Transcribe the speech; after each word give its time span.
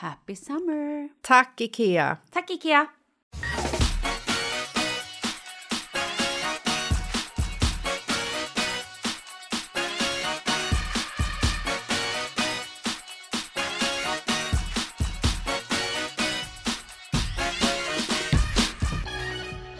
Happy 0.00 0.36
summer! 0.36 1.08
Tack, 1.22 1.60
Ikea! 1.60 2.18
Tack 2.30 2.50
Ikea! 2.50 2.86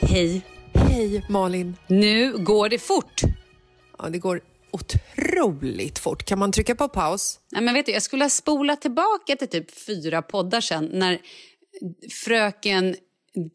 Hej! 0.00 0.42
Hej, 0.74 1.24
Malin! 1.28 1.76
Nu 1.86 2.38
går 2.38 2.68
det 2.68 2.78
fort! 2.78 3.22
Ja, 3.98 4.08
det 4.08 4.18
går 4.18 4.40
otroligt 4.70 5.98
fort. 5.98 6.24
Kan 6.24 6.38
man 6.38 6.52
trycka 6.52 6.74
på 6.74 6.88
paus? 6.88 7.40
Nej, 7.52 7.62
men 7.62 7.74
vet 7.74 7.86
du, 7.86 7.92
jag 7.92 8.02
skulle 8.02 8.24
ha 8.24 8.30
spolat 8.30 8.80
tillbaka 8.80 9.36
till 9.36 9.48
typ 9.48 9.70
fyra 9.70 10.22
poddar 10.22 10.60
sen 10.60 10.84
när 10.92 11.18
fröken 12.24 12.96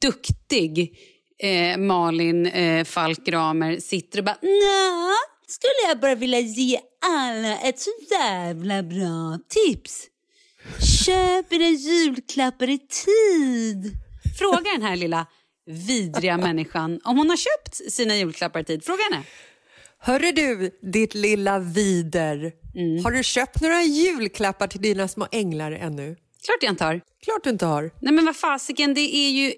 Duktig 0.01 0.99
eh, 1.39 1.77
Malin 1.77 2.45
eh, 2.45 2.83
Falk 2.83 3.27
Ramer 3.27 3.79
sitter 3.79 4.19
och 4.19 4.25
bara 4.25 4.37
Nja, 4.41 5.13
skulle 5.47 5.89
jag 5.89 5.99
bara 5.99 6.15
vilja 6.15 6.39
ge 6.39 6.79
alla 7.05 7.59
ett 7.59 7.79
så 7.79 7.89
jävla 8.11 8.83
bra 8.83 9.39
tips. 9.49 10.07
Köp 11.05 11.53
era 11.53 11.69
julklappar 11.69 12.69
i 12.69 12.79
tid. 12.79 13.97
Fråga 14.39 14.71
den 14.71 14.81
här 14.81 14.95
lilla 14.95 15.27
vidriga 15.65 16.37
människan 16.37 16.99
om 17.03 17.17
hon 17.17 17.29
har 17.29 17.37
köpt 17.37 17.91
sina 17.91 18.15
julklappar 18.15 18.59
i 18.59 18.63
tid. 18.63 18.85
Fråga 18.85 19.03
henne. 19.03 19.23
Hörru 20.05 20.31
du, 20.31 20.71
ditt 20.91 21.13
lilla 21.13 21.59
vider. 21.59 22.51
Har 23.03 23.11
du 23.11 23.23
köpt 23.23 23.61
några 23.61 23.81
julklappar 23.83 24.67
till 24.67 24.81
dina 24.81 25.07
små 25.07 25.27
änglar 25.31 25.71
ännu? 25.71 26.15
Klart 26.45 26.57
jag 26.61 26.71
inte 26.71 26.83
har. 26.83 27.01
Klart 27.23 27.43
du 27.43 27.49
inte 27.49 27.65
har. 27.65 27.91
Nej 28.01 28.13
men 28.13 28.25
vad 28.25 28.35
fasiken, 28.35 28.93
det 28.93 29.15
är 29.15 29.29
ju 29.29 29.53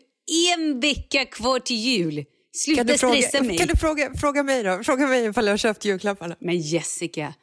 en 0.54 0.80
vecka 0.80 1.26
kvar 1.26 1.60
till 1.60 1.76
jul. 1.76 2.26
Sluta 2.56 2.80
Kan 2.80 2.88
du, 2.88 2.98
fråga, 2.98 3.22
stressa 3.22 3.44
mig. 3.44 3.58
kan 3.58 3.68
du 3.68 3.76
fråga, 3.78 4.14
fråga 4.18 4.44
mig 4.44 4.64
då? 4.64 4.84
Fråga 4.84 5.08
mig 5.08 5.26
ifall 5.26 5.46
jag 5.46 5.54
har 5.54 5.58
köpt 5.58 5.86
julklapparna. 5.86 6.36
Men 6.40 6.58
Jessica, 6.60 7.34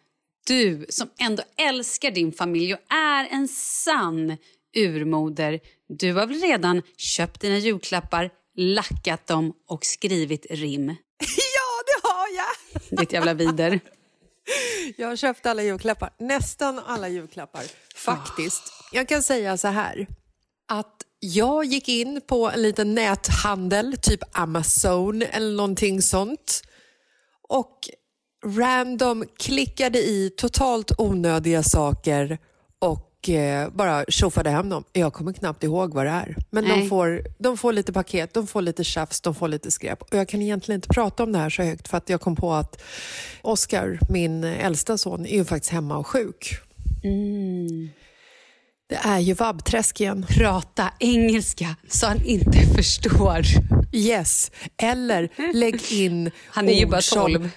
du 0.46 0.86
som 0.88 1.08
ändå 1.18 1.42
älskar 1.58 2.10
din 2.10 2.32
familj 2.32 2.74
och 2.74 2.92
är 2.92 3.28
en 3.30 3.48
sann 3.48 4.36
urmoder. 4.76 5.60
Du 5.88 6.12
har 6.12 6.26
väl 6.26 6.40
redan 6.40 6.82
köpt 6.96 7.40
dina 7.40 7.58
julklappar, 7.58 8.30
lackat 8.56 9.26
dem 9.26 9.52
och 9.68 9.84
skrivit 9.84 10.46
rim? 10.50 10.86
Ja, 11.54 11.82
det 11.86 12.08
har 12.08 12.28
jag! 12.36 12.61
Ditt 12.90 13.12
jävla 13.12 13.34
vider. 13.34 13.80
Jag 14.96 15.08
har 15.08 15.16
köpt 15.16 15.46
alla 15.46 15.62
julklappar. 15.62 16.10
Nästan 16.18 16.78
alla 16.86 17.08
julklappar, 17.08 17.62
faktiskt. 17.94 18.62
Jag 18.92 19.08
kan 19.08 19.22
säga 19.22 19.56
så 19.56 19.68
här, 19.68 20.06
att 20.68 20.96
jag 21.20 21.64
gick 21.64 21.88
in 21.88 22.20
på 22.26 22.50
en 22.50 22.62
liten 22.62 22.94
näthandel, 22.94 23.96
typ 24.02 24.20
Amazon 24.32 25.22
eller 25.22 25.56
någonting 25.56 26.02
sånt. 26.02 26.62
Och 27.48 27.78
random 28.44 29.24
klickade 29.38 29.98
i 29.98 30.30
totalt 30.36 30.92
onödiga 30.98 31.62
saker 31.62 32.38
och 33.22 33.28
eh, 33.28 33.68
bara 33.70 34.04
tjoffade 34.08 34.50
hem 34.50 34.68
dem. 34.68 34.84
Jag 34.92 35.12
kommer 35.12 35.32
knappt 35.32 35.64
ihåg 35.64 35.94
vad 35.94 36.06
det 36.06 36.10
är. 36.10 36.36
Men 36.50 36.64
de 36.68 36.88
får, 36.88 37.22
de 37.38 37.56
får 37.56 37.72
lite 37.72 37.92
paket, 37.92 38.34
de 38.34 38.46
får 38.46 38.62
lite 38.62 38.84
tjafs, 38.84 39.20
de 39.20 39.34
får 39.34 39.48
lite 39.48 39.70
skräp. 39.70 40.02
Och 40.02 40.14
jag 40.14 40.28
kan 40.28 40.42
egentligen 40.42 40.76
inte 40.78 40.88
prata 40.88 41.22
om 41.22 41.32
det 41.32 41.38
här 41.38 41.50
så 41.50 41.62
högt 41.62 41.88
för 41.88 41.96
att 41.96 42.08
jag 42.08 42.20
kom 42.20 42.36
på 42.36 42.52
att 42.52 42.82
Oscar, 43.42 43.98
min 44.08 44.44
äldsta 44.44 44.98
son, 44.98 45.26
är 45.26 45.34
ju 45.36 45.44
faktiskt 45.44 45.72
hemma 45.72 45.96
och 45.96 46.06
sjuk. 46.06 46.58
Det 48.88 48.94
är 49.04 49.18
ju 49.18 49.34
vabbträsk 49.34 50.00
igen. 50.00 50.26
Prata 50.28 50.90
engelska 51.00 51.76
så 51.88 52.06
han 52.06 52.24
inte 52.24 52.58
förstår. 52.76 53.42
Yes. 53.92 54.50
Eller 54.76 55.28
lägg 55.54 55.92
in 55.92 56.30
Han 56.46 56.68
är 56.68 56.72
ju 56.80 56.86
bara 56.86 57.02
som- 57.02 57.20
12. 57.32 57.48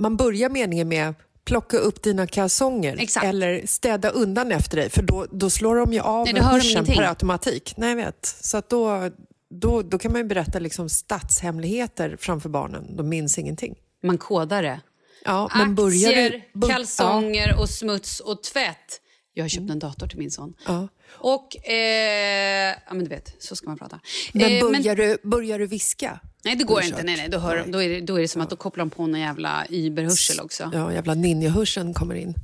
Man 0.00 0.16
börjar 0.16 0.48
meningen 0.50 0.88
med 0.88 1.14
plocka 1.48 1.76
upp 1.76 2.02
dina 2.02 2.26
kalsonger 2.26 2.96
Exakt. 3.00 3.26
eller 3.26 3.66
städa 3.66 4.10
undan 4.10 4.52
efter 4.52 4.76
dig 4.76 4.90
för 4.90 5.02
då, 5.02 5.26
då 5.30 5.50
slår 5.50 5.76
de 5.76 5.92
ju 5.92 6.00
av 6.00 6.28
Nej, 6.32 6.42
hörseln 6.42 6.86
per 6.86 7.02
automatik. 7.02 7.74
Nej, 7.76 7.88
jag 7.88 7.96
vet. 7.96 8.36
Så 8.40 8.56
att 8.56 8.68
då, 8.70 9.10
då, 9.50 9.82
då 9.82 9.98
kan 9.98 10.12
man 10.12 10.20
ju 10.20 10.26
berätta 10.26 10.58
liksom 10.58 10.88
statshemligheter 10.88 12.16
framför 12.20 12.48
barnen. 12.48 12.96
De 12.96 13.08
minns 13.08 13.38
ingenting. 13.38 13.74
Man 14.02 14.18
kodar 14.18 14.62
det. 14.62 14.80
Ja, 15.24 15.50
men 15.54 15.74
börjar 15.74 16.08
Aktier, 16.08 16.30
du- 16.30 16.60
bör- 16.60 16.68
kalsonger 16.68 17.60
och 17.60 17.68
smuts 17.68 18.20
och 18.20 18.42
tvätt. 18.42 19.00
Jag 19.38 19.44
har 19.44 19.48
köpt 19.48 19.70
en 19.70 19.78
dator 19.78 20.06
till 20.06 20.18
min 20.18 20.30
son. 20.30 20.54
Ja. 20.66 20.88
Och, 21.08 21.68
eh, 21.70 22.76
ja 22.86 22.94
men 22.94 23.04
du 23.04 23.08
vet, 23.08 23.34
så 23.38 23.56
ska 23.56 23.68
man 23.68 23.78
prata. 23.78 24.00
Men 24.32 24.52
Eh, 24.52 24.60
börjar, 24.60 24.96
du, 24.96 25.18
börjar 25.22 25.58
du 25.58 25.66
viska? 25.66 26.20
nej 26.44 26.56
det 26.56 26.64
går 26.64 26.82
inte, 26.82 27.02
nej, 27.02 27.16
nej, 27.16 27.28
då, 27.28 27.38
hör, 27.38 27.64
Då, 27.66 27.82
är 27.82 27.88
det, 27.88 28.00
då 28.00 28.16
är 28.16 28.20
det 28.20 28.28
som 28.28 28.42
att 28.42 28.50
då 28.50 28.56
kopplar 28.56 28.84
de 28.84 28.90
på 28.90 29.06
någon 29.06 29.20
jävla 29.20 29.66
überhörsel 29.70 30.40
också. 30.40 30.70
Ja, 30.72 30.92
jävla 30.92 31.14
ninjahörseln 31.14 31.94
kommer 31.94 32.14
in. 32.14 32.34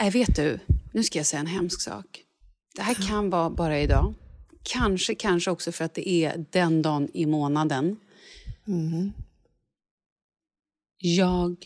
Nej, 0.00 0.10
vet 0.10 0.36
du, 0.36 0.58
nu 0.92 1.02
ska 1.04 1.18
jag 1.18 1.26
säga 1.26 1.40
en 1.40 1.46
hemsk 1.46 1.80
sak. 1.80 2.06
Det 2.74 2.82
här 2.82 2.94
kan 2.94 3.30
vara 3.30 3.50
bara 3.50 3.80
idag. 3.80 4.14
Kanske, 4.62 5.14
kanske 5.14 5.50
också 5.50 5.72
för 5.72 5.84
att 5.84 5.94
det 5.94 6.08
är 6.08 6.44
den 6.50 6.82
dagen 6.82 7.08
i 7.14 7.26
månaden. 7.26 7.96
Jag... 10.98 11.56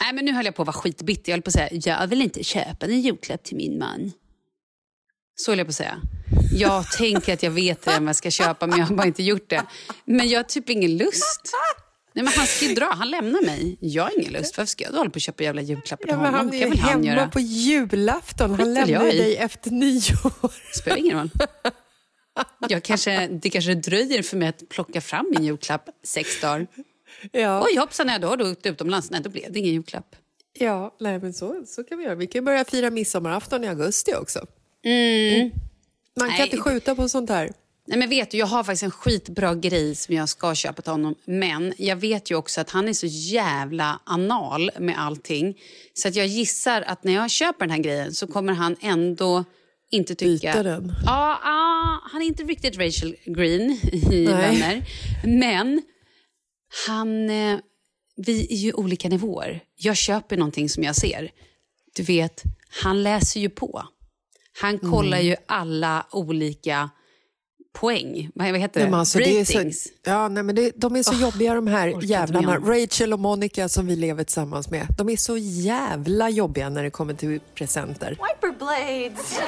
Nej, 0.00 0.12
men 0.14 0.24
nu 0.24 0.32
höll 0.32 0.44
jag 0.44 0.54
på 0.54 0.62
att 0.62 0.66
vara 0.66 0.74
skitbitter. 0.76 1.32
Jag 1.32 1.36
höll 1.36 1.42
på 1.42 1.48
att 1.48 1.52
säga, 1.52 1.68
jag 2.00 2.06
vill 2.06 2.22
inte 2.22 2.44
köpa 2.44 2.86
en 2.86 3.00
julklapp 3.00 3.42
till 3.44 3.56
min 3.56 3.78
man. 3.78 4.12
Så 5.34 5.50
höll 5.50 5.58
jag 5.58 5.66
på 5.66 5.70
att 5.70 5.74
säga. 5.74 6.00
Jag 6.52 6.90
tänker 6.92 7.32
att 7.32 7.42
jag 7.42 7.50
vet 7.50 7.86
redan 7.86 8.04
vad 8.04 8.08
jag 8.08 8.16
ska 8.16 8.30
köpa, 8.30 8.66
men 8.66 8.78
jag 8.78 8.86
har 8.86 8.94
bara 8.96 9.06
inte 9.06 9.22
gjort 9.22 9.50
det. 9.50 9.62
Men 10.04 10.28
jag 10.28 10.38
har 10.38 10.44
typ 10.44 10.70
ingen 10.70 10.96
lust. 10.96 11.52
Nej, 12.12 12.24
men 12.24 12.32
han 12.36 12.46
ska 12.46 12.64
ju 12.64 12.74
dra, 12.74 12.92
han 12.94 13.10
lämnar 13.10 13.42
mig. 13.46 13.76
Jag 13.80 14.02
har 14.02 14.20
ingen 14.20 14.32
lust. 14.32 14.58
Varför 14.58 14.68
ska 14.70 14.84
jag 14.84 14.92
då 14.92 14.98
hålla 14.98 15.10
på 15.10 15.14
och 15.14 15.20
köpa 15.20 15.42
jävla 15.42 15.62
julklappar 15.62 16.04
till 16.04 16.10
Ja, 16.12 16.16
honom? 16.16 16.34
han 16.34 16.54
är 16.54 16.66
ju 16.66 16.74
hemma 16.76 17.04
göra? 17.04 17.28
på 17.28 17.40
julafton. 17.40 18.50
Han 18.54 18.74
lämnar 18.74 19.04
dig 19.04 19.36
efter 19.36 19.70
nyår. 19.70 20.52
spelar 20.78 20.96
ingen 20.96 21.18
roll. 21.18 21.30
Jag 22.68 22.82
kanske, 22.82 23.26
det 23.28 23.50
kanske 23.50 23.74
dröjer 23.74 24.22
för 24.22 24.36
mig 24.36 24.48
att 24.48 24.68
plocka 24.68 25.00
fram 25.00 25.26
min 25.30 25.44
julklapp 25.44 25.88
sex 26.04 26.40
dagar. 26.40 26.66
Ja. 27.32 27.64
Oj 27.66 27.76
hoppsan, 27.78 28.06
nej, 28.06 28.18
då 28.20 28.28
har 28.28 28.36
du 28.36 28.50
åkt 28.52 28.66
utomlands. 28.66 29.10
Nej, 29.10 29.20
då 29.20 29.30
blev 29.30 29.52
det 29.52 29.58
ingen 29.58 29.72
julklapp. 29.72 30.16
Ja, 30.58 30.96
nej, 31.00 31.18
men 31.18 31.32
så, 31.34 31.62
så 31.66 31.84
kan 31.84 31.98
vi 31.98 32.04
göra. 32.04 32.14
Vi 32.14 32.26
kan 32.26 32.44
börja 32.44 32.64
fira 32.64 32.90
midsommarafton 32.90 33.64
i 33.64 33.68
augusti 33.68 34.14
också. 34.14 34.38
Man 34.38 34.48
kan 34.84 34.92
Mm. 34.92 35.50
Nej. 36.16 36.42
inte 36.42 36.56
skjuta 36.58 36.94
på 36.94 37.08
sånt 37.08 37.30
här. 37.30 37.52
Nej, 37.88 37.98
men 37.98 38.08
vet 38.08 38.30
du, 38.30 38.38
jag 38.38 38.46
har 38.46 38.64
faktiskt 38.64 38.82
en 38.82 38.90
skitbra 38.90 39.54
grej 39.54 39.94
som 39.94 40.14
jag 40.14 40.28
ska 40.28 40.54
köpa 40.54 40.82
till 40.82 40.92
honom. 40.92 41.14
Men 41.24 41.72
jag 41.78 41.96
vet 41.96 42.30
ju 42.30 42.34
också 42.34 42.60
att 42.60 42.70
han 42.70 42.88
är 42.88 42.92
så 42.92 43.06
jävla 43.06 44.00
anal 44.04 44.70
med 44.78 44.98
allting. 44.98 45.58
Så 45.94 46.08
att 46.08 46.14
jag 46.16 46.26
gissar 46.26 46.82
att 46.82 47.04
när 47.04 47.12
jag 47.12 47.30
köper 47.30 47.60
den 47.60 47.70
här 47.70 47.78
grejen 47.82 48.14
så 48.14 48.26
kommer 48.26 48.52
han 48.52 48.76
ändå 48.80 49.44
inte 49.90 50.14
tycka... 50.14 50.48
Byta 50.52 50.62
den. 50.62 50.92
Ja, 51.06 51.38
ja, 51.44 52.00
han 52.12 52.22
är 52.22 52.26
inte 52.26 52.42
riktigt 52.42 52.78
Rachel 52.78 53.16
Green 53.26 53.70
i 53.92 54.00
Nej. 54.02 54.24
Vänner. 54.24 54.84
Men 55.24 55.82
han... 56.86 57.30
Eh, 57.30 57.58
vi 58.18 58.46
är 58.52 58.56
ju 58.56 58.72
olika 58.72 59.08
nivåer. 59.08 59.60
Jag 59.76 59.96
köper 59.96 60.36
någonting 60.36 60.68
som 60.68 60.82
jag 60.82 60.96
ser. 60.96 61.30
Du 61.96 62.02
vet, 62.02 62.42
han 62.82 63.02
läser 63.02 63.40
ju 63.40 63.48
på. 63.48 63.82
Han 64.60 64.78
kollar 64.78 65.16
Mm. 65.18 65.26
ju 65.26 65.36
alla 65.46 66.06
olika 66.12 66.90
poäng. 67.74 68.30
Vad 68.34 68.46
heter 68.46 68.60
Nej, 68.80 68.84
det? 68.84 68.90
men 68.90 69.00
alltså, 69.00 69.18
det 69.18 69.38
är 69.40 69.44
Ratings. 69.44 69.82
så, 69.84 69.90
ja, 70.04 70.28
nej, 70.28 70.42
men 70.42 70.54
det, 70.54 70.72
de 70.76 70.96
är 70.96 71.02
så 71.02 71.14
jobbiga 71.14 71.54
de 71.54 71.66
här 71.66 71.94
jävlarna. 72.02 72.56
Rachel 72.58 73.12
och 73.12 73.20
Monica 73.20 73.68
som 73.68 73.86
vi 73.86 73.96
lever 73.96 74.24
tillsammans 74.24 74.70
med. 74.70 74.86
De 74.98 75.08
är 75.08 75.16
så 75.16 75.36
jävla 75.38 76.30
jobbiga 76.30 76.68
när 76.68 76.82
det 76.82 76.90
kommer 76.90 77.14
till 77.14 77.40
presenter. 77.54 78.10
Wiper 78.10 78.58
blades. 78.58 79.38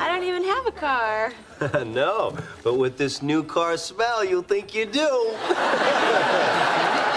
I 0.00 0.08
don't 0.08 0.24
even 0.24 0.42
have 0.44 0.66
a 0.66 0.72
car. 0.72 1.32
no, 1.84 2.34
but 2.64 2.78
with 2.78 2.96
this 2.96 3.20
new 3.20 3.44
car 3.44 3.76
smell, 3.76 4.24
you'll 4.24 4.42
think 4.42 4.74
you 4.74 4.86
do. 4.86 5.36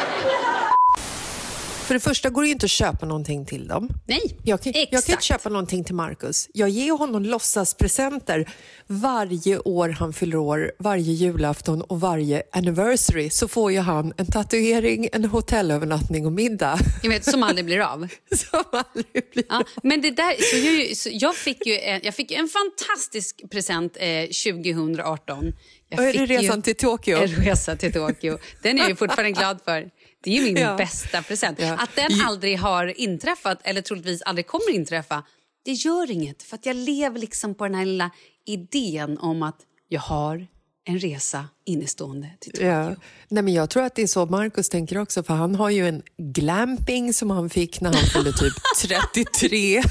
För 1.93 1.97
det 1.99 2.03
första 2.03 2.29
går 2.29 2.41
det 2.41 2.47
ju 2.47 2.53
inte 2.53 2.65
att 2.65 2.69
köpa 2.71 3.05
någonting 3.05 3.45
till 3.45 3.67
dem. 3.67 3.89
Nej, 4.07 4.37
Jag 4.43 4.61
kan, 4.61 4.71
jag 4.75 4.89
kan 4.89 4.97
exakt. 4.97 5.09
inte 5.09 5.23
köpa 5.23 5.49
någonting 5.49 5.83
till 5.83 5.95
Marcus. 5.95 6.49
Jag 6.53 6.69
ger 6.69 6.91
honom 6.97 7.23
låtsaspresenter 7.23 8.49
varje 8.87 9.57
år 9.59 9.89
han 9.89 10.13
fyller 10.13 10.37
år, 10.37 10.71
varje 10.79 11.13
julafton 11.13 11.81
och 11.81 11.99
varje 12.01 12.43
anniversary. 12.51 13.29
Så 13.29 13.47
får 13.47 13.71
ju 13.71 13.79
han 13.79 14.13
en 14.17 14.25
tatuering, 14.25 15.07
en 15.13 15.25
hotellövernattning 15.25 16.25
och 16.25 16.31
middag. 16.31 16.79
Jag 17.03 17.09
vet, 17.09 17.25
som 17.25 17.43
aldrig 17.43 17.65
blir 17.65 17.79
av. 17.79 18.07
Som 18.35 18.63
aldrig 18.71 19.29
blir 19.33 19.43
Ja, 19.49 19.63
men 19.83 20.01
det 20.01 20.11
där, 20.11 20.35
så 20.51 20.57
jag, 20.57 20.73
ju- 20.73 20.95
så 20.95 21.09
jag, 21.11 21.35
fick 21.35 21.65
ju 21.65 21.79
en, 21.79 22.01
jag 22.03 22.15
fick 22.15 22.31
en 22.31 22.47
fantastisk 22.47 23.41
present 23.51 23.97
eh, 23.99 24.07
2018. 24.53 25.53
Jag 25.89 25.99
Och 25.99 26.05
är 26.05 26.13
det 26.13 26.25
resan 26.25 26.61
till 26.61 26.75
Tokyo? 26.75 27.17
En 27.17 27.27
resa 27.27 27.75
till 27.75 27.93
Tokyo. 27.93 28.37
Den 28.61 28.79
är 28.79 28.89
jag 28.89 28.97
fortfarande 28.99 29.31
glad 29.31 29.59
för. 29.65 29.89
Det 30.23 30.29
är 30.29 30.33
ju 30.33 30.41
min 30.41 30.57
Ja. 30.63 30.77
bästa 30.77 31.21
present. 31.21 31.59
Ja. 31.61 31.73
Att 31.73 31.95
den 31.95 32.21
aldrig 32.25 32.59
har 32.59 32.99
inträffat, 32.99 33.59
eller 33.63 33.81
troligtvis 33.81 34.21
aldrig 34.21 34.47
kommer 34.47 34.69
inträffa, 34.71 35.23
det 35.65 35.71
gör 35.71 36.11
inget. 36.11 36.43
För 36.43 36.55
att 36.55 36.65
jag 36.65 36.75
lever 36.75 37.19
liksom 37.19 37.55
på 37.55 37.63
den 37.63 37.75
här 37.75 37.85
lilla 37.85 38.09
idén 38.45 39.17
om 39.17 39.43
att 39.43 39.57
jag 39.89 40.01
har 40.01 40.47
en 40.85 40.99
resa 40.99 41.45
innestående 41.65 42.29
till 42.39 42.51
Tokyo. 42.51 42.67
Ja. 42.67 42.95
Nej, 43.27 43.43
men 43.43 43.53
jag 43.53 43.69
tror 43.69 43.83
att 43.83 43.95
det 43.95 44.01
är 44.01 44.07
så 44.07 44.25
Marcus 44.25 44.69
tänker 44.69 44.97
också, 44.97 45.23
för 45.23 45.33
han 45.33 45.55
har 45.55 45.69
ju 45.69 45.87
en 45.87 46.01
glamping 46.17 47.13
som 47.13 47.29
han 47.31 47.49
fick 47.49 47.81
när 47.81 47.93
han 47.93 48.03
fyllde 48.03 48.31
typ 48.33 48.53
33. 49.13 49.81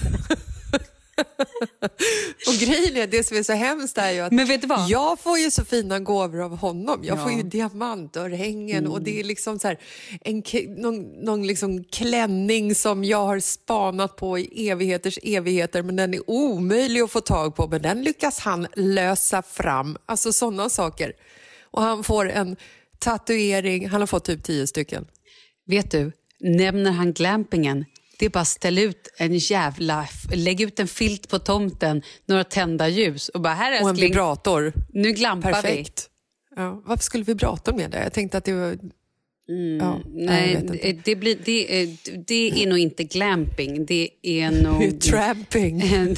och 2.46 2.54
grejen 2.60 2.96
är, 2.96 3.06
det 3.06 3.24
som 3.26 3.36
är 3.36 3.42
så 3.42 3.52
hemskt 3.52 3.98
är 3.98 4.10
ju 4.10 4.20
att 4.20 4.32
Men 4.32 4.46
vet 4.46 4.60
du 4.60 4.66
vad? 4.66 4.88
jag 4.88 5.20
får 5.20 5.38
ju 5.38 5.50
så 5.50 5.64
fina 5.64 6.00
gåvor 6.00 6.40
av 6.40 6.56
honom. 6.56 7.00
Jag 7.04 7.18
Ja. 7.18 7.22
får 7.22 7.32
ju 7.32 7.42
diamantörhängen 7.42 8.86
och 8.86 9.02
det 9.02 9.20
är 9.20 9.24
liksom 9.24 9.58
så 9.58 9.68
här, 9.68 9.78
en, 10.20 10.42
någon, 10.82 11.02
någon 11.24 11.46
liksom 11.46 11.84
klänning 11.84 12.74
som 12.74 13.04
jag 13.04 13.26
har 13.26 13.40
spanat 13.40 14.16
på 14.16 14.38
i 14.38 14.68
evigheters 14.68 15.18
evigheter 15.22 15.82
men 15.82 15.96
den 15.96 16.14
är 16.14 16.30
omöjlig 16.30 17.00
att 17.00 17.10
få 17.10 17.20
tag 17.20 17.56
på 17.56 17.68
men 17.68 17.82
den 17.82 18.02
lyckas 18.02 18.38
han 18.38 18.66
lösa 18.76 19.42
fram. 19.42 19.96
Alltså 20.06 20.32
sådana 20.32 20.68
saker. 20.68 21.12
Och 21.70 21.82
han 21.82 22.04
får 22.04 22.30
en 22.30 22.56
tatuering, 22.98 23.88
han 23.88 24.00
har 24.00 24.06
fått 24.06 24.24
typ 24.24 24.44
tio 24.44 24.66
stycken. 24.66 25.06
Vet 25.66 25.90
du, 25.90 26.12
nämner 26.40 26.90
han 26.90 27.12
glampingen, 27.12 27.84
det 28.22 28.26
är 28.26 28.30
bara 28.30 28.40
att 28.40 28.48
ställa 28.48 28.80
ut 28.80 29.08
en 29.18 29.34
jävla... 29.38 30.08
Lägg 30.34 30.60
ut 30.60 30.80
en 30.80 30.88
filt 30.88 31.28
på 31.28 31.38
tomten, 31.38 32.02
några 32.26 32.44
tända 32.44 32.88
ljus 32.88 33.28
och 33.28 33.40
bara 33.40 33.54
här 33.54 33.72
Och 33.72 33.78
en 33.80 33.88
älskling, 33.88 34.10
vibrator. 34.10 34.72
nu 34.92 35.12
glampar 35.12 35.52
Perfekt. 35.52 36.10
Ja, 36.56 36.82
varför 36.86 37.04
skulle 37.04 37.24
vibratorn 37.24 37.76
med 37.76 37.90
det? 37.90 38.02
Jag 38.02 38.12
tänkte 38.12 38.38
att 38.38 38.44
det 38.44 38.52
var... 38.52 38.78
ja, 39.80 40.00
vi. 40.06 40.24
jag 40.24 40.64
Nej, 40.64 41.00
det, 41.04 41.16
blir, 41.16 41.38
det, 41.44 41.82
är- 41.82 41.96
det 42.26 42.62
är 42.62 42.66
nog 42.66 42.78
inte 42.78 43.04
glamping, 43.04 43.86
det 43.86 44.08
är 44.22 44.50
nog... 44.62 45.00
tramping. 45.00 45.82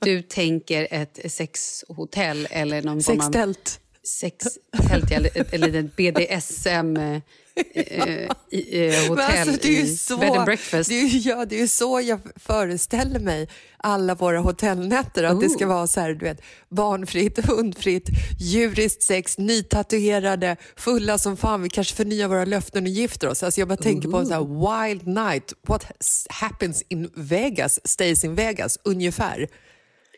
du 0.00 0.22
tänker 0.22 0.88
ett 0.90 1.32
sexhotell 1.32 2.48
eller 2.50 2.82
någon 2.82 3.02
Sextält. 3.02 3.80
sextält 4.20 5.10
eller, 5.10 5.54
eller 5.54 5.74
ett 5.84 5.96
BDSM 5.96 6.96
eh, 6.96 7.20
i- 8.50 8.86
eh, 8.86 8.92
Men 9.00 9.08
hotell 9.08 9.48
alltså, 9.48 9.58
det 9.62 9.78
är 9.78 9.82
i 9.82 9.96
så, 9.96 10.16
bed 10.16 10.32
and 10.32 10.44
breakfast. 10.44 10.88
Det 10.90 10.94
är, 11.00 11.28
ja, 11.28 11.44
det 11.44 11.56
är 11.56 11.60
ju 11.60 11.68
så 11.68 12.00
jag 12.00 12.20
föreställer 12.36 13.20
mig 13.20 13.48
alla 13.76 14.14
våra 14.14 14.38
hotellnätter. 14.40 15.24
Att 15.24 15.40
det 15.40 15.48
ska 15.48 15.64
Oh. 15.64 15.68
vara 15.68 15.86
så 15.86 16.00
här, 16.00 16.08
du 16.14 16.24
vet, 16.24 16.40
barnfritt, 16.68 17.46
hundfritt, 17.46 18.08
djuriskt 18.40 19.02
sex, 19.02 19.38
nytatuerade, 19.38 20.56
fulla 20.76 21.18
som 21.18 21.36
fan. 21.36 21.62
Vi 21.62 21.68
kanske 21.68 21.94
förnyar 21.96 22.28
våra 22.28 22.44
löften 22.44 22.82
och 22.84 22.88
gifter 22.88 23.28
oss. 23.28 23.42
Alltså 23.42 23.60
jag 23.60 23.68
bara 23.68 23.76
tänker 23.76 24.08
på 24.08 24.18
en 24.18 24.26
så 24.26 24.32
här 24.32 24.84
wild 24.88 25.06
night. 25.06 25.52
What 25.68 25.86
happens 26.28 26.82
in 26.88 27.10
Vegas 27.16 27.80
stays 27.84 28.24
in 28.24 28.34
Vegas, 28.34 28.78
ungefär. 28.84 29.48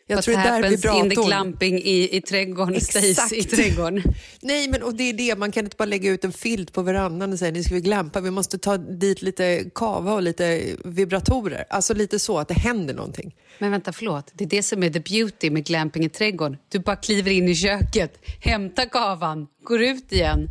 Jag 0.07 0.23
tror 0.23 0.35
det 0.35 0.41
är 0.41 0.43
där 0.43 0.51
happens 0.51 0.85
in 0.85 1.09
the 1.09 1.27
glamping 1.27 1.77
i, 1.77 2.17
i 2.17 2.21
trädgården 2.21 2.75
Exakt. 2.75 3.33
i 3.33 3.43
trädgården. 3.43 4.03
Nej, 4.41 4.69
men 4.69 4.83
och 4.83 4.93
det 4.93 5.03
är 5.03 5.13
det. 5.13 5.35
Man 5.37 5.51
kan 5.51 5.65
inte 5.65 5.77
bara 5.77 5.85
lägga 5.85 6.11
ut 6.11 6.25
en 6.25 6.31
filt 6.31 6.73
på 6.73 6.81
verandan 6.81 7.33
och 7.33 7.39
säga 7.39 7.51
nu 7.51 7.63
ska 7.63 7.75
vi 7.75 7.81
glampa. 7.81 8.21
Vi 8.21 8.31
måste 8.31 8.57
ta 8.57 8.77
dit 8.77 9.21
lite 9.21 9.69
kava 9.75 10.13
och 10.13 10.21
lite 10.21 10.75
vibratorer. 10.85 11.65
Alltså 11.69 11.93
lite 11.93 12.19
så 12.19 12.37
att 12.37 12.47
det 12.47 12.53
händer 12.53 12.93
någonting. 12.93 13.35
Men 13.59 13.71
vänta, 13.71 13.93
förlåt. 13.93 14.31
Det 14.33 14.43
är 14.43 14.47
det 14.49 14.63
som 14.63 14.83
är 14.83 14.89
the 14.89 14.99
beauty 14.99 15.49
med 15.51 15.65
glamping 15.65 16.05
i 16.05 16.09
trädgården. 16.09 16.57
Du 16.69 16.79
bara 16.79 16.95
kliver 16.95 17.31
in 17.31 17.49
i 17.49 17.55
köket, 17.55 18.19
hämtar 18.41 18.85
kavan, 18.85 19.47
går 19.63 19.81
ut 19.81 20.11
igen. 20.11 20.49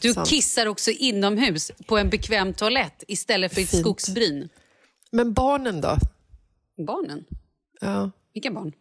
du 0.00 0.12
sant. 0.12 0.28
kissar 0.28 0.66
också 0.66 0.90
inomhus 0.90 1.72
på 1.86 1.98
en 1.98 2.10
bekväm 2.10 2.54
toalett 2.54 3.04
istället 3.08 3.54
för 3.54 3.60
ett 3.60 3.70
Fint. 3.70 3.82
skogsbryn. 3.82 4.48
Men 5.12 5.32
barnen 5.32 5.80
då? 5.80 5.96
Barnen? 6.86 7.24
Ja, 7.80 8.10
Vilka 8.34 8.50
barn? 8.50 8.72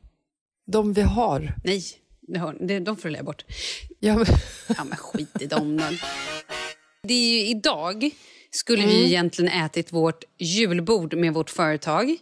de 0.72 0.94
vi 0.94 1.02
har. 1.02 1.56
Nej, 1.64 1.84
det 2.60 2.80
de 2.80 2.98
får 2.98 3.04
du 3.04 3.12
lägga 3.12 3.24
bort. 3.24 3.46
Ja, 4.00 4.16
men, 4.18 4.26
Ja, 4.78 4.84
men 4.84 4.98
skit 4.98 5.42
i 5.42 5.46
dem. 5.46 5.82
Det 7.04 7.14
är 7.14 7.32
ju 7.34 7.48
idag 7.48 8.10
skulle 8.52 8.86
vi 8.88 9.00
ju 9.00 9.06
egentligen 9.06 9.52
ätit 9.52 9.94
vårt 9.94 10.24
julbord 10.38 11.14
med 11.14 11.34
vårt 11.34 11.50
företag. 11.50 12.18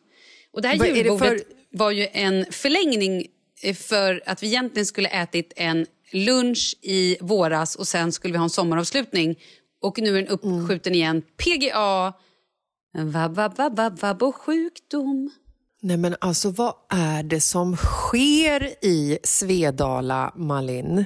Och 0.51 0.61
det 0.61 0.67
här 0.67 0.77
Vad 0.77 0.87
julbordet 0.97 1.27
för- 1.29 1.41
var 1.77 1.91
ju 1.91 2.07
en 2.11 2.45
förlängning 2.51 3.27
eh, 3.63 3.75
för 3.75 4.23
att 4.25 4.43
vi 4.43 4.47
egentligen 4.47 4.85
skulle 4.85 5.09
ätit 5.09 5.53
en 5.55 5.85
lunch 6.11 6.75
i 6.81 7.17
våras 7.21 7.75
och 7.75 7.87
sen 7.87 8.11
skulle 8.11 8.31
vi 8.31 8.37
ha 8.37 8.43
en 8.43 8.49
sommaravslutning. 8.49 9.39
Och 9.81 9.99
nu 9.99 10.17
är 10.17 10.21
den 10.21 10.27
uppskjuten 10.27 10.95
igen. 10.95 11.21
PGA, 11.37 12.13
vab, 12.97 13.35
vab, 13.35 13.57
vab, 13.57 13.75
vab, 13.77 13.99
vab 13.99 14.23
och 14.23 14.35
sjukdom. 14.35 15.29
Nej 15.81 15.97
men 15.97 16.15
alltså 16.19 16.49
vad 16.49 16.73
är 16.89 17.23
det 17.23 17.41
som 17.41 17.75
sker 17.75 18.85
i 18.85 19.17
Svedala, 19.23 20.33
Malin? 20.35 21.05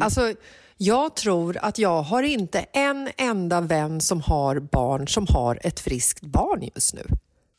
Alltså, 0.00 0.34
jag 0.76 1.16
tror 1.16 1.56
att 1.56 1.78
jag 1.78 2.02
har 2.02 2.22
inte 2.22 2.66
en 2.72 3.08
enda 3.16 3.60
vän 3.60 4.00
som 4.00 4.20
har 4.20 4.60
barn 4.60 5.08
som 5.08 5.26
har 5.28 5.58
ett 5.62 5.80
friskt 5.80 6.20
barn 6.20 6.68
just 6.74 6.94
nu. 6.94 7.02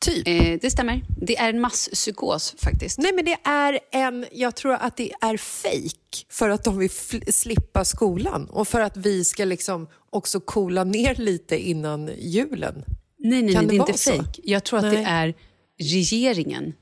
Typ. 0.05 0.27
Eh, 0.27 0.59
det 0.61 0.71
stämmer. 0.71 1.01
Det 1.21 1.37
är 1.37 1.49
en 1.49 1.61
masspsykos 1.61 2.55
faktiskt. 2.57 2.97
Nej, 2.97 3.11
men 3.13 3.25
det 3.25 3.37
är 3.43 3.79
en... 3.91 4.25
Jag 4.31 4.55
tror 4.55 4.73
att 4.73 4.97
det 4.97 5.11
är 5.21 5.37
fake 5.37 6.25
för 6.29 6.49
att 6.49 6.63
de 6.63 6.77
vill 6.77 6.89
slippa 7.27 7.85
skolan 7.85 8.45
och 8.49 8.67
för 8.67 8.81
att 8.81 8.97
vi 8.97 9.23
ska 9.23 9.45
liksom 9.45 9.87
också 10.09 10.39
coola 10.39 10.83
ner 10.83 11.15
lite 11.15 11.57
innan 11.57 12.11
julen. 12.17 12.83
Nej, 13.17 13.41
nej, 13.41 13.53
Kan 13.53 13.65
nej 13.65 13.77
det 13.77 13.83
det 13.83 13.89
är 13.89 13.89
inte 13.89 14.03
fejk. 14.25 14.39
Jag 14.43 14.63
tror 14.63 14.79
att 14.79 14.85
Nej. 14.85 14.95
det 14.95 15.03
är 15.03 15.33
regeringen, 15.79 16.73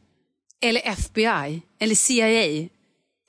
eller 0.61 0.81
FBI, 0.81 1.61
eller 1.79 1.95
CIA, 1.95 2.69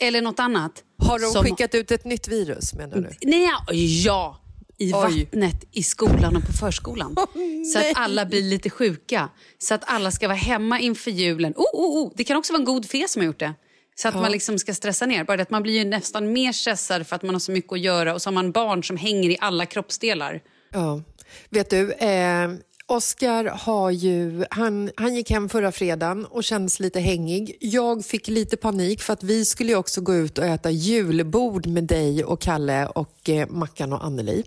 eller 0.01 0.23
något 0.23 0.39
annat. 0.41 0.83
Har 0.99 1.19
de 1.19 1.27
som- 1.27 1.45
skickat 1.45 1.75
ut 1.75 1.91
ett 1.91 2.05
nytt 2.05 2.29
virus 2.29 2.75
menar 2.75 2.97
du? 2.97 3.11
Nej, 3.31 3.45
ja, 3.45 3.65
ja, 3.73 4.41
i 4.79 4.93
Oj. 4.95 5.25
vattnet, 5.25 5.65
i 5.73 5.83
skolan 5.83 6.37
och 6.37 6.47
på 6.47 6.53
förskolan. 6.53 7.17
så 7.73 7.79
att 7.79 7.93
alla 7.95 8.27
blir 8.27 8.43
lite 8.43 8.71
sjuka. 8.71 9.29
Så 9.59 9.75
att 9.75 9.83
alla 9.87 10.11
ska 10.11 10.29
vara 10.29 10.39
hemma 10.39 10.81
inför 10.81 11.11
julen. 11.11 11.53
Oh, 11.57 11.65
oh, 11.73 12.05
oh. 12.05 12.13
Det 12.17 12.25
kan 12.25 12.37
också 12.37 12.53
vara 12.53 12.61
en 12.61 12.65
god 12.65 12.87
fe 12.91 13.09
som 13.09 13.21
har 13.21 13.27
gjort 13.27 13.39
det. 13.39 13.55
Så 13.97 14.09
att 14.09 14.15
man 14.15 14.33
liksom 14.33 14.59
ska 14.59 14.75
stressa 14.75 15.07
ner. 15.07 15.25
Bara 15.25 15.37
det 15.37 15.43
att 15.43 15.51
man 15.51 15.63
blir 15.63 15.75
ju 15.75 15.85
nästan 15.85 16.33
mer 16.33 16.53
stressad 16.53 17.07
för 17.07 17.17
att 17.17 17.23
man 17.23 17.35
har 17.35 17.41
så 17.41 17.53
mycket 17.53 17.73
att 17.73 17.81
göra 17.81 18.15
och 18.15 18.23
så 18.23 18.31
har 18.31 18.35
man 18.35 18.53
barn 18.53 18.85
som 18.85 18.97
hänger 18.97 19.31
i 19.31 19.37
alla 19.41 19.67
kroppsdelar. 19.67 20.43
Ja. 20.73 21.03
Vet 21.51 21.71
du, 21.71 21.93
eh, 21.93 22.51
Oscar 22.87 23.45
har 23.45 23.91
ju, 23.91 24.45
han, 24.51 24.91
han 24.97 25.15
gick 25.15 25.31
hem 25.31 25.49
förra 25.49 25.73
fredagen 25.73 26.25
och 26.25 26.45
kändes 26.45 26.81
lite 26.81 27.01
hängig. 27.01 27.57
Jag 27.61 28.05
fick 28.05 28.29
lite 28.29 28.57
panik 28.57 29.03
för 29.03 29.13
att 29.13 29.23
vi 29.23 29.45
skulle 29.45 29.71
ju 29.71 29.77
också 29.77 30.01
gå 30.01 30.15
ut 30.15 30.39
och 30.39 30.45
äta 30.45 30.71
julbord 30.71 31.67
med 31.67 31.85
dig 31.85 32.25
och 32.25 32.41
Kalle 32.41 32.87
och 32.87 33.29
eh, 33.29 33.49
Mackan 33.49 33.93
och 33.93 34.05
Anneli. 34.05 34.45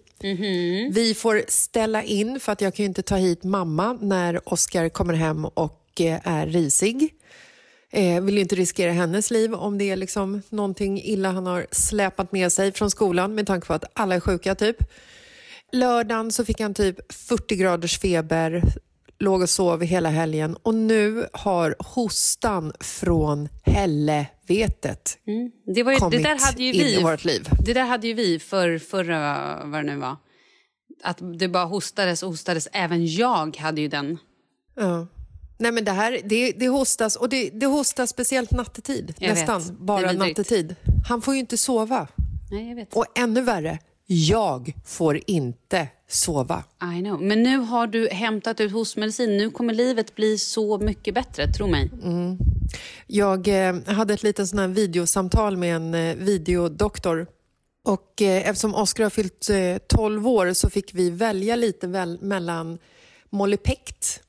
Vi 0.94 1.14
får 1.14 1.42
ställa 1.48 2.04
in 2.04 2.40
för 2.40 2.52
att 2.52 2.62
jag 2.62 2.76
kan 2.76 2.84
ju 2.84 2.88
inte 2.88 3.02
ta 3.02 3.16
hit 3.16 3.44
mamma 3.44 3.94
när 4.02 4.54
Oscar 4.54 4.90
kommer 4.90 5.14
hem 5.14 5.46
och 5.46 5.82
eh, 6.00 6.28
är 6.28 6.48
risig. 6.48 7.14
Eh, 7.92 8.22
vill 8.24 8.36
ju 8.36 8.42
inte 8.42 8.56
riskera 8.56 8.92
hennes 8.92 9.32
liv 9.32 9.54
om 9.54 9.78
det 9.78 9.90
är 9.90 9.96
liksom 9.96 10.42
någonting 10.50 11.02
illa 11.04 11.32
han 11.32 11.46
har 11.46 11.68
släpat 11.72 12.32
med 12.32 12.52
sig 12.52 12.72
från 12.72 12.92
skolan 12.92 13.36
med 13.36 13.48
tanke 13.48 13.68
på 13.68 13.74
att 13.74 13.86
alla 13.94 14.16
är 14.16 14.20
sjuka 14.20 14.56
typ. 14.56 14.78
Lördagen 15.72 16.32
så 16.32 16.46
fick 16.46 16.60
han 16.62 16.74
typ 16.74 17.14
40 17.14 17.56
graders 17.56 18.00
feber, 18.00 18.64
låg 19.20 19.42
och 19.42 19.50
sov 19.50 19.84
hela 19.84 20.10
helgen 20.10 20.58
och 20.64 20.76
nu 20.76 21.28
har 21.34 21.76
hostan 21.80 22.74
från 22.80 23.50
helvetet 23.66 25.18
Det, 25.76 25.84
var 25.84 25.92
ju, 25.92 25.96
det, 25.96 26.00
kommit 26.00 26.24
där 26.24 26.40
hade 26.46 26.64
ju 26.64 26.74
in 26.74 26.84
vi, 26.84 27.00
i 27.00 27.04
vårt 27.04 27.26
liv. 27.26 27.50
det 27.66 27.74
där 27.74 27.86
hade 27.86 28.08
ju 28.08 28.14
vi 28.14 28.40
för 28.40 28.78
förra, 28.78 29.62
vad 29.66 29.86
det 29.86 29.94
nu 29.94 29.98
var. 29.98 30.16
Att 31.04 31.18
det 31.40 31.48
bara 31.48 31.66
hostades 31.66 32.24
och 32.24 32.30
hostades. 32.30 32.68
Även 32.72 33.06
jag 33.06 33.58
hade 33.58 33.82
ju 33.82 33.88
den. 33.88 34.18
Ja. 34.76 35.08
Nej 35.58 35.72
men 35.72 35.86
det 35.86 35.92
här, 35.92 36.20
det, 36.24 36.52
det 36.52 36.68
hostas 36.68 37.16
och 37.16 37.30
det, 37.30 37.50
det 37.50 37.66
hostas 37.66 38.10
speciellt 38.10 38.52
nattetid. 38.52 39.14
Jag 39.20 39.30
nästan 39.30 39.60
vet. 39.60 39.68
Det 39.68 39.74
bara 39.74 40.12
nattetid. 40.12 40.76
Han 41.08 41.22
får 41.22 41.34
ju 41.34 41.40
inte 41.40 41.58
sova. 41.58 42.08
Nej, 42.52 42.70
jag 42.70 42.76
vet. 42.76 42.94
Och 42.96 43.06
ännu 43.16 43.42
värre, 43.42 43.80
jag 44.08 44.74
får 44.86 45.20
inte 45.28 45.88
sova. 46.10 46.64
I 46.98 47.02
know. 47.02 47.22
Men 47.22 47.44
nu 47.44 47.58
har 47.58 47.88
du 47.88 48.10
hämtat 48.10 48.60
ut 48.60 48.72
hostmedicin. 48.72 49.38
Nu 49.38 49.50
kommer 49.50 49.74
livet 49.74 50.16
bli 50.16 50.38
så 50.38 50.78
mycket 50.78 51.14
bättre, 51.14 51.48
tro 51.48 51.68
mig. 51.68 51.92
Jag 53.08 53.48
eh, 53.48 53.76
hade 53.86 54.14
ett 54.14 54.24
litet 54.24 54.50
sån 54.50 54.60
här 54.60 54.68
videosamtal 54.68 55.58
med 55.58 55.76
en 55.76 55.94
eh, 55.94 56.16
videodoktor. 56.16 57.28
Och 57.86 58.22
eh, 58.22 58.50
eftersom 58.50 58.76
Oskar 58.76 59.04
har 59.04 59.10
fyllt 59.10 59.50
eh, 59.50 59.78
12 59.88 60.28
år 60.28 60.54
så 60.54 60.70
fick 60.70 60.94
vi 60.94 61.10
välja 61.10 61.56
lite 61.56 61.88
väl, 61.88 62.18
mellan 62.22 62.78
Molipect 63.30 64.24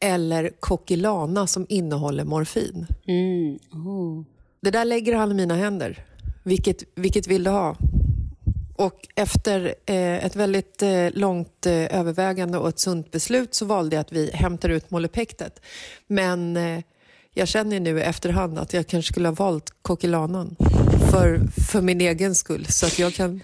eller 0.00 0.50
Kokilana 0.60 1.46
som 1.46 1.66
innehåller 1.68 2.24
morfin. 2.24 2.86
Det 4.60 4.70
där 4.70 4.84
lägger 4.84 5.14
han 5.14 5.30
i 5.30 5.34
mina 5.34 5.54
händer. 5.54 6.04
Vilket, 6.42 6.82
vilket 6.94 7.26
vill 7.26 7.44
du 7.44 7.50
ha? 7.50 7.76
Och 8.76 9.08
efter 9.14 9.74
eh, 9.86 10.24
ett 10.24 10.36
väldigt 10.36 10.82
eh, 10.82 11.10
långt 11.12 11.66
eh, 11.66 11.98
övervägande 11.98 12.58
och 12.58 12.68
ett 12.68 12.78
sunt 12.78 13.10
beslut 13.10 13.54
så 13.54 13.64
valde 13.64 13.96
jag 13.96 14.00
att 14.00 14.12
vi 14.12 14.30
hämtar 14.34 14.68
ut 14.68 14.90
Molipektet. 14.90 15.60
Men 16.06 16.56
eh, 16.56 16.80
jag 17.34 17.48
känner 17.48 17.80
nu 17.80 17.98
i 17.98 18.02
efterhand 18.02 18.58
att 18.58 18.72
jag 18.72 18.86
kanske 18.86 19.12
skulle 19.12 19.28
ha 19.28 19.34
valt 19.34 19.70
Kokilanan 19.82 20.56
för, 21.10 21.40
för 21.70 21.80
min 21.80 22.00
egen 22.00 22.34
skull 22.34 22.66
så 22.66 22.86
att 22.86 22.98
jag 22.98 23.14
kan 23.14 23.40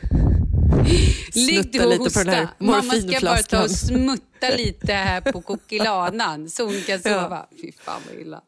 Ligg 1.35 1.63
snutta 1.63 1.79
du 1.79 1.85
och 1.85 1.91
lite 1.91 2.19
på 2.19 2.25
den 2.25 2.35
här 2.35 2.43
hosta. 2.43 2.55
Mamma 2.65 2.83
ska 2.83 2.91
bara 2.91 3.37
ta 3.37 3.57
morfinflaskan. 3.57 3.65
och 3.65 3.71
smutta 3.71 4.57
lite 4.57 4.93
här 4.93 5.21
på 5.21 5.43
kokilanan 5.43 6.51
så 6.51 6.65
hon 6.65 6.83
kan 6.87 6.99
sova. 7.03 7.47
Fy 7.61 7.73
fan 7.73 8.01
vad 8.11 8.21
illa. 8.21 8.43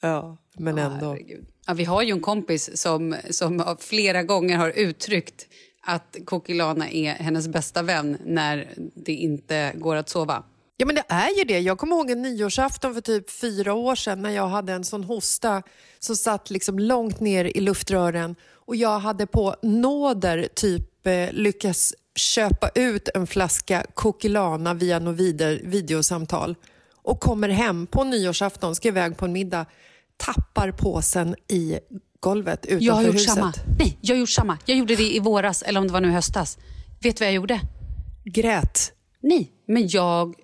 Ja, 0.00 0.36
men 0.58 0.78
ändå. 0.78 1.06
Herregud. 1.06 1.46
Ja, 1.66 1.74
vi 1.74 1.84
har 1.84 2.02
ju 2.02 2.10
en 2.10 2.20
kompis 2.20 2.80
som, 2.80 3.16
som 3.30 3.76
flera 3.80 4.22
gånger 4.22 4.56
har 4.56 4.70
uttryckt 4.70 5.46
att 5.84 6.16
Kokilana 6.24 6.90
är 6.90 7.12
hennes 7.14 7.48
bästa 7.48 7.82
vän 7.82 8.18
när 8.24 8.74
det 8.94 9.12
inte 9.12 9.72
går 9.74 9.96
att 9.96 10.08
sova. 10.08 10.42
Ja 10.76 10.86
men 10.86 10.94
det 10.94 11.04
är 11.08 11.38
ju 11.38 11.44
det. 11.44 11.60
Jag 11.60 11.78
kommer 11.78 11.96
ihåg 11.96 12.10
en 12.10 12.22
nyårsafton 12.22 12.94
för 12.94 13.00
typ 13.00 13.30
fyra 13.30 13.74
år 13.74 13.94
sedan 13.94 14.22
när 14.22 14.30
jag 14.30 14.48
hade 14.48 14.72
en 14.72 14.84
sån 14.84 15.04
hosta 15.04 15.62
som 15.98 16.16
satt 16.16 16.50
liksom 16.50 16.78
långt 16.78 17.20
ner 17.20 17.44
i 17.44 17.60
luftrören 17.60 18.36
och 18.52 18.76
jag 18.76 18.98
hade 18.98 19.26
på 19.26 19.56
nåder 19.62 20.48
typ 20.54 21.06
eh, 21.06 21.32
lyckats 21.32 21.94
köpa 22.14 22.70
ut 22.74 23.08
en 23.14 23.26
flaska 23.26 23.86
Kokilana 23.94 24.74
via 24.74 24.98
något 24.98 25.16
vid- 25.16 25.60
videosamtal 25.64 26.56
och 27.02 27.20
kommer 27.20 27.48
hem 27.48 27.86
på 27.86 28.04
nyårsafton, 28.04 28.74
ska 28.74 28.88
iväg 28.88 29.16
på 29.16 29.24
en 29.24 29.32
middag, 29.32 29.66
tappar 30.16 30.72
påsen 30.72 31.36
i 31.48 31.78
golvet 32.24 32.66
utanför 32.66 32.84
Jag 32.86 32.94
har 32.94 33.02
gjort 33.02 33.14
huset. 33.14 33.34
samma. 33.34 33.52
Nej, 33.78 33.98
jag 34.00 34.14
har 34.14 34.20
gjort 34.20 34.28
samma. 34.30 34.58
Jag 34.66 34.76
gjorde 34.78 34.96
det 34.96 35.14
i 35.16 35.18
våras, 35.18 35.62
eller 35.62 35.80
om 35.80 35.86
det 35.86 35.92
var 35.92 36.00
nu 36.00 36.08
i 36.08 36.12
höstas. 36.12 36.58
Vet 37.02 37.16
du 37.16 37.24
vad 37.24 37.28
jag 37.28 37.34
gjorde? 37.34 37.60
Grät. 38.24 38.92
Nej, 39.20 39.50
men 39.66 39.88
jag 39.88 40.34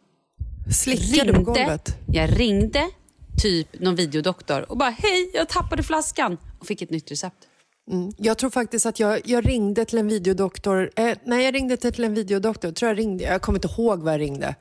Slickade 0.73 1.33
på 1.33 1.39
ringde. 1.39 1.61
golvet. 1.61 1.97
Jag 2.07 2.41
ringde 2.41 2.91
typ 3.43 3.81
någon 3.81 3.95
videodoktor 3.97 4.71
och 4.71 4.77
bara 4.79 4.91
hej, 4.91 5.31
jag 5.35 5.49
tappade 5.49 5.83
flaskan 5.83 6.37
och 6.59 6.67
fick 6.67 6.83
ett 6.83 6.91
nytt 6.91 7.11
recept. 7.11 7.37
Jag 8.17 8.39
tror 8.39 8.51
faktiskt 8.51 8.87
att 8.87 9.01
jag, 9.01 9.21
jag 9.25 9.49
ringde 9.49 9.85
till 9.85 9.99
en 9.99 10.09
videodoktor. 10.09 10.91
Eh, 10.97 11.17
nej, 11.25 11.45
jag 11.45 11.55
ringde 11.55 11.77
till 11.77 12.05
en 12.05 12.15
videodoktor. 12.15 12.73
Tror 12.73 12.89
jag, 12.89 12.99
ringde. 12.99 13.25
jag 13.25 13.43
kommer 13.43 13.59
inte 13.59 13.69
ihåg 13.69 14.03
vad 14.03 14.13
jag 14.15 14.21
ringde. 14.21 14.55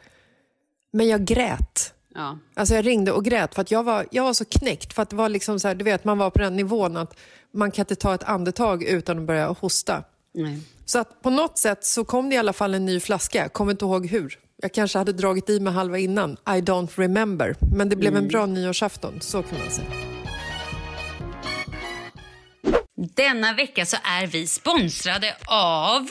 Men 0.94 1.08
jag 1.08 1.26
grät. 1.26 1.94
Ja. 2.16 2.38
Alltså 2.54 2.75
jag 2.75 2.86
ringde 2.86 3.12
och 3.12 3.25
grät 3.25 3.56
för 3.56 3.62
att 3.62 3.72
jag 3.72 3.84
var, 3.84 4.06
jag 4.12 4.24
var 4.24 4.34
så 4.34 4.46
knäckt. 4.46 4.94
För 4.94 5.01
att 5.01 5.10
det 5.10 5.16
var 5.16 5.30
liksom 5.30 5.60
så 5.60 5.68
här, 5.68 5.75
du 5.75 5.86
vet, 5.86 6.04
man 6.04 6.18
var 6.18 6.30
på 6.30 6.39
den 6.39 6.56
nivån 6.56 6.98
att 6.98 7.18
man 7.54 7.72
kan 7.72 7.84
inte 7.84 7.96
ta 7.96 8.16
ett 8.16 8.24
andetag 8.24 8.84
utan 8.84 9.18
att 9.18 9.24
börja 9.24 9.48
hosta. 9.48 10.04
Nej. 10.34 10.60
Så 10.86 11.00
att 11.00 11.22
på 11.22 11.30
något 11.30 11.58
sätt 11.58 11.86
så 11.86 12.06
kom 12.06 12.30
det 12.30 12.36
i 12.36 12.38
alla 12.38 12.54
fall 12.54 12.74
en 12.74 12.86
ny 12.86 13.00
flaska. 13.00 13.38
Jag 13.42 13.54
kommer 13.54 13.72
inte 13.72 13.86
ihåg 13.86 14.08
hur. 14.08 14.39
Jag 14.62 14.74
kanske 14.74 14.98
hade 14.98 15.13
dragit 15.13 15.50
i 15.50 15.60
mig 15.60 15.74
halva 15.74 15.98
innan. 15.98 16.32
I 16.32 16.62
don't 16.62 16.89
remember. 16.96 17.56
Men 17.75 17.89
det 17.89 17.96
blev 17.96 18.16
en 18.16 18.28
bra 18.28 18.46
nyårsafton, 18.46 19.22
så 19.22 19.44
kan 19.44 19.60
man 19.60 19.72
säga. 19.72 19.88
denna 23.16 23.54
vecka 23.54 23.86
så 23.86 23.98
är 24.04 24.28
vi 24.28 24.48
sponsrade 24.48 25.36
av 25.48 26.08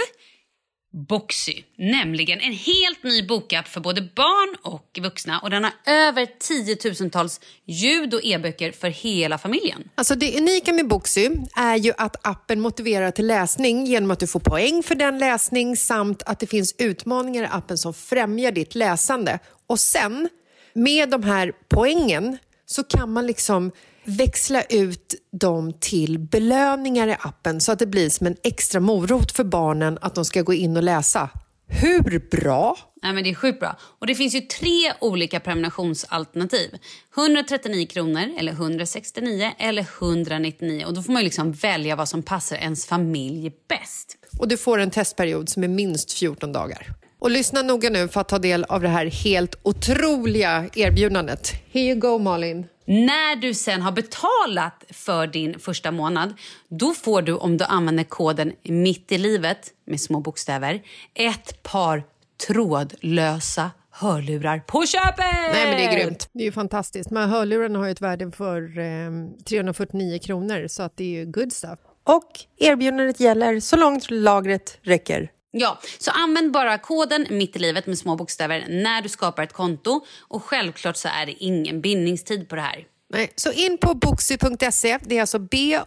Boxy, 0.92 1.62
nämligen 1.76 2.40
en 2.40 2.52
helt 2.52 3.02
ny 3.02 3.26
bokapp 3.26 3.68
för 3.68 3.80
både 3.80 4.02
barn 4.02 4.56
och 4.62 4.98
vuxna 5.02 5.38
och 5.38 5.50
den 5.50 5.64
har 5.64 5.72
över 5.86 6.26
tiotusentals 6.38 7.40
ljud 7.66 8.14
och 8.14 8.24
e-böcker 8.24 8.72
för 8.72 8.88
hela 8.88 9.38
familjen. 9.38 9.88
Alltså 9.94 10.14
det 10.14 10.38
unika 10.38 10.72
med 10.72 10.88
Boxy 10.88 11.30
är 11.56 11.76
ju 11.76 11.92
att 11.96 12.26
appen 12.26 12.60
motiverar 12.60 13.10
till 13.10 13.26
läsning 13.26 13.86
genom 13.86 14.10
att 14.10 14.20
du 14.20 14.26
får 14.26 14.40
poäng 14.40 14.82
för 14.82 14.94
den 14.94 15.18
läsning 15.18 15.76
samt 15.76 16.22
att 16.22 16.40
det 16.40 16.46
finns 16.46 16.74
utmaningar 16.78 17.42
i 17.42 17.48
appen 17.50 17.78
som 17.78 17.94
främjar 17.94 18.52
ditt 18.52 18.74
läsande. 18.74 19.38
Och 19.66 19.80
sen, 19.80 20.28
med 20.72 21.10
de 21.10 21.22
här 21.22 21.52
poängen, 21.68 22.38
så 22.66 22.84
kan 22.84 23.12
man 23.12 23.26
liksom 23.26 23.72
växla 24.08 24.62
ut 24.62 25.14
dem 25.32 25.72
till 25.80 26.18
belöningar 26.18 27.08
i 27.08 27.16
appen 27.20 27.60
så 27.60 27.72
att 27.72 27.78
det 27.78 27.86
blir 27.86 28.10
som 28.10 28.26
en 28.26 28.36
extra 28.42 28.80
morot 28.80 29.32
för 29.32 29.44
barnen 29.44 29.98
att 30.00 30.14
de 30.14 30.24
ska 30.24 30.42
gå 30.42 30.54
in 30.54 30.76
och 30.76 30.82
läsa. 30.82 31.30
Hur 31.70 32.30
bra? 32.30 32.76
Nej, 33.02 33.12
men 33.12 33.24
det 33.24 33.30
är 33.30 33.34
sjukt 33.34 33.60
bra. 33.60 33.76
Och 33.80 34.06
det 34.06 34.14
finns 34.14 34.34
ju 34.34 34.40
tre 34.40 34.92
olika 35.00 35.40
prenumerationsalternativ. 35.40 36.70
139 37.16 37.86
kronor, 37.86 38.30
eller 38.38 38.52
169 38.52 39.52
eller 39.58 39.86
199. 40.00 40.84
Och 40.86 40.94
Då 40.94 41.02
får 41.02 41.12
man 41.12 41.24
liksom 41.24 41.52
välja 41.52 41.96
vad 41.96 42.08
som 42.08 42.22
passar 42.22 42.56
ens 42.56 42.86
familj 42.86 43.52
bäst. 43.68 44.16
Och 44.38 44.48
du 44.48 44.56
får 44.56 44.78
en 44.78 44.90
testperiod 44.90 45.48
som 45.48 45.64
är 45.64 45.68
minst 45.68 46.12
14 46.12 46.52
dagar. 46.52 46.86
Och 47.18 47.30
lyssna 47.30 47.62
noga 47.62 47.90
nu 47.90 48.08
för 48.08 48.20
att 48.20 48.28
ta 48.28 48.38
del 48.38 48.64
av 48.64 48.82
det 48.82 48.88
här 48.88 49.06
helt 49.06 49.54
otroliga 49.62 50.70
erbjudandet. 50.74 51.52
Here 51.72 51.84
you 51.84 52.00
go 52.00 52.18
Malin. 52.18 52.66
När 52.90 53.36
du 53.36 53.54
sen 53.54 53.82
har 53.82 53.92
betalat 53.92 54.84
för 54.90 55.26
din 55.26 55.58
första 55.58 55.90
månad 55.90 56.34
då 56.68 56.94
får 56.94 57.22
du, 57.22 57.32
om 57.32 57.56
du 57.56 57.64
använder 57.64 58.04
koden 58.04 58.52
mitt 58.62 59.12
i 59.12 59.18
livet 59.18 59.58
med 59.86 60.00
små 60.00 60.20
bokstäver, 60.20 60.82
ett 61.14 61.62
par 61.62 62.04
trådlösa 62.46 63.70
hörlurar 63.90 64.58
på 64.58 64.86
köpet! 64.86 65.16
Nej 65.52 65.66
men 65.66 65.76
det 65.76 65.84
är 65.84 65.96
grymt. 65.96 66.28
Det 66.32 66.40
är 66.40 66.44
ju 66.44 66.52
fantastiskt. 66.52 67.10
Men 67.10 67.30
hörlurarna 67.30 67.78
har 67.78 67.86
ju 67.86 67.92
ett 67.92 68.00
värde 68.00 68.30
för 68.30 68.78
eh, 68.78 69.10
349 69.44 70.18
kronor 70.18 70.66
så 70.68 70.82
att 70.82 70.96
det 70.96 71.04
är 71.04 71.18
ju 71.18 71.26
good 71.26 71.52
stuff. 71.52 71.78
Och 72.04 72.30
erbjudandet 72.56 73.20
gäller 73.20 73.60
så 73.60 73.76
långt 73.76 74.10
lagret 74.10 74.78
räcker. 74.82 75.30
Ja, 75.50 75.80
så 75.98 76.10
använd 76.10 76.52
bara 76.52 76.78
koden 76.78 77.26
mitt 77.30 77.56
i 77.56 77.58
livet 77.58 77.86
med 77.86 77.98
små 77.98 78.16
bokstäver 78.16 78.66
när 78.68 79.02
du 79.02 79.08
skapar 79.08 79.42
ett 79.42 79.52
konto. 79.52 80.04
Och 80.20 80.44
självklart 80.44 80.96
så 80.96 81.08
är 81.08 81.26
det 81.26 81.32
ingen 81.32 81.80
bindningstid 81.80 82.48
på 82.48 82.56
det 82.56 82.62
här. 82.62 82.86
Nej, 83.10 83.32
så 83.36 83.52
in 83.52 83.78
på 83.78 83.94
boxy.se, 83.94 84.98
det 85.02 85.16
är 85.16 85.20
alltså 85.20 85.38
B-O-K-S-Y.se 85.38 85.78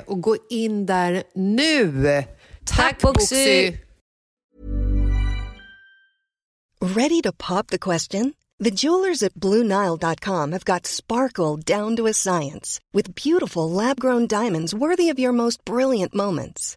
och 0.00 0.20
gå 0.20 0.36
in 0.50 0.86
där 0.86 1.22
nu. 1.34 2.24
Tack, 2.76 3.00
Boxy! 3.00 3.72
Ready 6.80 7.22
to 7.22 7.32
pop 7.32 7.66
the 7.66 7.78
question? 7.78 8.34
The 8.64 8.70
jewelers 8.70 9.22
at 9.22 9.34
BlueNile.com 9.34 10.52
have 10.52 10.64
got 10.64 10.86
sparkle 10.86 11.56
down 11.56 11.96
to 11.96 12.06
a 12.06 12.12
science 12.12 12.80
with 12.92 13.14
beautiful 13.14 13.70
lab-grown 13.70 14.26
diamonds 14.26 14.74
worthy 14.74 15.08
of 15.12 15.18
your 15.18 15.32
most 15.32 15.64
brilliant 15.64 16.14
moments. 16.14 16.76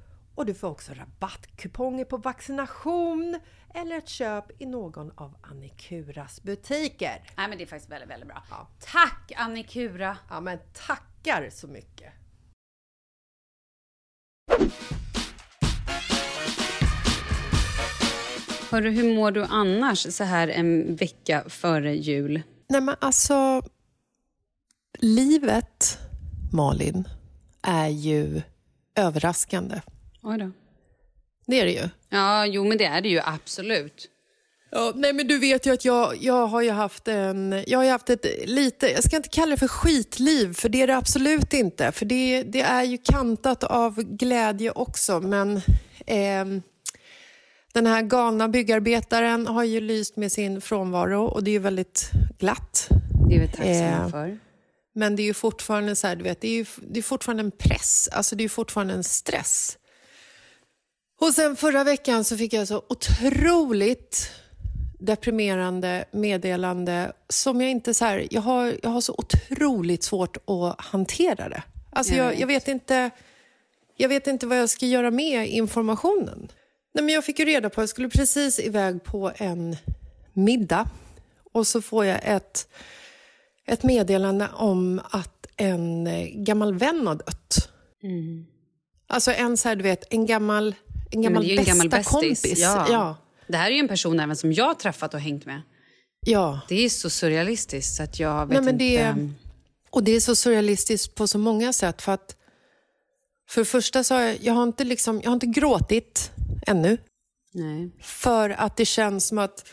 och 0.41 0.47
du 0.47 0.53
får 0.53 0.67
också 0.67 0.93
rabattkuponger 0.93 2.05
på 2.05 2.17
vaccination 2.17 3.39
eller 3.73 3.97
ett 3.97 4.09
köp 4.09 4.61
i 4.61 4.65
någon 4.65 5.11
av 5.15 5.35
Annikuras 5.41 6.43
butiker. 6.43 7.23
Nej, 7.37 7.49
men 7.49 7.57
det 7.57 7.63
är 7.63 7.65
faktiskt 7.65 7.91
väldigt, 7.91 8.09
väldigt 8.09 8.27
bra. 8.27 8.43
Ja. 8.49 8.67
Tack 8.79 9.31
Annikura! 9.35 10.17
Ja, 10.29 10.41
men 10.41 10.59
tackar 10.73 11.49
så 11.49 11.67
mycket! 11.67 12.13
Hörru, 18.71 18.89
hur 18.89 19.15
mår 19.15 19.31
du 19.31 19.43
annars 19.43 20.13
så 20.13 20.23
här 20.23 20.47
en 20.47 20.95
vecka 20.95 21.43
före 21.47 21.95
jul? 21.95 22.41
Nej 22.69 22.81
men 22.81 22.95
alltså, 22.99 23.61
livet, 24.99 25.97
Malin, 26.53 27.07
är 27.61 27.87
ju 27.87 28.41
överraskande. 28.95 29.81
Oj 30.23 30.37
då. 30.37 30.51
Det 31.47 31.59
är 31.59 31.65
det 31.65 31.71
ju. 31.71 31.89
Ja, 32.09 32.45
jo 32.45 32.63
men 32.63 32.77
det 32.77 32.85
är 32.85 33.01
det 33.01 33.09
ju 33.09 33.19
absolut. 33.23 34.07
Ja, 34.71 34.93
nej 34.95 35.13
men 35.13 35.27
du 35.27 35.37
vet 35.39 35.65
ju 35.65 35.73
att 35.73 35.85
jag, 35.85 36.17
jag 36.23 36.47
har 36.47 36.61
ju 36.61 36.71
haft 36.71 37.07
en, 37.07 37.63
jag 37.67 37.79
har 37.79 37.83
ju 37.83 37.91
haft 37.91 38.09
ett 38.09 38.25
lite, 38.45 38.87
jag 38.87 39.03
ska 39.03 39.15
inte 39.15 39.29
kalla 39.29 39.51
det 39.51 39.57
för 39.57 39.67
skitliv, 39.67 40.53
för 40.53 40.69
det 40.69 40.81
är 40.81 40.87
det 40.87 40.97
absolut 40.97 41.53
inte. 41.53 41.91
För 41.91 42.05
det, 42.05 42.43
det 42.43 42.61
är 42.61 42.83
ju 42.83 42.97
kantat 42.97 43.63
av 43.63 44.01
glädje 44.03 44.71
också, 44.71 45.19
men 45.19 45.61
ehm, 46.05 46.61
den 47.73 47.85
här 47.85 48.01
galna 48.01 48.47
byggarbetaren 48.49 49.47
har 49.47 49.63
ju 49.63 49.81
lyst 49.81 50.15
med 50.15 50.31
sin 50.31 50.61
frånvaro 50.61 51.25
och 51.25 51.43
det 51.43 51.51
är 51.51 51.53
ju 51.53 51.59
väldigt 51.59 52.11
glatt. 52.39 52.87
Det 53.29 53.35
är 53.35 53.39
vi 53.39 53.47
tacksamma 53.47 54.05
Eh, 54.05 54.09
för. 54.09 54.39
Men 54.93 55.15
det 55.15 55.21
är 55.21 55.25
ju 55.25 55.33
fortfarande 55.33 55.95
så 55.95 56.07
här, 56.07 56.15
du 56.15 56.23
vet, 56.23 56.41
det 56.41 56.47
är 56.47 56.55
ju 56.55 56.65
det 56.91 56.99
är 56.99 57.03
fortfarande 57.03 57.43
en 57.43 57.51
press, 57.51 58.09
alltså 58.11 58.35
det 58.35 58.41
är 58.41 58.45
ju 58.45 58.49
fortfarande 58.49 58.93
en 58.93 59.03
stress. 59.03 59.77
Och 61.21 61.33
sen 61.33 61.55
förra 61.55 61.83
veckan 61.83 62.23
så 62.23 62.37
fick 62.37 62.53
jag 62.53 62.67
så 62.67 62.83
otroligt 62.89 64.31
deprimerande 64.99 66.05
meddelande 66.11 67.11
som 67.29 67.61
jag 67.61 67.69
inte 67.71 67.93
så 67.93 68.05
här, 68.05 68.27
jag 68.31 68.41
har, 68.41 68.75
jag 68.83 68.89
har 68.89 69.01
så 69.01 69.15
otroligt 69.17 70.03
svårt 70.03 70.37
att 70.37 70.81
hantera 70.81 71.49
det. 71.49 71.63
Alltså 71.89 72.13
Jag 72.13 72.39
jag, 72.39 72.47
vet. 72.47 72.67
inte 72.67 73.09
jag 73.97 74.09
vet 74.09 74.27
inte 74.27 74.47
vad 74.47 74.57
jag 74.59 74.69
ska 74.69 74.85
göra 74.85 75.11
med 75.11 75.47
informationen. 75.47 76.51
Nej, 76.93 77.03
men 77.03 77.13
jag 77.13 77.25
fick 77.25 77.39
ju 77.39 77.45
reda 77.45 77.69
på, 77.69 77.81
jag 77.81 77.89
skulle 77.89 78.09
precis 78.09 78.59
iväg 78.59 79.03
på 79.03 79.31
en 79.35 79.77
middag 80.33 80.89
och 81.51 81.67
så 81.67 81.81
får 81.81 82.05
jag 82.05 82.19
ett, 82.23 82.67
ett 83.67 83.83
meddelande 83.83 84.49
om 84.53 85.01
att 85.09 85.47
en 85.57 86.07
gammal 86.43 86.73
vän 86.73 87.07
har 87.07 87.15
dött. 87.15 87.69
Alltså 89.07 89.31
en 89.31 89.57
så 89.57 89.69
här, 89.69 89.75
du 89.75 89.83
vet, 89.83 90.13
en 90.13 90.25
gammal, 90.25 90.75
en 91.11 91.21
gammal 91.21 91.43
Mm. 91.43 91.47
det 91.47 91.47
ju 91.47 91.59
en 91.59 91.65
bästa 91.65 91.71
gammal 91.71 91.89
bästis. 91.89 92.11
kompis. 92.11 92.59
Ja. 92.59 92.85
ja. 92.89 93.17
Det 93.47 93.57
här 93.57 93.67
är 93.71 93.75
ju 93.75 93.79
en 93.79 93.87
person 93.87 94.19
även 94.19 94.35
som 94.35 94.53
jag 94.53 94.65
har 94.65 94.73
träffat 94.73 95.13
och 95.13 95.19
hängt 95.19 95.45
med. 95.45 95.61
ja. 96.25 96.59
Det 96.69 96.85
är 96.85 96.89
så 96.89 97.09
surrealistiskt 97.09 97.95
så 97.95 98.03
att 98.03 98.19
jag 98.19 98.45
vet 98.45 98.53
Nej, 98.53 98.61
men 98.73 98.81
inte. 98.81 99.13
det, 99.13 99.29
och 99.89 100.03
det 100.03 100.11
är 100.11 100.19
så 100.19 100.35
surrealistiskt 100.35 101.15
på 101.15 101.27
så 101.27 101.37
många 101.37 101.73
sätt. 101.73 102.01
För 102.01 102.11
att 102.11 102.35
för 103.49 103.61
det 103.61 103.65
första 103.65 104.03
så 104.03 104.13
har 104.13 104.21
jag, 104.21 104.37
jag, 104.41 104.53
har 104.53 104.63
inte 104.63 104.83
liksom, 104.83 105.21
jag 105.23 105.29
har 105.29 105.33
inte 105.33 105.45
gråtit 105.45 106.31
ännu. 106.67 106.97
Nej. 107.53 107.91
För 108.01 108.49
att 108.49 108.77
det 108.77 108.85
känns 108.85 109.27
som 109.27 109.37
att 109.37 109.65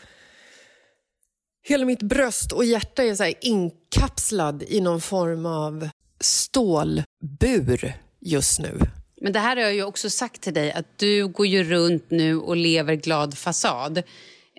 hela 1.63 1.85
mitt 1.85 2.01
bröst 2.03 2.51
och 2.51 2.65
hjärta 2.65 3.03
är 3.03 3.15
så 3.15 3.33
inkapslad 3.41 4.63
i 4.67 4.81
någon 4.81 5.01
form 5.01 5.45
av 5.45 5.89
stålbur 6.19 7.93
just 8.19 8.59
nu. 8.59 8.79
Men 9.21 9.33
det 9.33 9.39
här 9.39 9.55
har 9.55 9.63
jag 9.63 9.73
ju 9.73 9.83
också 9.83 10.09
sagt 10.09 10.41
till 10.41 10.53
dig 10.53 10.71
att 10.71 10.97
du 10.97 11.27
går 11.27 11.47
ju 11.47 11.63
runt 11.63 12.11
nu 12.11 12.35
och 12.37 12.55
lever 12.57 12.95
glad 12.95 13.37
fasad. 13.37 14.03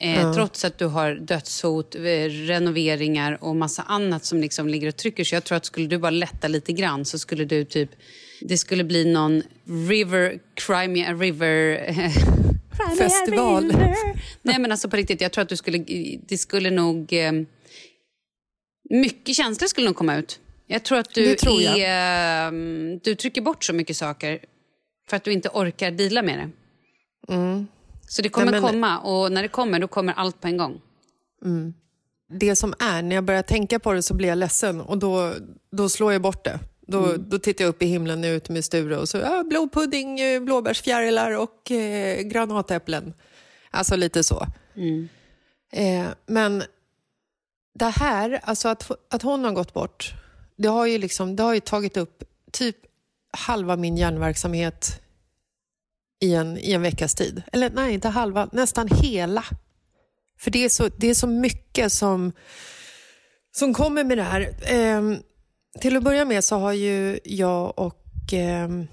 Eh, 0.03 0.33
Trots 0.35 0.65
att 0.65 0.79
du 0.79 0.87
har 0.87 1.15
dödshot, 1.15 1.95
eh, 1.95 2.01
renoveringar 2.29 3.39
och 3.45 3.57
massa 3.57 3.83
annat 3.83 4.25
som 4.25 4.41
liksom 4.41 4.69
ligger 4.69 4.89
och 4.89 4.97
trycker. 4.97 5.25
Så 5.25 5.35
jag 5.35 5.45
tror 5.45 5.57
att 5.57 5.65
skulle 5.65 5.87
du 5.87 5.99
bara 5.99 6.11
lätta 6.11 6.49
lite 6.49 6.73
grann 6.73 7.05
så 7.05 7.19
skulle 7.19 7.45
du 7.45 7.65
typ... 7.65 7.91
Det 8.41 8.59
skulle 8.59 8.85
bli 8.85 9.05
någon 9.05 9.43
river, 9.89 10.39
Crimea 10.55 11.13
river... 11.15 11.87
Festival. 12.99 13.73
Nej 14.43 14.59
men 14.59 14.73
alltså 14.73 14.89
på 14.89 14.97
riktigt, 14.97 15.21
jag 15.21 15.33
tror 15.33 15.43
att 15.43 15.49
du 15.49 15.57
skulle... 15.57 15.79
Det 16.29 16.39
skulle 16.39 16.71
nog... 16.71 17.13
Eh, 17.13 17.33
mycket 18.91 19.37
känslor 19.37 19.69
skulle 19.69 19.87
nog 19.87 19.97
komma 19.97 20.17
ut. 20.17 20.41
Jag 20.67 20.83
tror 20.85 20.99
att 20.99 21.15
du 21.15 21.35
tror 21.35 21.63
jag. 21.63 21.79
är... 21.79 22.47
eh, 22.47 22.53
Du 23.03 23.15
trycker 23.15 23.41
bort 23.43 23.65
så 23.65 23.73
mycket 23.73 23.97
saker 23.97 24.39
för 25.11 25.17
att 25.17 25.25
du 25.25 25.33
inte 25.33 25.49
orkar 25.49 25.91
dela 25.91 26.23
med 26.23 26.39
det. 26.39 26.51
Så 28.09 28.23
det 28.23 28.29
kommer 28.29 28.49
Mm. 28.49 28.63
Nej, 28.63 28.73
men- 28.73 28.81
komma 28.81 28.99
och 28.99 29.33
när 29.33 29.43
det 29.43 29.49
kommer 29.49 29.79
då 29.81 29.89
kommer 29.89 30.13
allt 30.13 30.41
på 30.41 30.47
en 30.49 30.57
gång. 30.57 30.81
Det 32.33 32.57
som 32.57 32.75
är, 32.79 33.03
när 33.03 33.15
jag 33.17 33.25
börjar 33.25 33.43
tänka 33.43 33.79
på 33.79 33.93
det 33.93 34.03
så 34.03 34.15
blir 34.15 34.29
jag 34.29 34.39
ledsen 34.39 34.81
och 34.81 34.99
då, 34.99 35.35
då 35.73 35.89
slår 35.89 36.13
jag 36.13 36.23
bort 36.23 36.45
det. 36.45 36.59
Då, 36.87 37.17
då 37.17 37.39
tittar 37.39 37.65
jag 37.65 37.69
upp 37.69 37.83
i 37.83 37.87
himlen 37.87 38.25
ute 38.25 38.53
med 38.53 38.65
Sture 38.65 38.97
och 38.97 39.09
så 39.09 39.19
ja, 39.19 39.45
blodpudding, 39.47 40.21
eh, 40.21 40.41
blåbärsfjärilar 40.43 41.39
och 41.39 41.71
eh, 41.71 42.23
granatäpplen. 42.23 43.15
Alltså 43.71 43.97
lite 43.97 44.25
så. 44.25 44.47
Eh, 45.73 46.07
men 46.27 46.63
det 47.75 47.89
här, 47.89 48.41
alltså 48.45 48.69
att, 48.69 48.91
att 49.11 49.23
hon 49.23 49.45
har 49.45 49.53
gått 49.53 49.73
bort, 49.75 50.13
det 50.57 50.69
har 50.69 50.87
ju, 50.87 50.99
liksom, 50.99 51.37
det 51.37 51.43
har 51.43 51.55
ju 51.55 51.61
tagit 51.61 51.97
upp 51.97 52.25
typ 52.53 52.77
halva 53.33 53.77
min 53.77 53.97
hjärnverksamhet 53.97 55.01
i 56.21 56.35
en, 56.35 56.59
i 56.59 56.73
en 56.73 56.83
veckas 56.83 57.15
tid. 57.15 57.43
Eller 57.53 57.71
nej, 57.71 57.95
inte 57.95 58.09
halva, 58.09 58.49
nästan 58.53 58.89
hela. 58.89 59.45
För 60.39 60.51
det 60.51 60.65
är 60.65 60.69
så, 60.69 60.89
det 60.97 61.07
är 61.07 61.15
så 61.15 61.27
mycket 61.27 61.93
som, 61.93 62.33
som 63.57 63.75
kommer 63.75 64.05
med 64.05 64.19
det 64.19 64.23
här. 64.23 64.55
Ehm, 64.63 65.17
till 65.81 65.97
att 65.97 66.03
börja 66.03 66.25
med 66.25 66.45
så 66.45 66.57
har 66.57 66.73
ju 66.73 67.21
jag 67.25 67.79
och 67.79 68.33
ehm, 68.33 68.87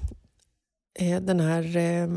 eh, 1.00 1.21
den 1.21 1.39
här 1.39 1.78
eh, 1.78 2.08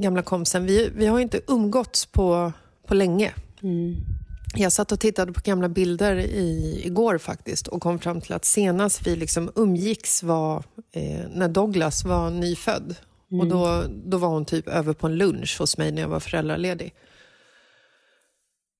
gamla 0.00 0.22
kompisen, 0.22 0.66
vi, 0.66 0.90
vi 0.96 1.06
har 1.06 1.18
ju 1.18 1.22
inte 1.22 1.40
umgåtts 1.46 2.06
på, 2.06 2.52
på 2.86 2.94
länge. 2.94 3.34
Mm. 3.62 4.11
Jag 4.54 4.72
satt 4.72 4.92
och 4.92 5.00
tittade 5.00 5.32
på 5.32 5.40
gamla 5.44 5.68
bilder 5.68 6.16
i, 6.16 6.80
igår 6.84 7.18
faktiskt 7.18 7.66
och 7.66 7.82
kom 7.82 7.98
fram 7.98 8.20
till 8.20 8.32
att 8.32 8.44
senast 8.44 9.06
vi 9.06 9.16
liksom 9.16 9.50
umgicks 9.54 10.22
var 10.22 10.64
eh, 10.92 11.28
när 11.30 11.48
Douglas 11.48 12.04
var 12.04 12.30
nyfödd. 12.30 12.96
Och 13.40 13.46
då, 13.46 13.84
då 14.04 14.18
var 14.18 14.28
hon 14.28 14.44
typ 14.44 14.68
över 14.68 14.92
på 14.92 15.06
en 15.06 15.16
lunch 15.16 15.56
hos 15.58 15.78
mig 15.78 15.92
när 15.92 16.02
jag 16.02 16.08
var 16.08 16.20
föräldraledig. 16.20 16.94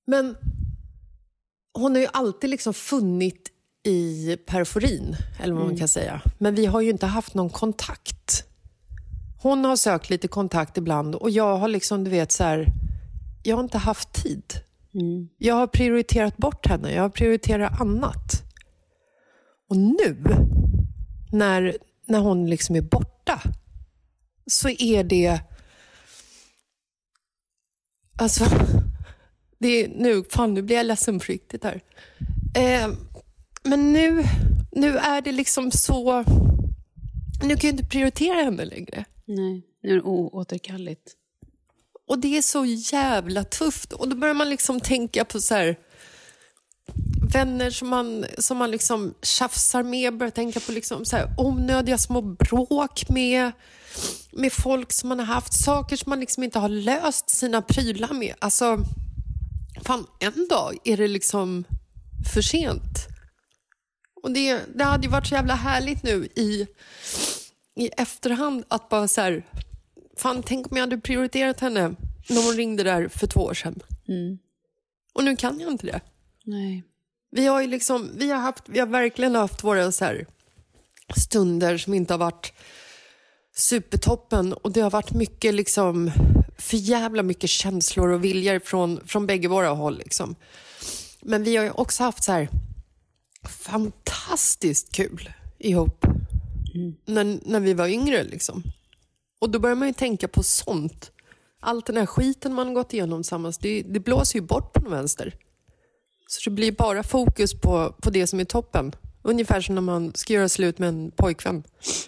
Men 0.07 0.35
hon 1.73 1.95
har 1.95 2.01
ju 2.01 2.07
alltid 2.13 2.49
liksom 2.49 2.73
funnit 2.73 3.49
i 3.83 4.37
periferin, 4.45 5.15
eller 5.39 5.53
vad 5.53 5.65
man 5.65 5.77
kan 5.77 5.87
säga. 5.87 6.21
Men 6.37 6.55
vi 6.55 6.65
har 6.65 6.81
ju 6.81 6.89
inte 6.89 7.05
haft 7.05 7.33
någon 7.33 7.49
kontakt. 7.49 8.43
Hon 9.41 9.65
har 9.65 9.75
sökt 9.75 10.09
lite 10.09 10.27
kontakt 10.27 10.77
ibland 10.77 11.15
och 11.15 11.29
jag 11.29 11.57
har 11.57 11.67
liksom, 11.67 12.03
du 12.03 12.09
vet 12.09 12.31
så 12.31 12.43
här, 12.43 12.67
jag 13.43 13.55
har 13.55 13.63
inte 13.63 13.77
haft 13.77 14.13
tid. 14.13 14.43
Jag 15.37 15.55
har 15.55 15.67
prioriterat 15.67 16.37
bort 16.37 16.67
henne, 16.67 16.93
jag 16.93 17.01
har 17.01 17.09
prioriterat 17.09 17.81
annat. 17.81 18.43
Och 19.69 19.77
nu, 19.77 20.17
när, 21.31 21.77
när 22.07 22.19
hon 22.19 22.49
liksom 22.49 22.75
är 22.75 22.81
borta, 22.81 23.41
så 24.45 24.69
är 24.69 25.03
det... 25.03 25.39
Alltså, 28.21 28.45
det 29.59 29.67
är, 29.67 29.87
nu, 29.87 30.23
fan, 30.29 30.53
nu 30.53 30.61
blir 30.61 30.75
jag 30.75 30.85
ledsen 30.85 31.19
på 31.19 31.25
riktigt 31.25 31.63
här. 31.63 31.81
Eh, 32.55 32.93
men 33.63 33.93
nu, 33.93 34.23
nu 34.71 34.97
är 34.97 35.21
det 35.21 35.31
liksom 35.31 35.71
så... 35.71 36.23
Nu 37.43 37.55
kan 37.55 37.69
jag 37.69 37.73
inte 37.73 37.85
prioritera 37.85 38.43
henne 38.43 38.65
längre. 38.65 39.05
Nej, 39.25 39.61
nu 39.83 39.89
är 39.89 39.95
det 39.95 40.01
oåterkalleligt. 40.01 41.13
Och 42.07 42.19
det 42.19 42.37
är 42.37 42.41
så 42.41 42.65
jävla 42.65 43.43
tufft. 43.43 43.93
Och 43.93 44.09
då 44.09 44.15
börjar 44.15 44.33
man 44.33 44.49
liksom 44.49 44.79
tänka 44.79 45.25
på 45.25 45.41
så 45.41 45.55
här, 45.55 45.77
vänner 47.33 47.69
som 47.69 47.89
man, 47.89 48.25
som 48.37 48.57
man 48.57 48.71
liksom 48.71 49.13
tjafsar 49.21 49.83
med, 49.83 50.17
börjar 50.17 50.31
tänka 50.31 50.59
på 50.59 50.71
liksom 50.71 51.05
så 51.05 51.17
här, 51.17 51.35
onödiga 51.37 51.97
små 51.97 52.21
bråk 52.21 53.09
med, 53.09 53.51
med 54.31 54.53
folk 54.53 54.93
som 54.93 55.09
man 55.09 55.19
har 55.19 55.25
haft, 55.25 55.63
saker 55.63 55.95
som 55.95 56.09
man 56.09 56.19
liksom 56.19 56.43
inte 56.43 56.59
har 56.59 56.69
löst 56.69 57.29
sina 57.29 57.61
prylar 57.61 58.13
med. 58.13 58.35
Alltså, 58.39 58.77
fan, 59.85 60.07
en 60.19 60.47
dag 60.47 60.77
är 60.83 60.97
det 60.97 61.07
liksom 61.07 61.63
för 62.33 62.41
sent. 62.41 63.07
Och 64.23 64.31
det, 64.31 64.59
det 64.75 64.83
hade 64.83 65.03
ju 65.03 65.11
varit 65.11 65.27
så 65.27 65.35
jävla 65.35 65.55
härligt 65.55 66.03
nu 66.03 66.27
i, 66.35 66.67
i 67.75 67.87
efterhand 67.87 68.63
att 68.67 68.89
bara 68.89 69.07
så 69.07 69.21
här, 69.21 69.45
fan 70.17 70.43
tänk 70.43 70.71
om 70.71 70.77
jag 70.77 70.83
hade 70.83 70.97
prioriterat 70.97 71.59
henne 71.59 71.95
när 72.29 72.45
hon 72.45 72.55
ringde 72.55 72.83
där 72.83 73.07
för 73.07 73.27
två 73.27 73.39
år 73.39 73.53
sedan. 73.53 73.79
Och 75.13 75.23
nu 75.23 75.35
kan 75.35 75.59
jag 75.59 75.71
inte 75.71 75.85
det. 75.85 76.01
Nej. 76.45 76.83
Vi 77.31 77.45
har, 77.45 77.67
liksom, 77.67 78.11
vi 78.15 78.31
har, 78.31 78.39
haft, 78.39 78.63
vi 78.65 78.79
har 78.79 78.87
verkligen 78.87 79.35
haft 79.35 79.63
våra 79.63 79.91
så 79.91 80.05
här 80.05 80.25
stunder 81.15 81.77
som 81.77 81.93
inte 81.93 82.13
har 82.13 82.17
varit 82.17 82.53
supertoppen 83.55 84.53
och 84.53 84.71
det 84.71 84.81
har 84.81 84.89
varit 84.89 85.11
mycket 85.11 85.53
liksom, 85.53 86.11
för 86.57 86.77
jävla 86.77 87.23
mycket 87.23 87.49
känslor 87.49 88.09
och 88.09 88.23
viljor 88.23 88.59
från, 88.59 88.99
från 89.05 89.27
bägge 89.27 89.47
våra 89.47 89.69
håll. 89.69 89.97
Liksom. 89.97 90.35
Men 91.21 91.43
vi 91.43 91.55
har 91.55 91.63
ju 91.63 91.71
också 91.71 92.03
haft 92.03 92.23
så 92.23 92.31
här 92.31 92.49
fantastiskt 93.43 94.91
kul 94.91 95.29
ihop 95.57 96.05
när, 97.05 97.39
när 97.49 97.59
vi 97.59 97.73
var 97.73 97.87
yngre. 97.87 98.23
Liksom. 98.23 98.63
Och 99.43 99.49
då 99.49 99.59
börjar 99.59 99.75
man 99.75 99.87
ju 99.87 99.93
tänka 99.93 100.27
på 100.27 100.43
sånt. 100.43 101.11
Allt 101.59 101.85
den 101.85 101.97
här 101.97 102.05
skiten 102.05 102.53
man 102.53 102.73
gått 102.73 102.93
igenom 102.93 103.23
tillsammans, 103.23 103.57
det, 103.57 103.81
det 103.81 103.99
blåser 103.99 104.39
ju 104.39 104.45
bort 104.45 104.73
på 104.73 104.79
den 104.79 104.91
vänster. 104.91 105.35
Så 106.27 106.49
det 106.49 106.53
blir 106.53 106.71
bara 106.71 107.03
fokus 107.03 107.53
på, 107.53 107.95
på 108.01 108.09
det 108.09 108.27
som 108.27 108.39
är 108.39 108.45
toppen. 108.45 108.95
Ungefär 109.23 109.61
som 109.61 109.75
när 109.75 109.81
man 109.81 110.11
ska 110.15 110.33
göra 110.33 110.49
slut 110.49 110.79
med 110.79 110.89
en 110.89 111.11
pojkvän. 111.11 111.63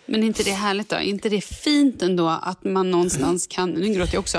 Men 0.06 0.24
är 0.24 0.28
inte 0.28 0.44
det 0.44 0.52
härligt 0.52 0.90
då? 0.90 0.96
Är 0.96 1.00
inte 1.00 1.30
det 1.30 1.42
fint 1.42 2.02
ändå 2.02 2.28
att 2.28 2.64
man 2.64 2.92
någonstans 2.92 3.48
kan, 3.48 3.70
nu 3.70 3.94
gråter 3.94 4.14
jag 4.14 4.20
också, 4.20 4.38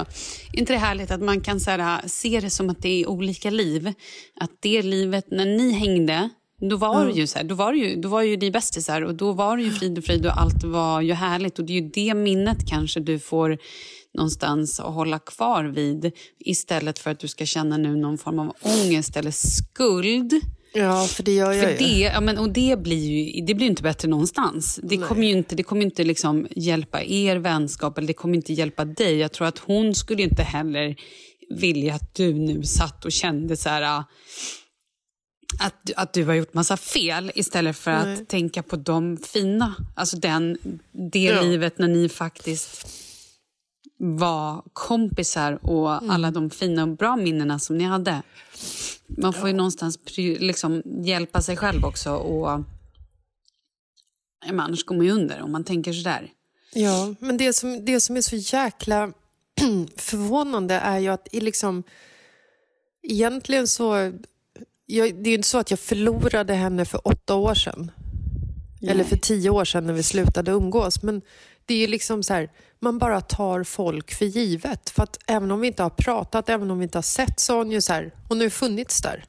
är 0.53 0.59
inte 0.59 0.73
det 0.73 0.79
härligt 0.79 1.11
att 1.11 1.23
man 1.23 1.41
kan 1.41 1.61
så 1.61 1.71
här, 1.71 2.09
se 2.09 2.41
det 2.41 2.51
som 2.51 2.71
att 2.71 2.83
det 2.83 3.03
är 3.03 3.09
olika 3.09 3.51
liv? 3.51 3.93
Att 4.41 4.51
det 4.61 4.83
livet, 4.83 5.31
när 5.31 5.47
ni 5.47 5.73
hängde, 5.73 6.31
då 6.61 6.77
var 6.77 7.07
det 7.07 7.13
ju 7.13 7.27
så 7.27 7.39
här, 7.39 7.45
då 7.45 7.55
var 7.55 7.73
ju, 7.73 7.97
då 7.97 8.09
var 8.09 8.23
ju 8.23 8.37
ni 8.37 8.51
bästisar 8.51 9.03
och 9.03 9.15
då 9.15 9.33
var 9.33 9.57
det 9.57 9.63
ju 9.63 9.71
frid 9.71 9.99
och 9.99 10.05
frid 10.05 10.27
och 10.27 10.41
allt 10.41 10.65
var 10.65 11.01
ju 11.01 11.13
härligt 11.13 11.59
och 11.59 11.65
det 11.65 11.73
är 11.73 11.81
ju 11.81 11.89
det 11.89 12.15
minnet 12.15 12.69
kanske 12.69 13.01
du 13.01 13.19
får 13.19 13.59
någonstans 14.15 14.81
att 14.81 14.95
hålla 14.95 15.19
kvar 15.19 15.65
vid 15.65 16.13
istället 16.39 16.99
för 16.99 17.11
att 17.11 17.19
du 17.19 17.29
ska 17.29 17.47
känna 17.47 17.77
nu 17.77 17.97
någon 17.97 18.19
form 18.19 18.39
av 18.39 18.53
ångest 18.63 19.17
eller 19.17 19.31
skuld. 19.31 20.33
Ja, 20.75 21.07
för 21.07 21.23
det 21.23 21.33
gör 21.33 21.53
jag 21.53 21.65
För 21.65 21.71
ju. 21.71 21.77
det, 21.77 21.99
ja, 22.01 22.21
men, 22.21 22.39
och 22.39 22.51
det 22.51 22.83
blir 22.83 23.11
ju 23.11 23.45
det 23.45 23.55
blir 23.55 23.67
inte 23.67 23.83
bättre 23.83 24.09
någonstans. 24.09 24.81
Det 24.83 24.97
kommer 24.97 25.27
ju 25.27 25.33
inte, 25.33 25.57
det 25.57 25.63
kommer 25.63 25.83
inte 25.83 26.05
liksom 26.05 26.47
hjälpa 26.51 27.03
er 27.03 27.37
vänskap 27.37 27.99
eller 27.99 28.09
det 28.09 28.15
kommer 28.15 28.35
inte 28.35 28.53
hjälpa 28.53 28.85
dig. 28.85 29.17
Jag 29.17 29.33
tror 29.33 29.47
att 29.47 29.59
hon 29.59 29.95
skulle 29.95 30.23
inte 30.23 30.43
heller 30.43 30.97
vilja 31.51 31.95
att 31.95 32.15
du 32.15 32.35
nu 32.35 32.63
satt 32.63 33.05
och 33.05 33.13
kände 33.13 33.57
så 33.57 33.69
här 33.69 33.83
ah, 33.83 34.05
att, 35.59 35.91
att 35.97 36.13
du 36.13 36.25
har 36.25 36.35
gjort 36.35 36.55
massa 36.55 36.77
fel 36.77 37.33
istället 37.35 37.77
för 37.77 37.91
att 37.91 38.29
tänka 38.29 38.63
på 38.63 38.77
de 38.77 39.17
fina. 39.17 39.75
Alltså 39.95 40.17
den, 40.17 40.59
det 40.93 41.25
Ja. 41.25 41.43
livet 41.43 41.79
när 41.79 41.89
ni 41.89 42.09
faktiskt 42.09 42.87
var 43.99 44.63
kompisar 44.73 45.59
och 45.67 46.13
alla 46.13 46.31
de 46.31 46.51
fina 46.51 46.83
och 46.83 46.89
bra 46.89 47.17
minnena 47.17 47.59
som 47.59 47.79
ni 47.79 47.85
hade. 47.85 48.23
Man 49.07 49.33
får 49.33 49.49
ju 49.49 49.55
någonstans 49.55 49.99
liksom, 50.17 50.83
hjälpa 51.05 51.43
sig 51.43 51.57
själv 51.57 51.85
också. 51.85 52.11
Och, 52.15 52.49
ja, 54.47 54.53
men 54.53 54.61
annars 54.61 54.85
går 54.85 54.97
man 54.97 55.07
ju 55.07 55.13
under 55.13 55.43
om 55.43 55.53
man 55.53 55.65
tänker 55.65 55.93
sådär. 55.93 56.33
Ja, 56.75 57.15
men 57.19 57.37
det 57.37 57.53
som, 57.53 57.85
det 57.85 58.01
som 58.01 58.17
är 58.17 58.21
så 58.21 58.37
jäkla 58.37 59.13
förvånande 59.97 60.75
är 60.75 60.99
ju 60.99 61.09
att 61.09 61.29
i 61.33 61.41
liksom, 61.41 61.83
egentligen 63.03 63.69
så... 63.69 64.13
Jag, 64.87 65.15
det 65.15 65.29
är 65.29 65.31
ju 65.31 65.35
inte 65.35 65.49
så 65.49 65.59
att 65.59 65.71
jag 65.71 65.81
förlorade 65.81 66.55
henne 66.55 66.85
för 66.85 67.09
åtta 67.09 67.35
år 67.35 67.55
sedan. 67.55 67.91
Eller 68.91 69.05
för 69.05 69.17
tio 69.17 69.51
år 69.51 69.65
sedan 69.65 69.87
när 69.87 69.93
vi 69.93 70.03
slutade 70.03 70.51
umgås. 70.51 71.03
Men 71.03 71.23
det 71.67 71.75
är 71.75 71.79
ju 71.79 71.87
liksom 71.87 72.23
så 72.23 72.35
här, 72.35 72.51
man 72.81 72.99
bara 72.99 73.21
tar 73.21 73.65
folk 73.65 74.15
för 74.15 74.25
givet. 74.25 74.91
För 74.91 75.03
att 75.03 75.19
även 75.27 75.51
om 75.51 75.61
vi 75.61 75.67
inte 75.67 75.83
har 75.83 75.91
pratat, 75.91 76.49
även 76.49 76.71
om 76.71 76.79
vi 76.79 76.83
inte 76.83 76.99
har 76.99 77.03
sett 77.03 77.41
så 77.41 77.53
har 77.53 77.59
hon 77.59 77.71
ju 77.73 77.81
så 77.81 77.93
här, 77.93 78.13
hon 78.29 78.39
har 78.39 78.45
ju 78.45 78.51
funnits 78.51 79.03
där. 79.03 79.25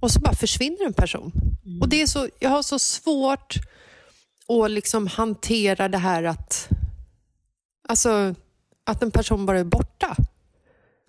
Och 0.00 0.10
så 0.10 0.20
bara 0.20 0.34
försvinner 0.34 0.86
en 0.86 0.92
person. 0.92 1.32
Och 1.80 1.88
det 1.88 2.02
är 2.02 2.06
så, 2.06 2.28
jag 2.38 2.50
har 2.50 2.62
så 2.62 2.78
svårt 2.78 3.54
att 4.48 4.70
liksom 4.70 5.06
hantera 5.06 5.88
det 5.88 5.98
här 5.98 6.22
att, 6.24 6.68
alltså, 7.88 8.34
att 8.84 9.02
en 9.02 9.10
person 9.10 9.46
bara 9.46 9.58
är 9.60 9.64
borta. 9.64 10.16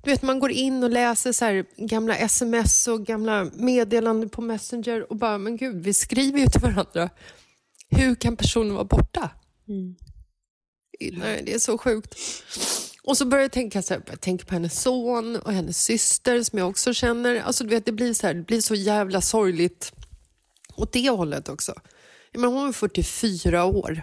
Du 0.09 0.13
vet, 0.13 0.21
man 0.21 0.39
går 0.39 0.51
in 0.51 0.83
och 0.83 0.89
läser 0.89 1.31
så 1.31 1.63
gamla 1.77 2.15
sms 2.15 2.87
och 2.87 3.05
gamla 3.05 3.43
meddelanden 3.53 4.29
på 4.29 4.41
Messenger 4.41 5.11
och 5.11 5.17
bara, 5.17 5.37
men 5.37 5.57
gud, 5.57 5.83
vi 5.83 5.93
skriver 5.93 6.39
ju 6.39 6.45
till 6.45 6.61
varandra. 6.61 7.09
Hur 7.89 8.15
kan 8.15 8.37
personen 8.37 8.73
vara 8.73 8.85
borta? 8.85 9.29
Nej, 11.11 11.43
det 11.45 11.53
är 11.53 11.59
så 11.59 11.77
sjukt. 11.77 12.15
Och 13.03 13.17
så 13.17 13.25
börjar 13.25 13.41
jag 13.41 13.51
tänka, 13.51 13.81
så 13.81 13.93
här, 13.93 14.03
jag 14.09 14.21
tänker 14.21 14.45
på 14.45 14.53
hennes 14.53 14.81
son 14.81 15.35
och 15.35 15.53
hennes 15.53 15.83
syster 15.83 16.43
som 16.43 16.59
jag 16.59 16.69
också 16.69 16.93
känner. 16.93 17.41
Alltså, 17.41 17.63
du 17.63 17.69
vet, 17.69 17.85
det, 17.85 17.91
blir 17.91 18.13
så 18.13 18.27
här, 18.27 18.33
det 18.33 18.43
blir 18.43 18.61
så 18.61 18.75
jävla 18.75 19.21
sorgligt 19.21 19.93
åt 20.75 20.93
det 20.93 21.09
hållet 21.09 21.49
också. 21.49 21.73
Menar, 22.33 22.47
hon 22.47 22.67
är 22.67 22.71
44 22.71 23.65
år. 23.65 24.01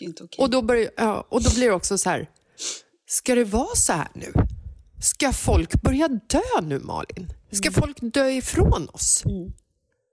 Okej. 0.00 0.28
Och 0.38 0.50
då, 0.50 0.62
börjar, 0.62 0.90
ja, 0.96 1.26
och 1.28 1.42
då 1.42 1.54
blir 1.54 1.66
det 1.66 1.74
också 1.74 1.98
så 1.98 2.10
här, 2.10 2.30
ska 3.06 3.34
det 3.34 3.44
vara 3.44 3.76
så 3.76 3.92
här 3.92 4.08
nu? 4.14 4.32
Ska 5.00 5.32
folk 5.32 5.82
börja 5.82 6.08
dö 6.08 6.60
nu, 6.62 6.78
Malin? 6.78 7.32
Ska 7.50 7.70
folk 7.70 7.96
dö 8.00 8.30
ifrån 8.30 8.88
oss? 8.92 9.24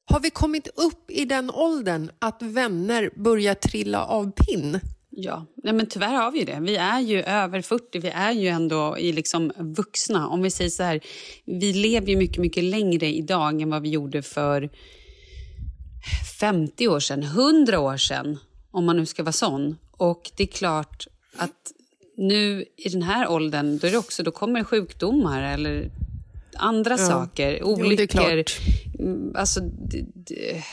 Har 0.06 0.20
vi 0.20 0.30
kommit 0.30 0.68
upp 0.68 1.12
i 1.12 1.26
den 1.26 1.52
åldern 1.52 2.12
att 2.20 2.42
vänner 2.42 3.10
börjar 3.16 3.54
trilla 3.54 4.06
av 4.06 4.32
pinn? 4.32 4.80
Ja, 5.10 5.46
Nej, 5.64 5.74
men 5.74 5.88
tyvärr 5.88 6.14
har 6.14 6.32
vi 6.32 6.44
det. 6.44 6.60
Vi 6.62 6.76
är 6.76 7.00
ju 7.00 7.22
över 7.22 7.62
40, 7.62 8.00
vi 8.00 8.10
är 8.10 8.32
ju 8.32 8.48
ändå 8.48 8.98
i 8.98 9.12
liksom 9.12 9.52
vuxna. 9.58 10.28
Om 10.28 10.42
vi 10.42 10.52
säger 10.52 10.70
så 10.70 10.84
här, 10.84 11.02
vi 11.46 11.74
lever 11.74 12.08
ju 12.08 12.18
mycket, 12.18 12.38
mycket 12.38 12.64
längre 12.64 13.08
idag 13.08 13.62
än 13.62 13.70
vad 13.70 13.82
vi 13.82 13.90
gjorde 13.90 14.22
för 14.22 14.70
50 16.40 16.88
år 16.88 17.00
sedan, 17.00 17.24
100 17.24 17.80
år 17.80 17.98
sedan, 17.98 18.38
om 18.72 18.86
man 18.86 18.98
nu 18.98 19.06
ska 19.06 19.24
vara 19.24 19.32
sån. 19.32 19.78
Och 19.92 20.32
det 20.38 20.44
är 20.44 20.48
klart 20.48 21.08
att 21.38 21.72
nu 22.18 22.66
i 22.78 22.90
den 22.90 23.02
här 23.02 23.28
åldern, 23.32 23.78
då, 23.78 23.88
är 23.88 23.92
det 23.92 23.98
också, 23.98 24.24
då 24.24 24.32
kommer 24.32 24.64
sjukdomar 24.64 25.42
eller 25.54 25.92
andra 26.58 26.98
saker, 26.98 27.52
det 27.52 27.58
är 27.58 27.64
olyckor. 27.64 28.06
klart. 28.08 28.60
Mm, 29.00 29.36
Alltså, 29.36 29.60
det, 29.60 30.06
det, 30.14 30.64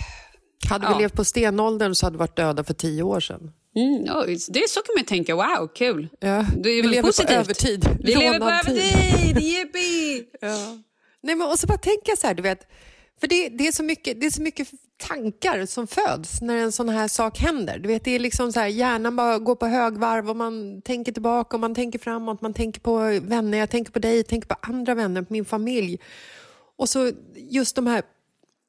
Hade 0.68 0.87
Ja. 0.87 0.96
vi 0.96 1.02
levt 1.02 1.14
på 1.14 1.24
stenåldern 1.24 1.94
så 1.94 2.07
hade 2.07 2.14
vi 2.16 2.18
varit 2.18 2.37
döda 2.37 2.64
för 2.64 2.74
tio 2.74 3.02
år 3.02 3.20
sedan. 3.20 3.52
mm, 3.76 4.04
ja, 4.07 4.24
det 4.26 4.59
är 4.62 4.68
så 4.68 4.80
kan 4.80 4.92
man 4.96 5.00
ju 5.02 5.07
tänka, 5.07 5.35
wow, 5.35 5.68
kul. 5.74 6.09
Ja, 6.20 6.46
Det 6.62 6.68
är 6.70 6.83
vi 6.83 6.88
lever 6.88 7.02
positivt. 7.02 7.28
på 7.28 7.35
övertid. 7.35 7.88
Vi 8.00 8.14
lever 8.14 8.38
på 8.38 8.44
övertid, 8.50 9.38
yippee! 9.42 10.24
Ja. 10.40 10.78
Nej, 11.22 11.35
men 11.37 11.48
och 11.48 11.59
så 11.59 11.66
bara 11.66 11.78
tänka 11.78 12.16
så 12.18 12.26
här, 12.26 12.35
du 12.35 12.42
vet. 12.42 12.66
För 13.20 13.26
det, 13.26 13.48
det, 13.48 13.66
är 13.66 13.72
så 13.72 13.83
mycket, 13.83 14.20
det 14.20 14.26
är 14.26 14.30
så 14.30 14.42
mycket 14.42 14.68
tankar 14.96 15.66
som 15.66 15.87
föds 15.87 16.40
när 16.40 16.57
en 16.57 16.72
sån 16.72 16.88
här 16.88 17.09
sak 17.09 17.38
händer. 17.38 17.78
Du 17.78 17.88
vet, 17.88 18.04
det 18.04 18.11
är 18.11 18.18
liksom 18.18 18.52
så 18.52 18.61
här, 18.61 18.66
hjärnan 18.66 19.16
bara 19.16 19.38
går 19.38 19.54
på 19.54 19.66
högvarv 19.66 20.30
och 20.30 20.37
man 20.37 20.83
tänker 20.83 21.12
tillbaka 21.12 21.57
och 21.57 21.61
man 21.61 21.74
tänker 21.74 21.98
framåt. 21.98 22.40
Man 22.40 22.54
tänker 22.54 22.80
på 22.80 22.98
vänner, 23.22 23.59
jag 23.59 23.70
tänker 23.70 23.92
på 23.92 23.98
dig, 23.98 24.16
jag 24.16 24.26
tänker 24.26 24.48
på 24.48 24.57
andra 24.61 24.94
vänner, 24.94 25.22
på 25.22 25.33
min 25.33 25.44
familj. 25.44 26.00
Och 26.76 26.88
så 26.88 27.12
just 27.35 27.76
de 27.76 27.87
här 27.87 28.02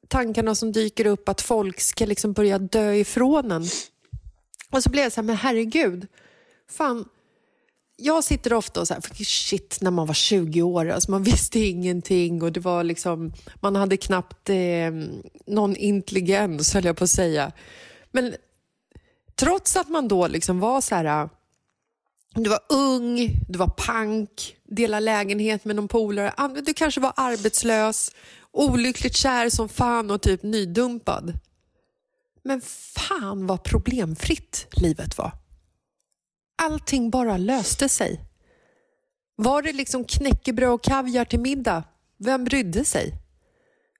tankarna 0.08 0.54
som 0.54 0.72
dyker 0.72 1.06
upp 1.06 1.28
att 1.28 1.40
folk 1.40 1.80
ska 1.80 2.06
liksom 2.06 2.32
börja 2.32 2.58
dö 2.58 2.94
ifrån 2.94 3.50
en. 3.50 3.64
Och 4.70 4.82
så 4.82 4.90
blir 4.90 5.02
jag 5.02 5.12
så 5.12 5.20
här, 5.20 5.26
men 5.26 5.36
herregud, 5.36 6.06
fan, 6.70 7.08
jag 7.96 8.24
sitter 8.24 8.52
ofta 8.52 8.80
och 8.80 8.88
så 8.88 8.94
här, 8.94 9.00
för 9.00 9.24
shit 9.24 9.78
när 9.80 9.90
man 9.90 10.06
var 10.06 10.14
20 10.14 10.62
år, 10.62 10.88
alltså 10.88 11.10
man 11.10 11.22
visste 11.22 11.58
ingenting 11.58 12.42
och 12.42 12.52
det 12.52 12.60
var 12.60 12.84
liksom, 12.84 13.32
man 13.60 13.76
hade 13.76 13.96
knappt 13.96 14.50
eh, 14.50 14.90
någon 15.46 15.76
intelligens 15.76 16.74
höll 16.74 16.84
jag 16.84 16.96
på 16.96 17.04
att 17.04 17.10
säga. 17.10 17.52
Men 18.10 18.34
trots 19.34 19.76
att 19.76 19.88
man 19.88 20.08
då 20.08 20.26
liksom 20.26 20.60
var 20.60 20.80
så 20.80 20.94
här, 20.94 21.28
Du 22.34 22.50
var 22.50 22.60
ung, 22.68 23.30
du 23.48 23.58
var 23.58 23.68
pank, 23.68 24.56
delade 24.64 25.00
lägenhet 25.00 25.64
med 25.64 25.76
någon 25.76 25.88
polare. 25.88 26.62
Du 26.66 26.74
kanske 26.74 27.00
var 27.00 27.12
arbetslös, 27.16 28.10
olyckligt 28.52 29.16
kär 29.16 29.50
som 29.50 29.68
fan 29.68 30.10
och 30.10 30.22
typ 30.22 30.42
nydumpad. 30.42 31.38
Men 32.42 32.60
fan 32.96 33.46
vad 33.46 33.62
problemfritt 33.62 34.66
livet 34.70 35.18
var. 35.18 35.32
Allting 36.62 37.10
bara 37.10 37.36
löste 37.36 37.88
sig. 37.88 38.20
Var 39.36 39.62
det 39.62 39.72
liksom 39.72 40.04
knäckebröd 40.04 40.70
och 40.70 40.84
kaviar 40.84 41.24
till 41.24 41.40
middag? 41.40 41.84
Vem 42.18 42.44
brydde 42.44 42.84
sig? 42.84 43.14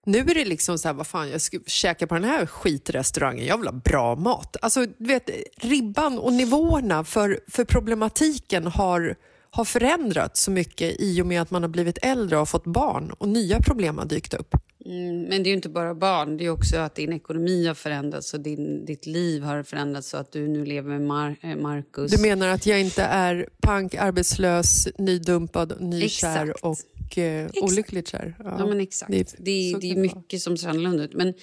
Nu 0.07 0.19
är 0.19 0.35
det 0.35 0.45
liksom 0.45 0.79
så 0.79 0.88
här, 0.88 0.95
vad 0.95 1.07
fan, 1.07 1.31
jag 1.31 1.40
ska 1.40 1.59
käka 1.66 2.07
på 2.07 2.14
den 2.14 2.25
här 2.25 2.47
skitrestaurangen, 2.47 3.47
jag 3.47 3.59
vill 3.59 3.66
ha 3.66 3.75
bra 3.75 4.16
mat. 4.16 4.57
Alltså, 4.62 4.87
du 4.87 5.07
vet, 5.07 5.31
ribban 5.57 6.19
och 6.19 6.33
nivåerna 6.33 7.05
för, 7.05 7.40
för 7.49 7.64
problematiken 7.64 8.66
har, 8.66 9.16
har 9.51 9.64
förändrats 9.64 10.42
så 10.42 10.51
mycket 10.51 11.01
i 11.01 11.23
och 11.23 11.27
med 11.27 11.42
att 11.42 11.51
man 11.51 11.62
har 11.62 11.69
blivit 11.69 11.99
äldre 12.03 12.37
och 12.37 12.40
har 12.40 12.47
fått 12.47 12.66
barn 12.66 13.11
och 13.19 13.29
nya 13.29 13.61
problem 13.61 13.99
har 13.99 14.05
dykt 14.05 14.35
upp. 14.35 14.55
Mm, 14.87 15.22
men 15.22 15.42
det 15.42 15.49
är 15.49 15.51
ju 15.51 15.57
inte 15.57 15.68
bara 15.68 15.94
barn, 15.94 16.37
det 16.37 16.44
är 16.44 16.51
också 16.51 16.77
att 16.77 16.94
din 16.94 17.12
ekonomi 17.12 17.66
har 17.66 17.75
förändrats 17.75 18.35
och 18.35 18.40
din, 18.40 18.85
ditt 18.85 19.07
liv 19.07 19.42
har 19.42 19.62
förändrats 19.62 20.09
så 20.09 20.16
att 20.16 20.33
du 20.33 20.49
nu 20.49 20.64
lever 20.64 20.90
med 20.90 21.03
Mar 21.03 21.37
eh, 21.40 21.57
Marcus. 21.57 22.12
Du 22.12 22.22
menar 22.22 22.49
att 22.49 22.66
jag 22.66 22.81
inte 22.81 23.03
är 23.03 23.49
pank, 23.61 23.94
arbetslös, 23.94 24.88
nydumpad, 24.99 25.81
nykär 25.81 26.51
Exakt. 26.51 26.64
och 26.64 27.18
eh, 27.18 27.51
olyckligt 27.62 28.09
kär? 28.09 28.35
Ja, 28.38 28.66
men 28.66 28.81
exakt. 28.81 29.12
Det 29.12 29.35
Det, 29.38 29.77
det 29.81 29.90
är 29.90 29.96
mycket 29.96 30.42
som 30.42 30.57
ser 30.57 30.68
annorlunda 30.68 31.05
ut. 31.05 31.14
Men 31.14 31.35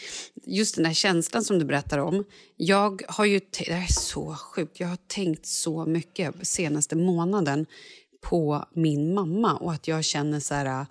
just 0.46 0.76
den 0.76 0.86
här 0.86 0.94
känslan 0.94 1.44
som 1.44 1.60
du 1.60 1.66
berättar 1.66 1.98
om. 1.98 2.24
Jag 2.56 3.02
har 3.08 3.26
ju... 3.26 3.40
Det 3.40 3.74
här 3.74 3.84
är 3.84 3.94
så 3.94 4.36
sjukt. 4.36 4.80
Jag 4.80 4.88
har 4.88 4.98
tänkt 5.08 5.46
så 5.46 5.86
mycket 5.86 6.48
senaste 6.48 6.96
månaden 6.96 7.66
på 8.22 8.66
min 8.74 9.14
mamma 9.14 9.54
och 9.54 9.74
att 9.74 9.88
jag 9.88 10.04
känner 10.04 10.40
så 10.40 10.54
här... 10.54 10.86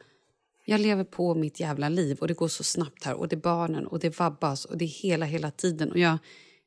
Jag 0.64 0.80
lever 0.80 1.04
på 1.04 1.34
mitt 1.34 1.60
jävla 1.60 1.88
liv 1.88 2.18
och 2.20 2.28
det 2.28 2.34
går 2.34 2.48
så 2.48 2.64
snabbt 2.64 3.04
här 3.04 3.14
och 3.14 3.28
det 3.28 3.36
är 3.36 3.40
barnen 3.40 3.86
och 3.86 3.98
det 3.98 4.18
vabbas 4.18 4.64
och 4.64 4.78
det 4.78 4.84
är 4.84 5.02
hela, 5.02 5.26
hela 5.26 5.50
tiden 5.50 5.90
och 5.90 5.98
jag 5.98 6.18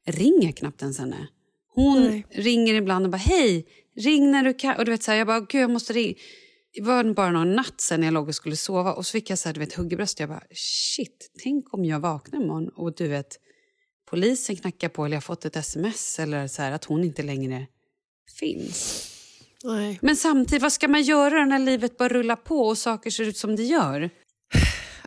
ringer 0.06 0.52
knappt 0.52 0.82
ens 0.82 1.00
henne. 1.00 1.28
Hon 1.74 2.04
Nej. 2.04 2.26
ringer 2.30 2.74
ibland 2.74 3.06
och 3.06 3.12
bara 3.12 3.18
hej, 3.18 3.68
ring 3.96 4.32
när 4.32 4.44
du 4.44 4.54
kan. 4.54 4.76
Och 4.76 4.86
du 4.86 4.92
vet 4.92 5.04
så 5.04 5.12
här, 5.12 5.18
jag 5.18 5.28
bara 5.28 5.40
gud 5.40 5.62
jag 5.62 5.70
måste 5.70 5.94
ringa. 5.94 6.14
Det 6.74 6.82
var 6.82 7.14
bara 7.14 7.32
någon 7.32 7.56
natt 7.56 7.82
sen 7.82 8.00
när 8.00 8.08
jag 8.08 8.14
låg 8.14 8.28
och 8.28 8.36
skulle 8.36 8.56
sova 8.56 8.94
och 8.94 9.06
så 9.06 9.12
fick 9.12 9.30
jag 9.30 9.40
så 9.40 9.50
här, 9.50 9.54
du 9.54 9.60
vet, 9.60 9.74
hugg 9.74 9.94
i 9.94 9.96
bröstet. 9.96 10.20
Jag 10.20 10.30
bara 10.30 10.44
shit, 10.52 11.32
tänk 11.44 11.74
om 11.74 11.86
jag 11.86 12.00
vaknar 12.00 12.42
imorgon 12.42 12.70
och 12.70 12.96
du 12.96 13.08
vet 13.08 13.40
polisen 14.10 14.56
knackar 14.56 14.90
på 14.90 15.06
eller 15.06 15.16
jag 15.16 15.22
har 15.22 15.22
fått 15.22 15.46
ett 15.46 15.56
sms 15.56 16.20
eller 16.20 16.48
så 16.48 16.62
här 16.62 16.72
att 16.72 16.86
hon 16.86 17.04
inte 17.04 17.24
längre 17.24 17.68
finns. 18.40 19.15
Nej. 19.66 20.00
Men 20.02 20.16
samtidigt, 20.16 20.62
vad 20.62 20.72
ska 20.74 20.88
man 20.88 21.02
göra 21.02 21.46
när 21.46 21.60
livet 21.60 21.98
bara 21.98 22.10
rullar 22.10 22.36
på 22.36 22.60
och 22.68 22.78
saker 22.78 23.10
ser 23.10 23.24
ut 23.24 23.38
som 23.38 23.56
det 23.56 23.64
gör? 23.64 24.10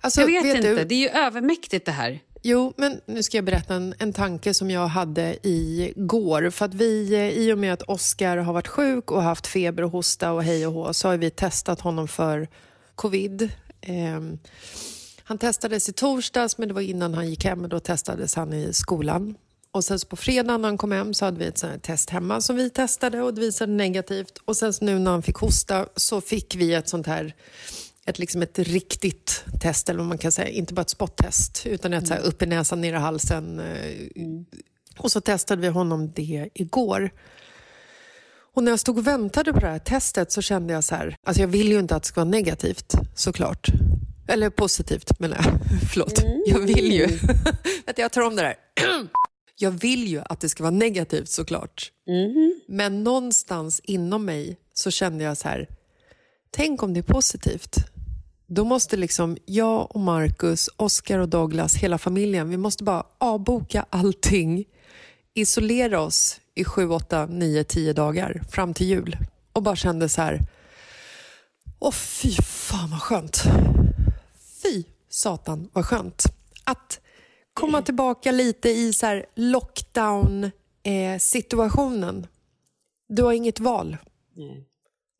Alltså, 0.01 0.21
jag 0.21 0.27
vet, 0.27 0.45
vet 0.45 0.57
inte, 0.57 0.69
du- 0.75 0.85
det 0.85 0.95
är 0.95 0.99
ju 0.99 1.09
övermäktigt 1.09 1.87
det 1.87 1.93
här. 1.93 2.21
Jo, 2.43 2.73
men 2.77 3.01
nu 3.07 3.23
ska 3.23 3.37
jag 3.37 3.45
berätta 3.45 3.75
en, 3.75 3.95
en 3.99 4.13
tanke 4.13 4.55
som 4.55 4.71
jag 4.71 4.87
hade 4.87 5.37
igår. 5.49 6.51
För 6.51 6.65
att 6.65 6.75
vi, 6.75 7.15
eh, 7.15 7.29
i 7.29 7.53
och 7.53 7.59
med 7.59 7.73
att 7.73 7.83
Oscar 7.83 8.37
har 8.37 8.53
varit 8.53 8.69
sjuk 8.69 9.11
och 9.11 9.23
haft 9.23 9.47
feber 9.47 9.83
och 9.85 9.91
hosta 9.91 10.33
och 10.33 10.43
hej 10.43 10.67
och 10.67 10.73
hå, 10.73 10.93
så 10.95 11.09
har 11.09 11.17
vi 11.17 11.31
testat 11.31 11.81
honom 11.81 12.09
för 12.09 12.49
covid. 12.95 13.51
Ehm, 13.81 14.39
han 15.25 15.39
testades 15.39 15.89
i 15.89 15.93
torsdags, 15.93 16.59
men 16.59 16.69
det 16.69 16.75
var 16.75 16.81
innan 16.83 17.15
han 17.15 17.31
gick 17.31 17.45
hem 17.45 17.63
och 17.63 17.69
då 17.69 17.81
testades 17.81 18.35
han 18.35 18.53
i 18.53 18.73
skolan. 18.73 19.35
Och 19.79 19.85
sen 19.85 19.99
så 19.99 20.07
på 20.07 20.17
fredagen 20.17 20.61
när 20.63 20.69
han 20.69 20.79
kom 20.79 20.93
hem 20.93 21.15
så 21.15 21.25
hade 21.25 21.39
vi 21.39 21.47
ett 21.47 21.59
sånt 21.59 21.83
test 21.83 22.11
hemma 22.11 22.41
som 22.41 22.57
vi 22.57 22.71
testade 22.71 23.23
och 23.23 23.35
det 23.35 23.41
visade 23.41 23.73
negativt. 23.73 24.39
Och 24.45 24.57
sen 24.57 24.73
nu 24.81 24.99
när 24.99 25.11
han 25.11 25.23
fick 25.23 25.37
hosta 25.37 25.87
så 25.97 26.21
fick 26.21 26.55
vi 26.55 26.75
ett 26.75 26.89
sånt 26.89 27.07
här 27.07 27.35
ett, 28.07 28.19
liksom 28.19 28.43
ett 28.43 28.59
riktigt 28.59 29.45
test, 29.61 29.89
eller 29.89 29.99
vad 29.99 30.07
man 30.09 30.19
kan 30.19 30.33
säga. 30.33 30.49
Inte 30.49 30.75
bara 30.75 30.81
ett 30.83 30.91
spottest, 30.91 31.67
utan 31.67 31.93
ett 31.93 32.07
så 32.07 32.15
här 32.15 32.21
upp 32.21 32.43
i 32.43 32.47
näsan, 32.47 32.81
ner 32.81 32.93
i 32.93 32.97
halsen. 32.97 33.61
eh, 33.61 34.09
Och 34.99 35.13
så 35.13 35.21
testade 35.21 35.63
vi 35.63 35.69
honom 35.69 36.13
det 36.15 36.49
igår. 36.55 37.11
Och 38.55 38.63
när 38.65 38.73
jag 38.73 38.81
stod 38.81 38.99
och 38.99 39.07
väntade 39.07 39.53
på 39.53 39.61
det 39.61 39.67
här 39.69 39.79
testet 39.79 40.33
så 40.33 40.43
kände 40.43 40.73
jag 40.73 40.85
så 40.85 40.95
här, 40.95 41.17
alltså 41.27 41.41
jag 41.43 41.49
vill 41.49 41.69
ju 41.69 41.79
inte 41.79 41.97
att 41.97 42.03
det 42.03 42.07
ska 42.09 42.21
vara 42.21 42.31
negativt 42.31 42.93
såklart. 43.15 43.67
Eller 44.29 44.51
positivt 44.51 45.19
menar 45.21 45.37
jag. 45.37 45.61
Förlåt. 45.93 46.23
Jag 46.47 46.59
vill 46.59 46.93
ju. 46.93 47.07
Vänta, 47.87 48.03
jag 48.03 48.13
tar 48.13 48.21
om 48.23 48.37
det 48.37 48.43
där. 48.43 48.55
Jag 49.61 49.71
vill 49.71 50.09
ju 50.09 50.23
att 50.25 50.41
det 50.41 50.49
ska 50.49 50.63
vara 50.63 50.71
negativt 50.71 51.29
såklart. 51.29 51.93
Men 52.69 53.05
någonstans 53.05 53.81
inom 53.85 54.25
mig 54.25 54.57
så 54.75 54.91
kände 54.91 55.25
jag 55.25 55.37
så 55.37 55.49
här, 55.49 55.69
tänk 56.51 56.83
om 56.83 56.95
det 56.95 57.01
är 57.01 57.15
positivt. 57.15 57.77
Då 58.47 58.65
måste 58.65 58.97
liksom 58.97 59.37
jag 59.47 59.97
och 59.97 60.01
Marcus, 60.01 60.71
Oscar 60.77 61.19
och 61.19 61.29
Douglas, 61.29 61.75
hela 61.77 61.99
familjen, 61.99 62.51
vi 62.51 62.57
måste 62.57 62.85
bara 62.85 63.07
avboka 63.19 63.87
allting, 63.91 64.65
isolera 65.35 66.01
oss 66.01 66.41
i 66.55 66.65
sju, 66.65 66.89
åtta, 66.89 67.27
nio, 67.27 67.65
tio 67.65 67.93
dagar 67.93 68.43
fram 68.51 68.75
till 68.75 68.87
jul 68.87 69.17
och 69.53 69.63
bara 69.63 69.77
kände 69.77 70.09
så 70.09 70.23
här, 70.23 70.41
åh 71.79 71.93
fy 71.93 72.33
fan 72.43 72.91
vad 72.91 73.03
skönt. 73.03 73.43
Fy 74.63 74.85
satan 75.09 75.69
vad 75.73 75.87
skönt. 75.87 76.25
Att 76.65 77.01
komma 77.59 77.83
tillbaka 77.83 78.33
lite 78.33 78.71
i 78.71 78.93
så 78.93 79.07
här 79.07 79.27
lockdown-situationen. 79.35 82.27
Du 83.09 83.23
har 83.23 83.33
inget 83.33 83.61
val. 83.61 83.97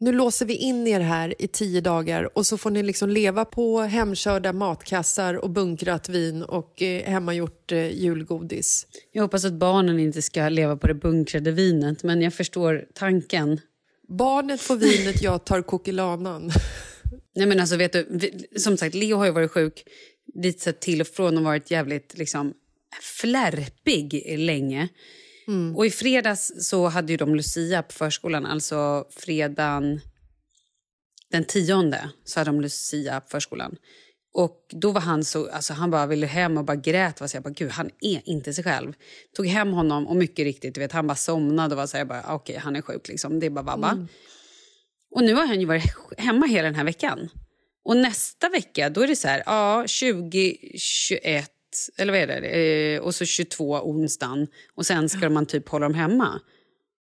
Nu 0.01 0.13
låser 0.13 0.47
vi 0.47 0.57
in 0.57 0.87
er 0.87 1.01
här 1.01 1.35
i 1.39 1.49
tio 1.49 1.81
dagar 1.81 2.39
och 2.39 2.47
så 2.47 2.59
får 2.59 2.71
ni 2.71 2.83
liksom 2.83 3.11
leva 3.11 3.45
på 3.45 3.81
hemkörda 3.81 4.53
matkassar 4.53 5.35
och 5.35 5.51
bunkrat 5.51 6.09
vin 6.09 6.43
och 6.43 6.83
eh, 6.83 7.11
hemmagjort 7.11 7.73
eh, 7.73 7.89
julgodis. 7.89 8.87
Jag 9.13 9.23
hoppas 9.23 9.45
att 9.45 9.53
barnen 9.53 10.01
inte 10.01 10.23
ska 10.23 10.49
leva 10.49 10.77
på 10.77 10.87
det 10.87 10.95
bunkrade 10.95 11.51
vinet, 11.51 12.03
men 12.03 12.23
jag 12.23 12.35
förstår 12.35 12.85
tanken. 12.95 13.61
Barnet 14.09 14.61
får 14.61 14.77
vinet, 14.77 15.23
jag 15.23 15.45
tar 15.45 15.63
kokilanan. 15.63 16.51
Nej, 17.35 17.47
men 17.47 17.61
alltså, 17.61 17.77
vet 17.77 17.93
du, 17.93 18.31
som 18.57 18.77
sagt, 18.77 18.95
Leo 18.95 19.17
har 19.17 19.25
ju 19.25 19.31
varit 19.31 19.51
sjuk 19.51 19.85
lite 20.35 20.65
så 20.65 20.73
till 20.73 21.01
och 21.01 21.07
från 21.07 21.39
och 21.39 21.45
varit 21.45 21.71
jävligt 21.71 22.19
liksom, 22.19 22.55
flärpig 23.03 24.39
länge. 24.39 24.89
Och 25.77 25.87
i 25.87 25.91
fredags 25.91 26.53
så 26.59 26.87
hade 26.87 27.13
ju 27.13 27.17
de 27.17 27.35
Lucia 27.35 27.83
på 27.83 27.93
förskolan, 27.93 28.47
alltså 28.47 29.05
fredagen 29.11 30.01
den 31.31 31.45
tionde 31.45 32.11
så 32.25 32.41
hade 32.41 32.49
de 32.51 32.61
Lucia 32.61 33.21
på 33.21 33.29
förskolan. 33.29 33.77
Och 34.35 34.67
då 34.71 34.93
var 34.93 35.01
han 35.01 35.25
så, 35.25 35.51
alltså 35.51 35.73
han 35.73 35.91
bara 35.91 36.07
ville 36.07 36.27
hem 36.27 36.59
och 36.59 36.65
bara 36.65 36.77
grät. 36.77 37.21
Och 37.21 37.31
så 37.31 37.37
jag 37.37 37.45
bara, 37.45 37.51
gud, 37.51 37.71
han 37.71 37.91
är 38.01 38.21
inte 38.25 38.55
sig 38.55 38.65
själv. 38.65 38.93
Tog 39.37 39.47
hem 39.47 39.73
honom 39.73 40.07
och 40.07 40.17
mycket 40.17 40.45
riktigt, 40.45 40.75
du 40.75 40.81
vet, 40.81 40.93
han 40.93 41.07
bara 41.07 41.15
somnade 41.15 41.75
och 41.75 41.79
var 41.79 41.87
så 41.87 41.97
här, 41.97 42.01
jag 42.01 42.09
bara, 42.09 42.35
okej, 42.35 42.57
han 42.57 42.77
är 42.77 42.83
sjuk 42.83 43.09
liksom. 43.09 43.41
Det 43.41 43.47
är 43.47 43.51
bara 43.51 43.65
vabba. 43.65 44.07
Och 45.11 45.23
nu 45.23 45.35
har 45.35 45.47
han 45.47 45.61
ju 45.61 45.67
varit 45.67 45.85
hemma 46.19 46.47
hela 46.47 46.63
den 46.63 46.75
här 46.75 46.85
veckan. 46.85 47.29
Och 47.89 47.97
nästa 47.97 48.49
vecka, 48.49 48.91
då 48.91 49.01
är 49.01 49.07
det 49.09 49.17
så 49.17 49.29
här, 49.29 49.43
ja, 49.47 49.85
20, 49.87 50.57
21, 50.79 51.51
eller 51.99 52.13
vad 52.13 52.21
är 52.23 52.27
det? 52.41 52.95
Eh, 52.95 53.01
och 53.01 53.15
så 53.15 53.25
22 53.25 53.81
onsdagen. 53.83 54.47
Och 54.75 54.87
sen 54.87 55.09
ska 55.09 55.31
man 55.31 55.47
typ 55.47 55.69
hålla 55.69 55.87
dem 55.87 55.95
hemma. 55.95 56.41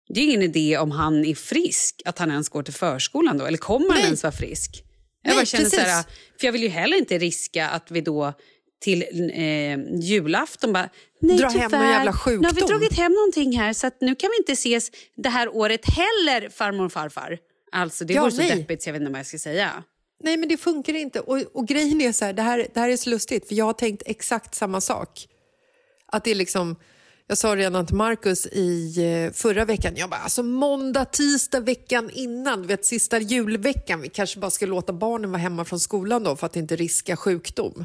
Det 0.09 0.20
är 0.20 0.25
ingen 0.25 0.42
idé 0.42 0.79
om 0.79 0.90
han 0.90 1.25
är 1.25 1.35
frisk, 1.35 2.03
att 2.05 2.18
han 2.18 2.31
ens 2.31 2.49
går 2.49 2.62
till 2.62 2.75
förskolan 2.75 3.38
då. 3.38 3.44
Eller 3.44 3.59
kommer 3.59 3.87
han 3.88 3.94
Nej. 3.96 4.05
ens 4.05 4.22
vara 4.22 4.33
frisk? 4.33 4.83
Jag 5.22 5.29
Nej, 5.31 5.37
bara 5.37 5.44
känner 5.46 5.64
så 5.70 5.77
här, 5.81 6.03
precis. 6.03 6.40
för 6.40 6.46
jag 6.46 6.53
vill 6.53 6.62
ju 6.62 6.68
heller 6.68 6.96
inte 6.99 7.18
riska 7.18 7.68
att 7.68 7.90
vi 7.90 8.01
då 8.01 8.33
till 8.81 9.03
eh, 9.35 9.79
julafton 10.01 10.72
bara... 10.72 10.88
Nej, 11.20 11.37
Dra 11.38 11.49
hem 11.49 11.61
någon 11.61 11.70
tyvärr. 11.70 11.90
jävla 11.90 12.11
Nu 12.11 12.16
har 12.18 12.38
vi 12.38 12.38
sjukdom." 12.51 12.68
dragit 12.68 12.92
hem 12.99 13.12
någonting 13.12 13.59
här 13.59 13.72
så 13.72 13.87
att 13.87 14.01
nu 14.01 14.14
kan 14.14 14.31
vi 14.31 14.37
inte 14.42 14.53
ses 14.53 14.90
det 15.16 15.29
här 15.29 15.49
året 15.57 15.81
heller, 15.85 16.49
farmor 16.51 16.85
och 16.85 16.92
farfar. 16.92 17.38
Alltså, 17.72 18.05
det 18.05 18.14
Ja, 18.14 18.20
vore 18.20 18.31
så 18.33 18.42
nej. 18.42 18.57
deppigt 18.57 18.83
så 18.83 18.88
jag 18.88 18.92
vet 18.92 19.01
inte 19.01 19.12
vad 19.12 19.18
jag 19.18 19.27
ska 19.27 19.38
säga. 19.38 19.83
Nej, 20.20 20.37
men 20.37 20.48
det 20.48 20.57
funkar 20.57 20.94
inte. 20.94 21.20
Och, 21.20 21.38
och 21.52 21.66
grejen 21.68 22.00
är 22.00 22.12
så 22.12 22.24
här, 22.24 22.33
det 22.33 22.42
här, 22.42 22.66
det 22.74 22.81
här 22.81 22.88
är 22.88 22.96
så 22.96 23.11
lustigt, 23.11 23.48
för 23.48 23.55
jag 23.55 23.64
har 23.64 23.72
tänkt 23.72 24.02
exakt 24.07 24.55
samma 24.55 24.81
sak. 24.81 25.29
Att 26.07 26.24
det 26.24 26.31
är 26.31 26.35
liksom, 26.35 26.76
jag 27.26 27.38
sa 27.38 27.57
redan 27.57 27.87
till 27.87 27.96
Markus 27.96 28.46
i 28.46 28.94
eh, 29.05 29.33
förra 29.33 29.64
veckan, 29.64 29.96
jag 29.96 30.11
bara, 30.11 30.20
alltså 30.20 30.42
måndag, 30.42 31.05
tisdag 31.05 31.61
veckan 31.61 32.11
innan, 32.11 32.62
du 32.62 32.68
vet 32.68 32.85
sista 32.85 33.18
julveckan, 33.18 34.00
vi 34.00 34.09
kanske 34.09 34.40
bara 34.40 34.50
ska 34.50 34.66
låta 34.66 34.92
barnen 34.92 35.30
vara 35.30 35.43
hemma 35.43 35.64
från 35.64 35.80
skolan 35.80 36.24
då 36.24 36.36
för 36.36 36.47
att 36.47 36.57
inte 36.57 36.76
riska 36.76 37.16
sjukdom. 37.16 37.84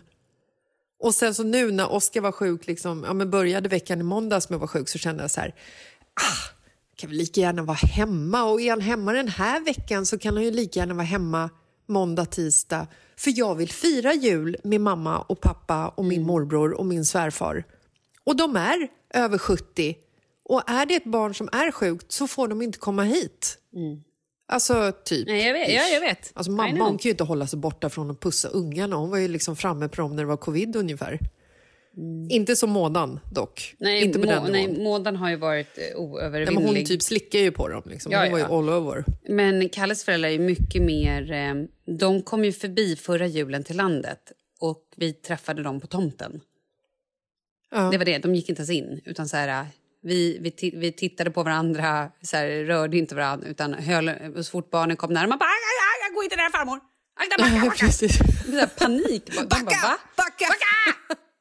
Och 1.00 1.16
sen 1.16 1.36
så 1.36 1.44
nu 1.44 1.72
när 1.72 1.92
Oskar 1.92 2.22
var 2.22 2.32
sjuk, 2.32 2.68
liksom, 2.68 3.04
ja, 3.08 3.14
men 3.14 3.30
började 3.30 3.70
veckan 3.70 4.00
i 4.00 4.04
måndags 4.04 4.50
med 4.50 4.56
att 4.56 4.62
vara 4.62 4.68
sjuk 4.68 4.90
så 4.90 4.98
kände 4.98 5.24
jag 5.24 5.32
så 5.32 5.42
här, 5.42 5.56
ah, 6.14 6.56
kan 6.96 7.10
vi 7.10 7.16
lika 7.16 7.42
gärna 7.42 7.64
vara 7.64 7.78
hemma 7.78 8.44
och 8.44 8.62
är 8.62 8.70
han 8.70 8.82
hemma 8.82 9.14
den 9.14 9.28
här 9.28 9.62
veckan 9.62 10.06
så 10.06 10.18
kan 10.18 10.34
han 10.34 10.44
ju 10.44 10.52
lika 10.52 10.80
gärna 10.80 10.94
vara 10.94 11.06
hemma 11.06 11.50
måndag, 11.92 12.26
tisdag. 12.26 12.88
För 13.18 13.34
jag 13.36 13.56
vill 13.56 13.72
fira 13.72 14.14
jul 14.14 14.58
med 14.64 14.82
mamma 14.82 15.20
och 15.20 15.42
pappa 15.42 15.88
och 15.88 16.06
min 16.06 16.24
morbror 16.24 16.72
och 16.72 16.86
min 16.86 17.06
svärfar. 17.06 17.64
Och 18.24 18.36
de 18.36 18.56
är 18.56 18.88
över 19.14 19.38
70. 19.38 19.96
Och 20.44 20.70
är 20.70 20.86
det 20.86 20.96
ett 20.96 21.06
barn 21.06 21.36
som 21.36 21.50
är 21.52 21.72
sjukt 21.72 22.12
så 22.12 22.28
får 22.28 22.48
de 22.48 22.62
inte 22.62 22.80
komma 22.80 23.04
hit. 23.04 23.58
Alltså 24.48 24.92
typ. 25.06 25.28
Nej, 25.28 25.48
jag 25.48 25.54
vet. 25.54 25.74
Ja, 25.74 25.82
jag 25.82 26.02
vet. 26.02 26.32
Alltså 26.34 26.52
mamma 26.52 26.84
hon 26.84 26.98
kan 26.98 27.04
ju 27.04 27.10
inte 27.10 27.24
hålla 27.24 27.48
sig 27.48 27.60
borta 27.60 27.90
från 27.90 28.12
att 28.12 28.20
pussa 28.20 28.48
ungarna. 28.48 28.96
Hon 28.96 29.10
var 29.10 29.18
ju 29.18 29.28
liksom 29.28 29.56
framme 29.56 29.88
på 29.88 30.02
dem 30.02 30.16
när 30.16 30.24
det 30.24 30.30
var 30.30 30.38
covid 30.38 30.76
ungefär. 30.76 31.20
Inte 32.30 32.56
som 32.56 32.70
mådan 32.70 33.20
dock. 33.32 33.76
Nej, 33.80 34.04
inte 34.04 34.20
på 34.20 34.26
må, 34.26 34.32
den 34.32 34.52
nej, 34.52 34.84
mådan 34.84 35.16
har 35.16 35.30
ju 35.30 35.36
varit 35.36 35.78
eh, 35.78 35.84
Nej, 35.84 35.96
oövervinnlig. 35.96 36.66
hon 36.66 36.86
typ 36.86 37.02
slickar 37.02 37.40
ju 37.40 37.52
på 37.52 37.68
dem. 37.68 37.84
Liksom. 37.86 38.12
Ja, 38.12 38.22
hon 38.24 38.32
var 38.32 38.38
ju 38.40 38.44
ja. 38.50 38.58
all 38.58 38.70
over. 38.70 39.06
Men 39.30 39.70
Kalles 39.70 40.04
föräldrar 40.04 40.30
är 40.30 40.40
mycket 40.40 40.82
mer... 40.82 41.32
Eh, 41.32 41.54
de 41.98 42.22
kom 42.22 42.46
ju 42.46 42.52
förbi 42.52 42.96
förra 42.96 43.28
julen 43.28 43.64
till 43.64 43.78
landet 43.78 44.32
och 44.60 44.84
vi 44.98 45.14
träffade 45.14 45.64
dem 45.64 45.80
på 45.82 45.88
tomten. 45.88 46.42
Ja. 47.72 47.82
Det 47.92 47.98
var 47.98 48.06
det, 48.06 48.18
de 48.18 48.36
gick 48.36 48.50
inte 48.50 48.60
ens 48.60 48.70
in. 48.70 49.02
Utan 49.06 49.28
så 49.30 49.38
här, 49.38 49.66
vi, 50.02 50.38
vi, 50.42 50.50
ti- 50.50 50.80
vi 50.80 50.92
tittade 50.92 51.32
på 51.32 51.44
varandra, 51.44 52.12
så 52.22 52.38
här, 52.38 52.48
rörde 52.50 52.98
inte 52.98 53.16
varandra 53.16 53.48
utan 53.48 53.74
höll, 53.74 54.12
så 54.44 54.52
fort 54.52 54.70
barnen 54.72 54.98
kom 54.98 55.14
nära, 55.14 55.28
man 55.28 55.38
bara 55.40 55.46
"Aj, 55.46 55.52
aj, 55.52 56.10
aj, 56.10 56.16
gå 56.16 56.24
inte 56.24 56.36
där 56.36 56.50
farmor! 56.50 56.80
Akta, 57.20 57.44
backa, 57.44 57.66
backa! 57.66 57.86
Precis. 57.86 58.18
Så 58.46 58.52
här 58.52 58.68
panik. 58.68 59.26
De 59.26 59.36
bara, 59.36 59.60
va? 59.60 59.98
Backa! 60.18 60.46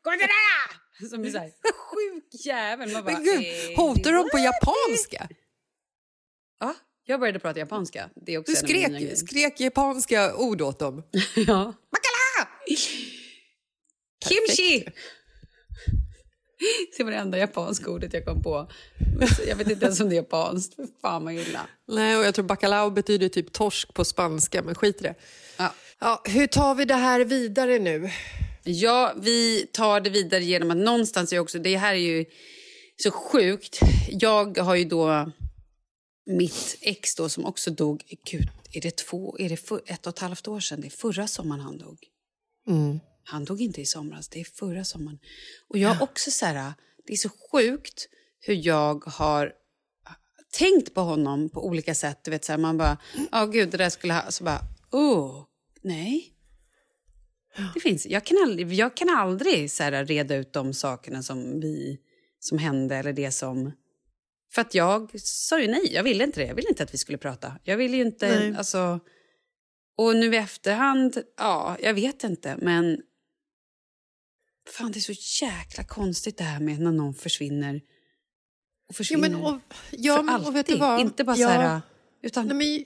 Gå 0.03 0.13
inte 0.13 0.27
där! 0.27 1.09
Som 1.09 1.31
så 1.31 1.39
här, 1.39 1.51
sjuk 1.73 2.45
jävel. 2.47 2.93
Man 2.93 3.05
bara, 3.05 3.15
Men 3.15 3.25
gud, 3.25 3.45
eh, 3.71 3.77
hotar 3.77 4.13
de 4.13 4.31
på 4.31 4.39
japanska? 4.39 5.29
Ja, 6.61 6.75
jag 7.05 7.21
började 7.21 7.39
prata 7.39 7.59
japanska. 7.59 8.11
Det 8.27 8.35
är 8.35 8.39
också 8.39 8.53
Du 8.53 8.57
skrek, 8.57 9.19
skrek 9.19 9.61
japanska 9.61 10.35
ord 10.37 10.61
åt 10.63 10.79
dem. 10.79 11.03
Ja. 11.37 11.75
Makala! 11.93 12.49
Kimchi! 14.29 14.85
Det 16.97 17.05
var 17.05 17.11
det 17.11 17.17
enda 17.17 17.39
japanska 17.39 17.91
ordet 17.91 18.13
jag 18.13 18.25
kom 18.25 18.43
på. 18.43 18.71
Jag 19.47 19.57
vet 19.57 19.71
inte 19.71 19.85
ens 19.85 20.01
om 20.01 20.09
det 20.09 20.15
är 20.15 20.17
japanskt. 20.17 20.77
Fan 21.01 21.25
vad 21.25 21.35
illa. 21.35 21.67
Nej, 21.89 22.17
och 22.17 22.25
jag 22.25 22.35
tror 22.35 22.45
bacalao 22.45 22.91
betyder 22.91 23.29
typ 23.29 23.53
torsk 23.53 23.95
på 23.95 24.05
spanska, 24.05 24.63
men 24.63 24.75
skit 24.75 25.01
i 25.01 25.03
det. 25.03 25.15
Ja. 25.57 25.75
Ja, 25.99 26.23
hur 26.25 26.47
tar 26.47 26.75
vi 26.75 26.85
det 26.85 26.95
här 26.95 27.21
vidare 27.21 27.79
nu? 27.79 28.11
Ja, 28.65 29.15
vi 29.17 29.67
tar 29.73 30.01
det 30.01 30.11
vidare 30.11 30.45
genom 30.45 30.71
att 30.71 30.77
någonstans 30.77 31.33
är 31.33 31.39
också... 31.39 31.59
Det 31.59 31.77
här 31.77 31.95
är 31.95 31.99
ju 31.99 32.25
så 32.97 33.11
sjukt. 33.11 33.81
Jag 34.11 34.59
har 34.59 34.75
ju 34.75 34.85
då 34.85 35.33
mitt 36.27 36.79
ex 36.81 37.15
då 37.15 37.29
som 37.29 37.45
också 37.47 37.71
dog. 37.71 38.03
Gud, 38.31 38.49
är 38.73 38.81
det, 38.81 38.97
två, 38.97 39.37
är 39.39 39.49
det 39.49 39.57
för, 39.57 39.83
ett 39.87 40.07
och 40.07 40.13
ett 40.13 40.19
halvt 40.19 40.49
år 40.49 40.61
sedan? 40.61 40.81
Det 40.81 40.89
är 40.89 40.91
förra 40.91 41.27
sommaren 41.27 41.61
han 41.61 41.79
dog. 41.79 41.99
Han 43.25 43.45
dog 43.45 43.61
inte 43.61 43.81
i 43.81 43.87
somras, 43.87 44.29
det 44.29 44.41
är 44.41 44.45
förra 44.45 44.85
sommaren. 44.85 45.19
Och 45.69 45.79
jag 45.79 45.89
har 45.89 46.03
också 46.03 46.31
så 46.31 46.47
här, 46.47 46.73
det 47.07 47.13
är 47.13 47.17
så 47.17 47.29
sjukt 47.53 48.09
hur 48.41 48.67
jag 48.67 49.05
har 49.05 49.53
tänkt 50.53 50.95
på 50.95 51.01
honom 51.01 51.49
på 51.49 51.67
olika 51.67 51.95
sätt. 51.95 52.25
Du 52.25 52.31
vet 52.31 52.45
så 52.45 52.53
här, 52.53 52.59
man 52.59 52.79
bara, 52.79 52.99
ja 53.33 53.47
gud 53.47 53.71
det 53.71 53.77
där 53.77 53.91
skulle 53.91 54.15
ha, 54.15 54.31
så 54.31 54.45
bara, 54.45 54.61
oh, 54.91 55.45
nej. 55.83 56.35
Det 57.75 57.81
finns, 57.81 58.07
jag 58.07 58.25
kan 58.25 58.37
aldrig, 58.43 58.73
jag 58.73 58.97
kan 58.97 59.09
aldrig 59.09 59.71
så 59.71 59.83
här, 59.83 60.05
reda 60.05 60.37
ut 60.37 60.53
de 60.53 60.75
sakerna 60.75 61.23
som 61.23 61.61
vi, 61.61 61.99
som 62.39 62.59
hände 62.59 62.97
eller 62.97 63.13
det 63.13 63.31
som... 63.31 63.73
För 64.53 64.61
att 64.61 64.75
jag 64.75 65.21
sa 65.21 65.61
ju 65.61 65.69
nej, 65.69 65.93
jag 65.93 66.03
ville 66.03 66.25
inte 66.25 66.41
det. 66.41 66.47
Jag 66.47 66.55
ville 66.55 66.69
inte 66.69 66.83
att 66.83 66.95
vi 66.95 66.99
skulle 66.99 67.19
prata. 67.19 67.53
Jag 67.65 67.77
ville 67.77 67.97
ju 67.97 68.03
inte, 68.03 68.29
Nej. 68.29 68.55
alltså... 68.59 69.01
Och 69.97 70.17
nu 70.17 70.35
i 70.35 70.37
efterhand, 70.37 71.23
ja, 71.37 71.77
jag 71.83 71.95
vet 71.95 72.25
inte, 72.25 72.57
men... 72.59 73.03
Fan, 74.69 74.93
det 74.93 74.99
är 74.99 75.15
så 75.15 75.45
jäkla 75.45 75.85
konstigt 75.85 76.37
det 76.37 76.45
här 76.45 76.61
med 76.61 76.81
när 76.81 76.93
någon 76.93 77.15
försvinner. 77.15 77.77
Och 77.77 77.83
Ja, 78.89 78.95
försvinner 78.95 79.29
men, 79.29 79.43
och, 79.45 79.61
ja, 79.91 80.17
för 80.17 80.23
men, 80.23 80.35
alltid. 80.35 80.49
och 80.49 80.57
vet 80.57 80.67
du 80.67 80.77
vad? 80.77 81.01
Inte 81.01 81.25
bara 81.25 81.37
ja, 81.37 81.49
så 81.49 81.53
här... 81.55 81.81
Utan, 82.23 82.47
Nej, 82.47 82.57
men, 82.57 82.85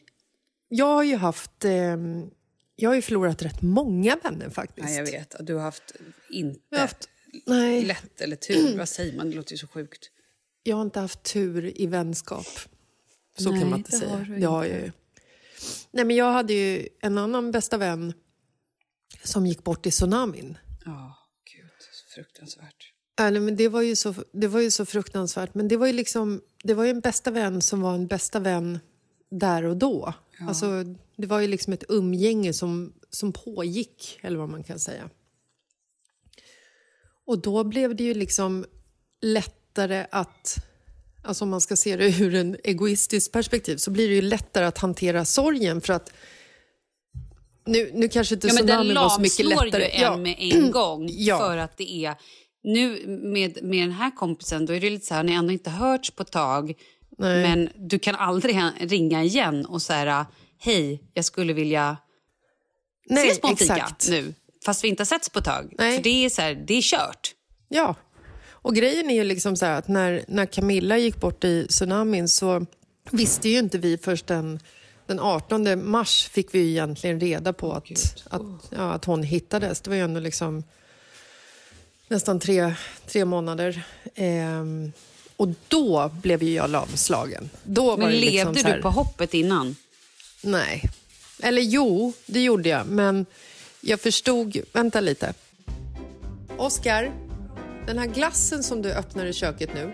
jag 0.68 0.87
har 0.87 1.03
ju 1.03 1.16
haft... 1.16 1.64
ehm, 1.64 2.31
jag 2.77 2.91
har 2.91 2.95
ju 2.95 3.03
förlorat 3.03 3.43
rätt 3.43 3.62
många 3.62 4.16
vänner 4.22 4.51
faktiskt. 4.51 4.85
nej, 4.85 4.97
jag 4.97 5.05
vet. 5.05 5.35
Du 5.41 5.55
har 5.55 5.62
haft 5.62 5.93
inte 6.31 6.61
har 6.70 6.79
haft, 6.79 7.09
nej, 7.47 7.85
lätt 7.85 8.20
eller 8.20 8.37
tur. 8.37 8.79
Vad 8.79 8.89
säger 8.89 9.16
man? 9.16 9.31
Det 9.31 9.37
låter 9.37 9.53
ju 9.53 9.59
så 9.59 9.66
sjukt. 9.66 10.11
jag 10.62 10.77
har 10.77 10.83
inte 10.83 11.01
haft 11.01 11.22
tur 11.22 11.81
i 11.81 11.87
vänskap. 11.87 12.47
Så 13.39 13.51
Nej, 13.51 13.61
kan 13.61 13.70
man 13.70 13.79
inte 13.79 13.91
det 13.91 13.97
säga. 13.99 14.11
har 14.11 14.25
du 14.25 14.39
Det 14.39 14.47
har 14.47 14.64
jag 14.64 14.81
ju. 14.81 14.93
Nej, 15.91 16.05
men 16.05 16.16
jag 16.16 16.33
hade 16.33 16.53
ju 16.53 16.89
en 17.01 17.18
annan 17.18 17.51
bästa 17.51 17.77
vän 17.77 18.12
som 19.22 19.47
gick 19.47 19.64
bort 19.64 19.87
i 19.87 19.91
tsunamin. 19.91 20.59
Ja, 20.85 21.18
gud. 21.55 21.70
Fruktansvärt. 22.14 22.91
Ja, 23.16 23.31
nej, 23.31 23.41
men 23.41 23.57
det, 23.57 23.68
var 23.68 23.83
ju 23.83 23.97
så, 23.97 24.14
det 24.33 24.49
var 24.49 24.61
ju 24.61 24.70
så 24.70 24.87
fruktansvärt. 24.87 25.55
Men 25.55 25.68
det 25.68 25.77
var 25.77 25.87
ju 25.87 25.93
liksom, 25.93 26.41
det 26.64 26.75
var 26.75 26.85
ju 26.85 26.91
en 26.91 27.01
bästa 27.01 27.31
vän 27.31 27.62
som 27.62 27.81
var 27.81 27.95
en 27.95 28.07
bästa 28.07 28.39
vän 28.41 28.79
där 29.31 29.64
och 29.64 29.77
då. 29.77 30.14
Alltså, 30.49 30.85
det 31.17 31.27
var 31.27 31.41
ju 31.41 31.47
liksom 31.47 31.73
ett 31.73 31.85
umgänge 31.89 32.53
som, 32.53 32.93
som 33.11 33.33
pågick, 33.33 34.19
eller 34.23 34.39
vad 34.39 34.49
man 34.49 34.62
kan 34.62 34.79
säga. 34.79 35.11
Och 37.27 37.39
då 37.39 37.65
blev 37.65 37.97
det 37.97 38.05
ju 38.05 38.15
liksom 38.15 38.67
lättare 39.21 40.07
att... 40.11 40.57
Alltså 41.23 41.45
om 41.45 41.51
man 41.51 41.61
ska 41.61 41.77
se 41.77 41.97
det 41.97 42.09
ur 42.21 42.35
en 42.35 42.57
egoistisk 42.65 43.33
perspektiv 43.33 43.77
så 43.77 43.91
blir 43.91 44.09
det 44.09 44.15
ju 44.15 44.23
lättare 44.23 44.65
att 44.65 44.79
hantera 44.79 45.25
sorgen 45.25 45.81
för 45.81 45.93
att 45.93 46.12
nu, 47.67 47.91
nu 47.95 48.09
kanske 48.09 48.35
inte 48.35 48.47
Ja, 48.47 48.55
men 48.55 48.67
den 48.67 48.77
tsunamin 48.77 48.95
var 48.95 49.09
så 49.09 49.21
mycket 49.21 49.47
lamslår 49.47 49.65
lättare. 49.65 49.99
ju 49.99 50.05
en 50.05 50.23
med 50.23 50.37
en 50.39 50.71
gång. 50.71 51.09
Ja. 51.12 51.39
För 51.39 51.57
att 51.57 51.77
det 51.77 52.05
är... 52.05 52.15
Nu 52.62 53.07
med, 53.07 53.62
med 53.62 53.83
den 53.83 53.93
här 53.93 54.17
kompisen, 54.17 54.67
då 54.67 54.73
är 54.73 54.81
det 54.81 54.91
lite 54.91 55.07
så 55.07 55.15
här, 55.15 55.23
ni 55.23 55.33
har 55.33 55.39
ändå 55.39 55.53
inte 55.53 55.71
hörts 55.71 56.11
på 56.11 56.23
ett 56.23 56.31
tag. 56.31 56.75
Nej. 57.19 57.43
Men 57.43 57.69
du 57.77 57.99
kan 57.99 58.15
aldrig 58.15 58.57
ringa 58.81 59.23
igen 59.23 59.67
och 59.67 59.83
säga 59.83 60.27
hej, 60.59 61.02
jag 61.14 61.24
skulle 61.24 61.52
vilja 61.52 61.96
Nej, 63.07 63.26
ses 63.26 63.40
på 63.40 63.48
en 63.48 63.57
fika 63.57 63.96
nu. 64.09 64.34
Fast 64.64 64.84
vi 64.84 64.88
inte 64.88 65.00
har 65.00 65.07
setts 65.07 65.28
på 65.28 65.38
ett 65.38 65.44
tag. 65.44 65.74
Nej. 65.78 65.96
För 65.96 66.02
det 66.02 66.24
är, 66.24 66.30
så 66.30 66.42
här, 66.42 66.55
det 66.55 66.74
är 66.74 66.82
kört. 66.82 67.34
Ja. 67.68 67.94
Och 68.48 68.74
grejen 68.74 69.11
är 69.11 69.14
ju 69.14 69.24
liksom 69.24 69.57
så 69.57 69.66
att 69.66 69.88
när, 69.88 70.24
när 70.28 70.46
Camilla 70.46 70.98
gick 70.98 71.20
bort 71.20 71.44
i 71.44 71.66
tsunamin 71.66 72.28
så 72.28 72.66
visste 73.11 73.48
ju 73.48 73.59
inte 73.59 73.78
vi 73.78 73.98
först 73.98 74.26
den, 74.26 74.61
den 75.07 75.20
18 75.20 75.90
mars 75.90 76.28
fick 76.28 76.55
vi 76.55 76.59
ju 76.59 76.70
egentligen 76.70 77.20
reda 77.20 77.52
på 77.52 77.72
att, 77.72 77.90
att, 78.30 78.42
ja, 78.70 78.92
att 78.92 79.05
hon 79.05 79.22
hittades. 79.22 79.80
Det 79.80 79.90
var 79.90 79.96
ju 79.96 80.02
ändå 80.02 80.20
liksom 80.20 80.64
nästan 82.09 82.40
tre, 82.40 82.74
tre 83.07 83.24
månader. 83.24 83.82
Ehm, 84.14 84.92
och 85.36 85.48
då 85.68 86.09
blev 86.09 86.42
ju 86.42 86.52
jag 86.52 86.70
lamslagen. 86.70 87.50
Då 87.64 87.86
var 87.86 87.96
Men 87.96 88.09
det 88.09 88.14
levde 88.14 88.52
liksom 88.52 88.70
här, 88.70 88.76
du 88.76 88.82
på 88.82 88.90
hoppet 88.90 89.34
innan? 89.34 89.76
Nej. 90.45 90.90
Eller 91.42 91.62
jo, 91.62 92.12
det 92.26 92.42
gjorde 92.42 92.68
jag. 92.68 92.86
Men 92.86 93.26
jag 93.80 94.01
förstod... 94.01 94.57
Vänta 94.72 95.01
lite. 95.01 95.34
Oscar, 96.59 97.12
den 97.86 97.99
här 97.99 98.07
glassen 98.07 98.62
som 98.62 98.82
du 98.82 98.92
öppnar 98.92 99.26
i 99.26 99.32
köket 99.32 99.74
nu 99.74 99.92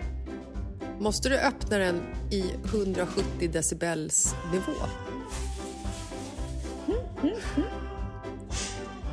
måste 1.01 1.29
du 1.29 1.37
öppna 1.37 1.77
den 1.77 2.01
i 2.31 2.43
170 2.65 3.51
decibels 3.51 4.35
nivå? 4.51 4.73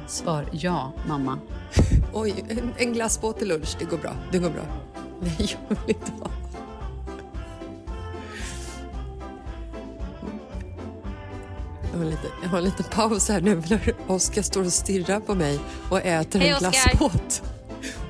Svar 0.06 0.48
ja, 0.52 0.92
mamma. 1.08 1.38
Oj, 2.14 2.44
en, 2.48 2.72
en 2.78 2.92
glassbåt 2.92 3.38
till 3.38 3.48
lunch. 3.48 3.76
Det 3.78 3.84
går 3.84 3.98
bra. 3.98 4.16
Det 4.32 4.38
går 4.38 4.50
bra. 4.50 4.62
Nej, 5.20 5.36
jag 5.38 5.76
vill 5.86 5.96
inte 5.96 6.12
ha. 6.20 6.30
Har, 11.98 12.04
en 12.04 12.10
liten, 12.10 12.30
jag 12.42 12.48
har 12.48 12.58
en 12.58 12.64
liten 12.64 12.86
paus 12.90 13.28
här 13.28 13.40
nu 13.40 13.62
när 13.70 13.94
Oskar 14.06 14.42
står 14.42 14.64
och 14.64 14.72
stirrar 14.72 15.20
på 15.20 15.34
mig 15.34 15.60
och 15.90 15.98
äter 15.98 16.40
Hej, 16.40 16.48
en 16.48 16.58
glassbåt. 16.58 17.42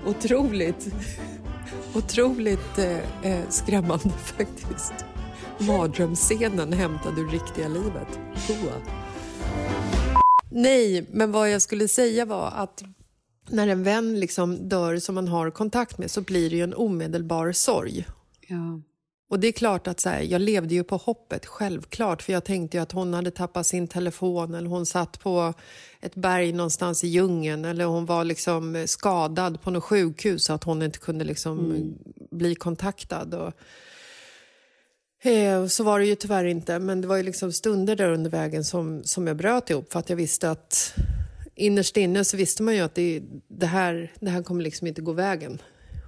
Otroligt, 0.07 0.89
otroligt 1.95 2.79
eh, 2.79 3.33
eh, 3.33 3.49
skrämmande 3.49 4.11
faktiskt. 4.25 4.95
Mardrömsscenen 5.59 6.73
hämtad 6.73 7.19
ur 7.19 7.29
riktiga 7.29 7.69
livet. 7.69 8.19
Hoa. 8.49 8.73
Nej, 10.51 11.07
men 11.11 11.33
vad 11.33 11.51
jag 11.51 11.63
skulle 11.63 11.89
säga 11.89 12.25
var 12.25 12.53
att 12.57 12.83
när 13.51 13.69
en 13.69 13.83
vän 13.83 14.21
liksom 14.21 14.69
dör 14.69 14.97
som 14.97 15.15
man 15.15 15.29
har 15.29 15.51
kontakt 15.51 15.99
med 15.99 16.11
så 16.11 16.21
blir 16.21 16.51
det 16.51 16.57
ju 16.57 16.63
en 16.63 16.75
omedelbar 16.75 17.53
sorg. 17.53 18.07
Ja. 18.49 18.81
Och 19.29 19.41
det 19.41 19.49
är 19.49 19.53
klart 19.53 19.87
att 19.87 20.01
så 20.01 20.09
här, 20.09 20.21
jag 20.21 20.41
levde 20.41 20.75
ju 20.75 20.85
på 20.85 20.97
hoppet, 20.97 21.47
självklart. 21.47 22.23
För 22.23 22.33
jag 22.33 22.45
tänkte 22.45 22.77
ju 22.77 22.83
att 22.83 22.93
hon 22.93 23.15
hade 23.15 23.31
tappat 23.31 23.67
sin 23.67 23.89
telefon 23.89 24.55
eller 24.55 24.69
hon 24.69 24.87
satt 24.87 25.21
på 25.21 25.55
ett 26.01 26.15
berg 26.15 26.53
någonstans 26.53 27.05
i 27.05 27.09
djungeln 27.09 27.65
eller 27.65 27.85
hon 27.85 28.07
var 28.07 28.25
liksom 28.25 28.85
skadad 28.87 29.63
på 29.63 29.71
något 29.71 29.85
sjukhus 29.85 30.45
så 30.45 30.53
att 30.53 30.65
hon 30.65 30.83
inte 30.83 30.99
kunde 30.99 31.25
liksom 31.25 31.85
bli 32.31 32.55
kontaktad. 32.55 33.35
Och, 33.35 33.53
eh, 35.27 35.67
så 35.67 35.85
var 35.85 35.99
det 35.99 36.07
ju 36.07 36.15
tyvärr 36.15 36.45
inte, 36.45 36.79
men 36.79 37.01
det 37.01 37.09
var 37.09 37.17
ju 37.17 37.23
liksom 37.23 37.53
stunder 37.53 37.97
där 37.97 38.11
under 38.11 38.31
vägen 38.31 38.65
som, 38.65 39.05
som 39.05 39.27
jag 39.27 39.37
bröt 39.37 39.71
ihop 39.71 39.93
för 39.93 39.99
att 39.99 40.11
jag 40.11 40.17
visste 40.17 40.51
att 40.51 40.95
innerst 41.55 41.97
inne 41.97 42.25
så 42.25 42.37
visste 42.37 42.63
man 42.63 42.75
ju 42.75 42.81
att 42.81 42.95
det, 42.95 43.23
det, 43.49 43.67
här, 43.67 44.13
det 44.21 44.31
här 44.31 44.43
kommer 44.43 44.63
liksom 44.63 44.87
inte 44.87 45.03
gå 45.03 45.13
vägen. 45.13 45.63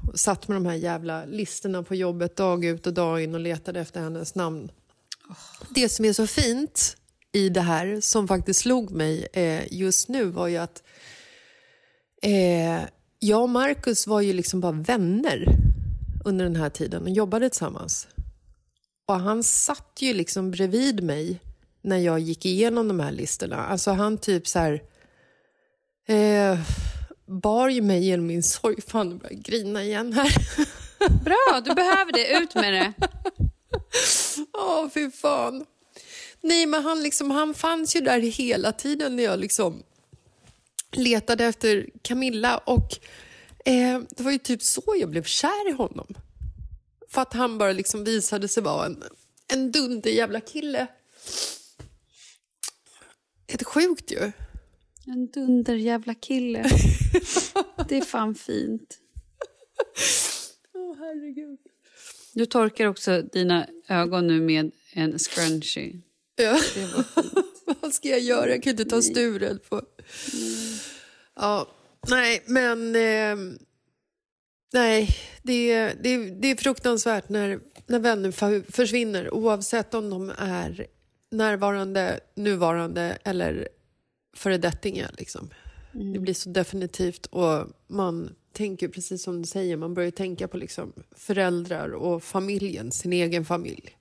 Och 0.09 0.21
satt 0.21 0.49
med 0.49 0.57
de 0.57 0.67
här 0.67 0.75
jävla 0.75 1.25
listorna 1.25 1.83
på 1.83 1.95
jobbet 1.95 2.37
dag 2.37 2.65
ut 2.65 2.87
och 2.87 2.95
dag 2.95 3.23
in 3.23 3.35
och 3.35 3.41
letade 3.41 3.81
efter 3.81 4.01
hennes 4.01 4.35
namn. 4.35 4.71
Det 5.75 5.89
som 5.89 6.05
är 6.05 6.13
så 6.13 6.27
fint 6.27 6.97
i 7.33 7.49
det 7.49 7.61
här, 7.61 8.01
som 8.01 8.29
faktiskt 8.29 8.61
slog 8.61 8.91
mig 8.91 9.27
eh, 9.33 9.73
just 9.73 10.09
nu, 10.09 10.25
var 10.25 10.49
ju 10.49 10.57
att 10.57 10.83
eh, 12.23 12.81
jag 13.19 13.43
och 13.43 13.51
Marcus 13.51 14.07
var 14.07 14.21
ju 14.21 14.33
liksom 14.33 14.61
bara 14.61 14.73
vänner 14.73 15.47
under 16.25 16.45
den 16.45 16.57
här 16.57 16.71
tiden 16.71 17.03
och 17.03 17.11
jobbade 17.11 17.51
tillsammans. 17.51 18.09
Och 19.07 19.21
han 19.21 19.43
satt 19.43 19.99
ju 20.01 20.15
liksom 20.15 20.51
bredvid 20.51 21.03
mig 21.03 21.41
när 21.83 21.99
jag 21.99 22.21
gick 22.21 22.47
igenom 22.47 22.89
de 22.89 23.01
här 23.01 23.13
listorna. 23.13 23.57
Alltså 23.57 23.91
han 23.91 24.19
typ 24.19 24.49
så 24.49 24.59
här... 24.59 24.83
Eh, 26.09 26.59
bar 27.31 27.69
ju 27.69 27.83
mig 27.83 28.05
genom 28.05 28.27
min 28.27 28.43
sorg. 28.43 28.83
Fan, 28.83 29.09
nu 29.09 29.15
börjar 29.15 29.33
jag 29.33 29.43
grina 29.43 29.85
igen 29.85 30.13
här. 30.13 30.35
Bra, 31.25 31.61
du 31.65 31.75
behöver 31.75 32.13
det. 32.13 32.39
Ut 32.39 32.55
med 32.55 32.73
det. 32.73 32.93
Åh, 34.53 34.85
oh, 34.85 34.91
fy 34.91 35.11
fan. 35.11 35.67
Nej, 36.41 36.67
men 36.67 36.85
han, 36.85 37.03
liksom, 37.03 37.31
han 37.31 37.55
fanns 37.55 37.97
ju 37.97 38.01
där 38.01 38.19
hela 38.19 38.73
tiden 38.73 39.17
när 39.17 39.25
jag 39.25 39.39
liksom 39.39 39.83
letade 40.93 41.45
efter 41.45 41.87
Camilla. 42.03 42.59
Och 42.59 42.99
eh, 43.65 44.01
Det 44.11 44.23
var 44.23 44.33
ju 44.33 44.39
typ 44.39 44.63
så 44.63 44.95
jag 44.99 45.11
blev 45.11 45.23
kär 45.23 45.69
i 45.69 45.73
honom. 45.73 46.15
För 47.09 47.23
att 47.23 47.33
han 47.33 47.59
bara 47.59 47.73
liksom 47.73 48.05
visade 48.05 48.49
sig 48.49 48.63
vara 48.63 48.87
en, 48.87 49.05
en 49.49 49.73
dunder 49.73 50.11
jävla 50.11 50.41
kille. 50.41 50.87
Helt 53.49 53.65
sjukt 53.67 54.13
ju. 54.13 54.33
En 55.13 55.27
dunder 55.27 55.75
jävla 55.75 56.15
kille. 56.15 56.59
Det 57.89 57.99
är 57.99 58.05
fan 58.05 58.35
fint. 58.35 58.99
Åh, 60.75 60.83
oh, 60.83 60.97
herregud. 60.99 61.59
Du 62.33 62.47
torkar 62.47 62.87
också 62.87 63.23
dina 63.23 63.67
ögon 63.89 64.27
nu 64.27 64.41
med 64.41 64.71
en 64.93 65.19
scrunchie. 65.19 66.01
Ja. 66.37 66.61
Vad 67.81 67.95
ska 67.95 68.09
jag 68.09 68.21
göra? 68.21 68.51
Jag 68.51 68.63
kan 68.63 68.71
inte 68.71 68.85
ta 68.85 69.03
Sturel 69.03 69.59
på... 69.59 69.75
Mm. 69.75 70.79
Ja, 71.37 71.69
nej, 72.09 72.43
men... 72.47 72.97
Eh, 72.97 73.57
nej, 74.73 75.09
det, 75.43 75.93
det, 76.03 76.17
det 76.17 76.51
är 76.51 76.57
fruktansvärt 76.57 77.29
när, 77.29 77.61
när 77.87 77.99
vänner 77.99 78.31
försvinner 78.73 79.35
oavsett 79.35 79.95
om 79.95 80.11
de 80.11 80.33
är 80.39 80.87
närvarande, 81.31 82.21
nuvarande 82.37 83.19
eller 83.25 83.69
föredettingar. 84.37 85.15
Liksom. 85.19 85.51
Mm. 85.95 86.13
Det 86.13 86.19
blir 86.19 86.35
så 86.35 86.51
definitivt 86.51 87.27
och 87.27 87.67
man 87.87 88.35
tänker 88.53 88.89
precis 88.89 89.23
som 89.23 89.43
du 89.43 89.49
säger, 89.49 89.77
man 89.77 89.95
börjar 89.95 90.11
tänka 90.11 90.49
på 90.49 90.57
liksom 90.57 90.93
föräldrar 91.17 91.91
och 91.91 92.23
familjen, 92.23 92.93
sin 92.93 93.13
egen 93.13 93.45
familj. 93.45 93.97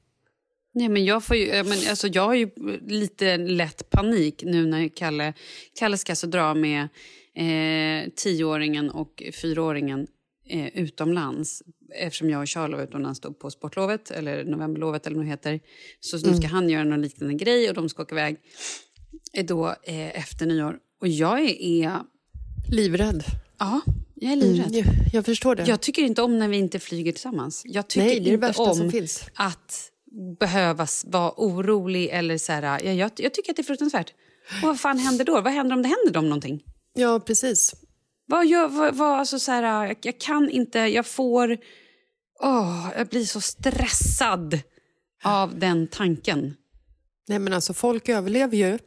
Nej, 0.72 0.90
men 0.90 1.06
jag, 1.06 1.24
får 1.24 1.36
ju, 1.36 1.64
men 1.64 1.78
alltså 1.90 2.08
jag 2.08 2.22
har 2.22 2.34
ju 2.34 2.50
lite 2.88 3.38
lätt 3.38 3.90
panik 3.90 4.44
nu 4.46 4.66
när 4.66 4.88
Kalle, 4.88 5.34
Kalle 5.80 5.98
ska 5.98 6.12
alltså 6.12 6.28
dra 6.28 6.54
med 6.54 6.88
eh, 7.36 8.10
tioåringen 8.16 8.90
och 8.90 9.24
fyraåringen 9.34 10.08
eh, 10.50 10.68
utomlands 10.68 11.64
eftersom 11.96 12.30
jag 12.30 12.42
och 12.42 12.48
Charlie 12.48 12.76
var 12.76 12.84
utomlands 12.84 13.22
på 13.42 13.52
sportlovet, 13.52 14.12
eller 14.12 14.44
novemberlovet 14.44 15.08
eller 15.08 15.18
vad 15.18 15.26
det 15.26 15.30
heter. 15.30 15.60
Så 16.00 16.18
nu 16.18 16.22
ska 16.24 16.32
mm. 16.32 16.52
han 16.52 16.70
göra 16.70 16.84
någon 16.84 17.02
liknande 17.02 17.34
grej 17.34 17.70
och 17.70 17.76
de 17.76 17.90
ska 17.90 18.04
åka 18.04 18.16
iväg 18.16 18.38
då, 19.34 19.68
eh, 19.68 20.20
efter 20.20 20.46
nyår. 20.46 20.78
Och 21.02 21.08
jag 21.08 21.40
är, 21.40 21.62
är... 21.62 22.02
Livrädd. 22.72 23.24
Ja, 23.60 23.82
jag 24.16 24.32
är 24.32 24.36
livrädd. 24.36 24.76
Mm, 24.76 24.86
jag, 24.86 25.14
jag, 25.14 25.26
förstår 25.26 25.56
det. 25.56 25.66
Jag 25.68 25.82
tycker 25.82 26.02
inte 26.02 26.22
om 26.22 26.40
när 26.40 26.48
vi 26.48 26.58
inte 26.58 26.80
flyger 26.80 27.12
tillsammans. 27.12 27.62
Jag 27.66 27.88
tycker 27.88 28.06
Nej, 28.06 28.20
det 28.20 28.34
är 28.34 28.38
det 28.38 28.48
inte 28.48 28.62
om 28.62 28.92
att 29.34 29.92
behöva 30.40 30.88
vara 31.06 31.34
orolig 31.38 32.10
eller 32.12 32.38
så 32.38 32.52
här, 32.52 32.64
ja, 32.64 32.92
jag, 32.92 33.12
jag, 33.16 33.34
tycker 33.34 33.52
att 33.52 33.56
det 33.56 33.62
är 33.62 33.64
fruktansvärt. 33.64 34.14
Och 34.62 34.68
vad 34.68 34.80
fan 34.80 34.98
händer 34.98 35.26
då? 35.26 35.42
Vad 35.42 35.54
händer 35.54 35.76
om 35.76 35.82
det 35.82 35.88
händer 35.88 36.14
dem 36.14 36.30
någonting? 36.30 36.64
Ja, 36.94 37.20
precis. 37.20 37.76
Vad 38.26 38.48
gör, 38.48 38.68
vad, 38.68 38.96
vad, 38.96 39.20
alltså 39.20 39.40
så 39.40 39.52
här, 39.52 39.88
jag, 39.88 39.98
jag, 40.02 40.20
kan 40.20 40.50
inte, 40.50 40.80
jag 40.80 41.06
får... 41.06 41.58
Åh, 42.42 42.90
jag 42.98 43.08
blir 43.08 43.26
så 43.26 43.42
stressad 43.42 44.60
av 45.24 45.60
den 45.60 45.88
tanken. 45.88 46.56
Nej, 47.28 47.40
men 47.40 47.54
alltså 47.54 47.74
folk 47.74 48.10
överlever 48.10 48.58
ju 48.58 48.80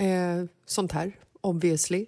eh, 0.00 0.44
sånt 0.66 0.92
här, 0.92 1.16
obviously. 1.40 2.06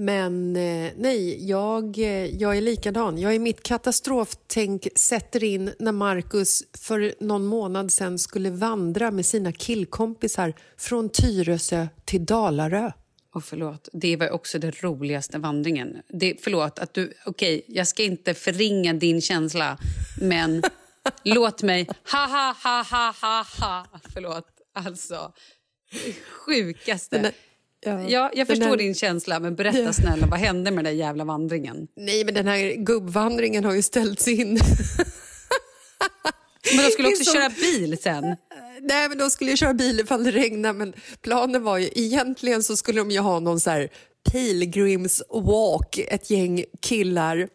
Men 0.00 0.56
eh, 0.56 0.92
nej, 0.96 1.48
jag, 1.48 1.98
eh, 1.98 2.26
jag 2.26 2.56
är 2.56 2.60
likadan. 2.60 3.18
Jag 3.18 3.34
är 3.34 3.38
mitt 3.38 3.62
katastroftänk 3.62 4.88
sätter 4.94 5.44
in 5.44 5.72
när 5.78 5.92
Marcus 5.92 6.62
för 6.78 7.14
någon 7.20 7.46
månad 7.46 7.92
sen 7.92 8.18
skulle 8.18 8.50
vandra 8.50 9.10
med 9.10 9.26
sina 9.26 9.52
killkompisar 9.52 10.54
från 10.76 11.08
Tyresö 11.08 11.86
till 12.04 12.24
Dalarö. 12.24 12.92
Och 13.34 13.44
förlåt, 13.44 13.88
det 13.92 14.16
var 14.16 14.30
också 14.30 14.58
den 14.58 14.72
roligaste 14.72 15.38
vandringen. 15.38 15.96
Det, 16.08 16.36
förlåt, 16.40 16.78
att 16.78 16.94
du... 16.94 17.12
Okej, 17.26 17.58
okay, 17.58 17.76
jag 17.76 17.88
ska 17.88 18.02
inte 18.02 18.34
förringa 18.34 18.92
din 18.92 19.20
känsla, 19.20 19.78
men 20.20 20.62
låt 21.24 21.62
mig... 21.62 21.88
Ha, 22.12 22.26
ha, 22.26 22.54
ha, 22.62 22.84
ha, 22.90 23.14
ha, 23.20 23.44
ha. 23.60 23.86
Förlåt. 24.14 24.46
Alltså, 24.74 25.32
sjukaste. 26.46 27.18
Den 27.18 27.32
Ja, 27.84 28.02
ja, 28.08 28.30
jag 28.34 28.46
förstår 28.46 28.66
här... 28.66 28.76
din 28.76 28.94
känsla, 28.94 29.40
men 29.40 29.56
berätta 29.56 29.78
ja. 29.78 29.92
snälla, 29.92 30.26
vad 30.26 30.38
hände 30.38 30.70
med 30.70 30.84
den 30.84 30.94
där 30.94 30.98
jävla 30.98 31.24
vandringen? 31.24 31.88
Nej, 31.96 32.24
men 32.24 32.34
den 32.34 32.46
här 32.46 32.74
gubbvandringen 32.74 33.64
har 33.64 33.74
ju 33.74 33.82
ställts 33.82 34.28
in. 34.28 34.48
men 36.74 36.84
de 36.84 36.90
skulle 36.90 37.08
också 37.08 37.24
som... 37.24 37.34
köra 37.34 37.48
bil 37.48 37.98
sen? 37.98 38.24
Nej, 38.80 39.08
men 39.08 39.18
de 39.18 39.30
skulle 39.30 39.56
köra 39.56 39.74
bil 39.74 40.00
ifall 40.00 40.24
det 40.24 40.30
regnade, 40.30 40.78
men 40.78 40.92
planen 41.20 41.62
var 41.62 41.78
ju 41.78 41.90
egentligen 41.94 42.62
så 42.62 42.76
skulle 42.76 43.00
de 43.00 43.10
ju 43.10 43.18
ha 43.18 43.40
någon 43.40 43.60
så 43.60 43.70
här 43.70 43.88
pilgrims 44.32 45.22
walk, 45.30 45.98
ett 45.98 46.30
gäng 46.30 46.64
killar 46.80 47.48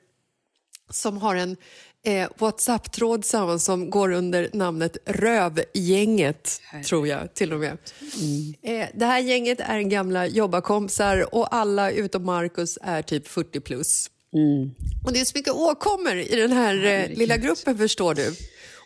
som 0.90 1.18
har 1.18 1.36
en 1.36 1.58
eh, 2.06 2.30
Whatsapp-tråd 2.38 3.26
som 3.60 3.90
går 3.90 4.12
under 4.12 4.50
namnet 4.54 4.98
Rövgänget, 5.06 6.62
tror 6.86 7.08
jag 7.08 7.34
till 7.34 7.54
och 7.54 7.60
med. 7.60 7.78
Mm. 8.22 8.54
Eh, 8.82 8.88
det 8.94 9.06
här 9.06 9.20
gänget 9.20 9.60
är 9.60 9.80
gamla 9.80 10.28
jobbarkompisar 10.28 11.36
och 11.36 11.56
alla 11.56 11.92
utom 11.92 12.26
Marcus 12.26 12.78
är 12.82 13.02
typ 13.02 13.28
40 13.28 13.60
plus. 13.60 14.10
Mm. 14.34 14.72
Och 15.06 15.14
det 15.14 15.20
är 15.20 15.26
så 15.26 15.38
mycket 15.38 15.54
åkommor 15.54 16.16
i 16.16 16.36
den 16.36 16.52
här 16.52 16.86
eh, 16.86 17.18
lilla 17.18 17.38
gruppen 17.38 17.78
förstår 17.78 18.14
du. 18.16 18.36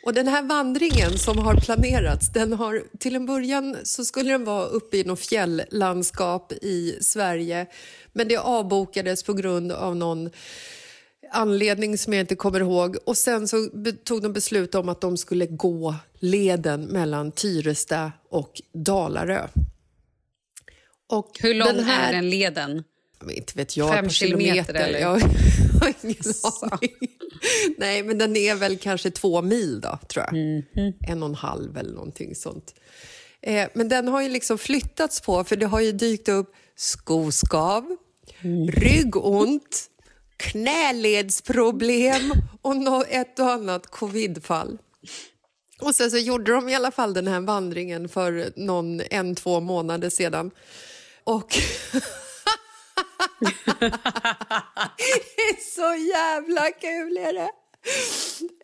Och 0.04 0.14
den 0.14 0.28
här 0.28 0.44
vandringen 0.44 1.18
som 1.18 1.38
har 1.38 1.56
planerats, 1.56 2.34
den 2.34 2.54
har 2.54 2.84
till 3.00 3.16
en 3.16 3.26
början 3.26 3.78
så 3.84 4.06
skulle 4.06 4.32
den 4.32 4.46
vara 4.46 4.66
uppe 4.66 4.98
i 4.98 5.04
något 5.04 5.20
fjälllandskap 5.20 6.52
i 6.52 6.98
Sverige. 7.02 7.66
Men 8.14 8.28
det 8.28 8.38
avbokades 8.38 9.24
på 9.24 9.34
grund 9.34 9.72
av 9.72 9.96
någon 9.96 10.30
anledning 11.32 11.98
som 11.98 12.14
jag 12.14 12.20
inte 12.20 12.36
kommer 12.36 12.60
ihåg. 12.60 12.98
Och 13.06 13.18
Sen 13.18 13.48
så 13.48 13.70
tog 14.04 14.22
de 14.22 14.34
beslut 14.34 14.76
om 14.76 14.90
att 14.90 15.02
de 15.02 15.18
skulle 15.18 15.46
gå 15.46 15.96
leden 16.20 16.86
mellan 16.86 17.32
Tyresta 17.32 18.12
och 18.30 18.62
Dalarö. 18.74 19.48
Och 21.10 21.40
Hur 21.40 21.54
lång 21.54 21.80
här... 21.80 22.10
är 22.10 22.14
den 22.14 22.30
leden? 22.30 22.84
Inte 23.30 23.54
vet 23.56 23.78
jag. 23.78 23.94
Fem 23.94 24.10
kilometer, 24.10 24.54
kilometer 24.54 24.74
eller? 24.74 25.00
Jag 25.80 25.86
har 25.86 25.94
ingen 26.04 26.18
aning. 26.72 27.10
Nej, 27.78 28.04
men 28.04 28.18
den 28.18 28.36
är 28.36 28.56
väl 28.56 28.78
kanske 28.78 29.12
två 29.12 29.42
mil 29.42 29.82
då, 29.82 30.00
tror 30.08 30.26
jag. 30.26 30.34
Mm 30.34 30.64
-hmm. 30.74 30.94
En 31.08 31.24
och 31.24 31.30
en 31.30 31.36
halv 31.36 31.78
eller 31.78 31.94
någonting 31.94 32.36
sånt. 32.36 32.76
Eh, 33.42 33.70
men 33.74 33.90
den 33.90 34.08
har 34.08 34.22
ju 34.22 34.30
liksom 34.30 34.58
flyttats 34.58 35.22
på, 35.22 35.44
för 35.44 35.56
det 35.56 35.66
har 35.66 35.80
ju 35.80 35.92
dykt 35.92 36.30
upp 36.30 36.54
skoskav, 36.76 37.98
mm. 38.42 38.72
ryggont, 38.72 39.90
knäledsproblem 40.40 42.34
och 42.62 43.08
ett 43.10 43.40
och 43.40 43.52
annat 43.52 43.88
covidfall. 43.88 44.78
Och 45.82 45.96
sen 45.96 46.12
så 46.12 46.18
gjorde 46.18 46.52
de 46.52 46.70
i 46.70 46.76
alla 46.76 46.92
fall 46.92 47.14
den 47.14 47.28
här 47.28 47.42
vandringen 47.42 48.10
för 48.10 48.54
någon, 48.56 49.02
en, 49.10 49.36
två 49.36 49.60
månader 49.60 50.10
sedan. 50.10 50.52
Och... 51.24 51.48
det 53.80 53.86
är 55.42 55.76
så 55.76 55.96
jävla 56.12 56.72
kul 56.72 57.18
är 57.18 57.34
det! 57.34 57.50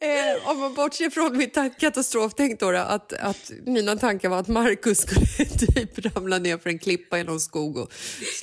Eh, 0.02 0.50
om 0.50 0.60
man 0.60 0.74
bortser 0.74 1.10
från 1.10 1.38
mitt 1.38 1.58
katastroftänk 1.80 2.60
då, 2.60 2.70
att, 2.70 3.14
att 3.14 3.52
mina 3.66 3.96
tankar 3.96 4.30
var 4.30 4.40
att 4.40 4.48
Markus 4.48 4.98
skulle 4.98 5.26
typ 5.60 6.06
ramla 6.06 6.38
ner 6.38 6.58
för 6.58 6.70
en 6.70 6.80
klippa 6.80 7.20
i 7.20 7.24
någon 7.24 7.40
skog 7.40 7.78
och 7.78 7.92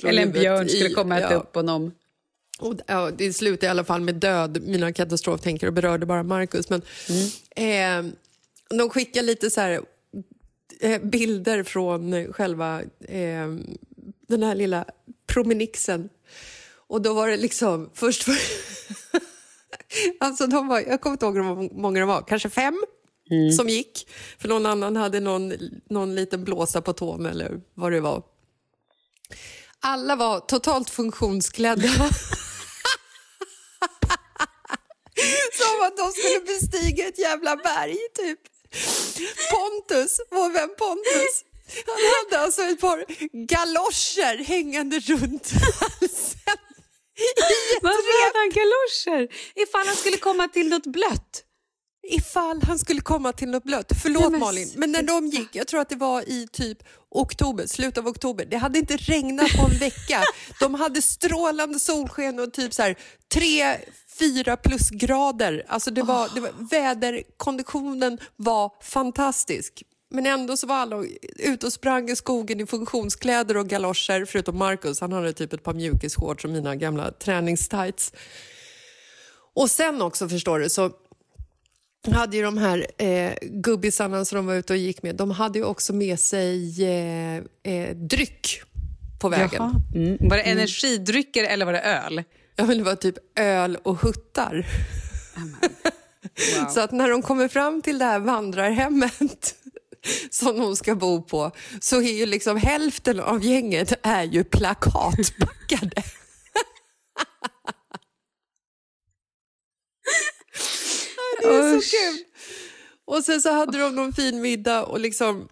Eller 0.03 0.21
en 0.21 0.31
björn 0.31 0.69
skulle 0.69 0.89
komma 0.89 1.15
och 1.15 1.21
äta 1.21 1.33
ja. 1.33 1.39
upp 1.39 1.55
honom. 1.55 1.91
Och, 2.59 2.75
ja, 2.87 3.11
det 3.11 3.33
slutade 3.33 3.65
i 3.65 3.69
alla 3.69 3.83
fall 3.83 4.01
med 4.01 4.15
död, 4.15 4.63
mina 4.63 4.93
katastroftänkare, 4.93 5.71
berörde 5.71 6.05
bara 6.05 6.23
Markus. 6.23 6.69
Men 6.69 6.81
mm. 7.55 8.07
eh, 8.09 8.13
de 8.77 8.89
skickar 8.89 9.21
lite 9.21 9.49
så 9.49 9.61
här, 9.61 9.81
eh, 10.79 11.01
bilder 11.01 11.63
från 11.63 12.33
själva 12.33 12.81
eh, 13.07 13.47
den 14.27 14.43
här 14.43 14.55
lilla 14.55 14.85
promenixen. 15.27 16.09
Och 16.87 17.01
då 17.01 17.13
var 17.13 17.27
det 17.27 17.37
liksom 17.37 17.89
först... 17.93 18.23
För, 18.23 18.35
alltså 20.19 20.47
de 20.47 20.67
var, 20.67 20.79
jag 20.79 21.01
kommer 21.01 21.13
inte 21.13 21.25
ihåg 21.25 21.35
hur 21.35 21.81
många 21.81 21.99
de 21.99 22.09
var, 22.09 22.21
kanske 22.27 22.49
fem? 22.49 22.83
som 23.57 23.69
gick. 23.69 24.07
För 24.37 24.47
någon 24.47 24.65
annan 24.65 24.95
hade 24.95 25.19
någon, 25.19 25.53
någon 25.89 26.15
liten 26.15 26.43
blåsa 26.43 26.81
på 26.81 26.93
tån 26.93 27.25
eller 27.25 27.61
vad 27.73 27.91
det 27.91 27.99
var. 27.99 28.23
Alla 29.79 30.15
var 30.15 30.39
totalt 30.39 30.89
funktionsklädda. 30.89 31.89
Som 35.53 35.81
att 35.87 35.97
de 35.97 36.11
skulle 36.11 36.39
bestiga 36.39 37.07
ett 37.07 37.19
jävla 37.19 37.55
berg, 37.55 37.97
typ. 38.15 38.39
Pontus, 39.51 40.19
vår 40.31 40.49
vän 40.49 40.69
Pontus, 40.77 41.43
han 41.85 42.03
hade 42.15 42.45
alltså 42.45 42.61
ett 42.61 42.81
par 42.81 43.05
galoscher 43.47 44.43
hängande 44.43 44.99
runt 44.99 45.51
halsen. 45.79 46.57
Varför 47.81 48.25
hade 48.25 48.39
han 48.39 48.49
galoscher? 48.49 49.27
Ifall 49.55 49.87
han 49.87 49.95
skulle 49.95 50.17
komma 50.17 50.47
till 50.47 50.69
något 50.69 50.85
blött. 50.85 51.43
Ifall 52.09 52.61
han 52.63 52.79
skulle 52.79 53.01
komma 53.01 53.33
till 53.33 53.49
något 53.49 53.63
blött. 53.63 53.91
Förlåt 54.01 54.21
Nej, 54.21 54.31
men 54.31 54.39
Malin, 54.39 54.71
men 54.75 54.91
när 54.91 55.03
de 55.03 55.27
gick, 55.27 55.49
jag 55.51 55.67
tror 55.67 55.79
att 55.79 55.89
det 55.89 55.95
var 55.95 56.21
i 56.21 56.47
typ 56.51 56.77
oktober, 57.09 57.67
slutet 57.67 57.97
av 57.97 58.07
oktober. 58.07 58.45
Det 58.45 58.57
hade 58.57 58.79
inte 58.79 58.97
regnat 58.97 59.51
på 59.51 59.65
en 59.71 59.79
vecka. 59.79 60.23
De 60.59 60.73
hade 60.73 61.01
strålande 61.01 61.79
solsken 61.79 62.39
och 62.39 62.53
typ 62.53 62.73
så 62.73 62.81
här 62.81 62.95
tre, 63.33 63.77
fyra 64.19 64.57
plusgrader. 64.57 65.63
Alltså 65.67 65.91
det 65.91 66.01
var, 66.01 66.29
det 66.35 66.41
var, 66.41 66.51
väderkonditionen 66.71 68.17
var 68.35 68.71
fantastisk. 68.81 69.83
Men 70.09 70.25
ändå 70.25 70.57
så 70.57 70.67
var 70.67 70.75
alla 70.75 71.03
ute 71.39 71.65
och 71.65 71.73
sprang 71.73 72.09
i 72.09 72.15
skogen 72.15 72.59
i 72.59 72.65
funktionskläder 72.65 73.57
och 73.57 73.67
galoscher, 73.67 74.25
förutom 74.25 74.57
Marcus. 74.57 75.01
Han 75.01 75.11
hade 75.11 75.33
typ 75.33 75.53
ett 75.53 75.63
par 75.63 75.73
mjukisshorts 75.73 76.45
och 76.45 76.51
mina 76.51 76.75
gamla 76.75 77.11
träningstights. 77.11 78.13
Och 79.55 79.69
sen 79.69 80.01
också, 80.01 80.29
förstår 80.29 80.59
du, 80.59 80.69
så 80.69 80.91
hade 82.11 82.37
ju 82.37 82.43
de 82.43 82.57
här 82.57 82.87
eh, 82.97 83.33
gubbisarna 83.41 84.25
som 84.25 84.35
de 84.35 84.45
var 84.45 84.55
ute 84.55 84.73
och 84.73 84.77
gick 84.77 85.03
med, 85.03 85.15
de 85.15 85.31
hade 85.31 85.59
ju 85.59 85.65
också 85.65 85.93
med 85.93 86.19
sig 86.19 86.83
eh, 86.83 87.35
eh, 87.73 87.95
dryck 87.95 88.61
på 89.21 89.29
vägen. 89.29 89.61
Mm. 89.95 90.17
Var 90.29 90.37
det 90.37 90.43
energidrycker 90.43 91.43
eller 91.43 91.65
var 91.65 91.73
det 91.73 91.81
öl? 91.81 92.23
Ja, 92.55 92.65
men 92.65 92.77
det 92.77 92.83
var 92.83 92.95
typ 92.95 93.15
öl 93.39 93.77
och 93.83 93.97
huttar. 93.97 94.65
Så 96.69 96.79
att 96.79 96.91
när 96.91 97.09
de 97.09 97.21
kommer 97.21 97.47
fram 97.47 97.81
till 97.81 97.97
det 97.97 98.05
här 98.05 98.19
vandrarhemmet 98.19 99.55
som 100.29 100.59
de 100.59 100.75
ska 100.75 100.95
bo 100.95 101.23
på 101.23 101.51
så 101.81 102.01
är 102.01 102.13
ju 102.13 102.25
liksom 102.25 102.57
hälften 102.57 103.19
av 103.19 103.43
gänget 103.45 103.93
är 104.03 104.23
ju 104.23 104.43
plakatpackade. 104.43 106.03
Det 111.41 111.47
är 111.47 111.79
så 111.79 111.97
kul. 111.97 112.23
Och 113.05 113.23
sen 113.23 113.41
så 113.41 113.51
hade 113.51 113.79
de 113.79 113.95
någon 113.95 114.13
fin 114.13 114.41
middag 114.41 114.83
och 114.83 114.99
liksom... 114.99 115.49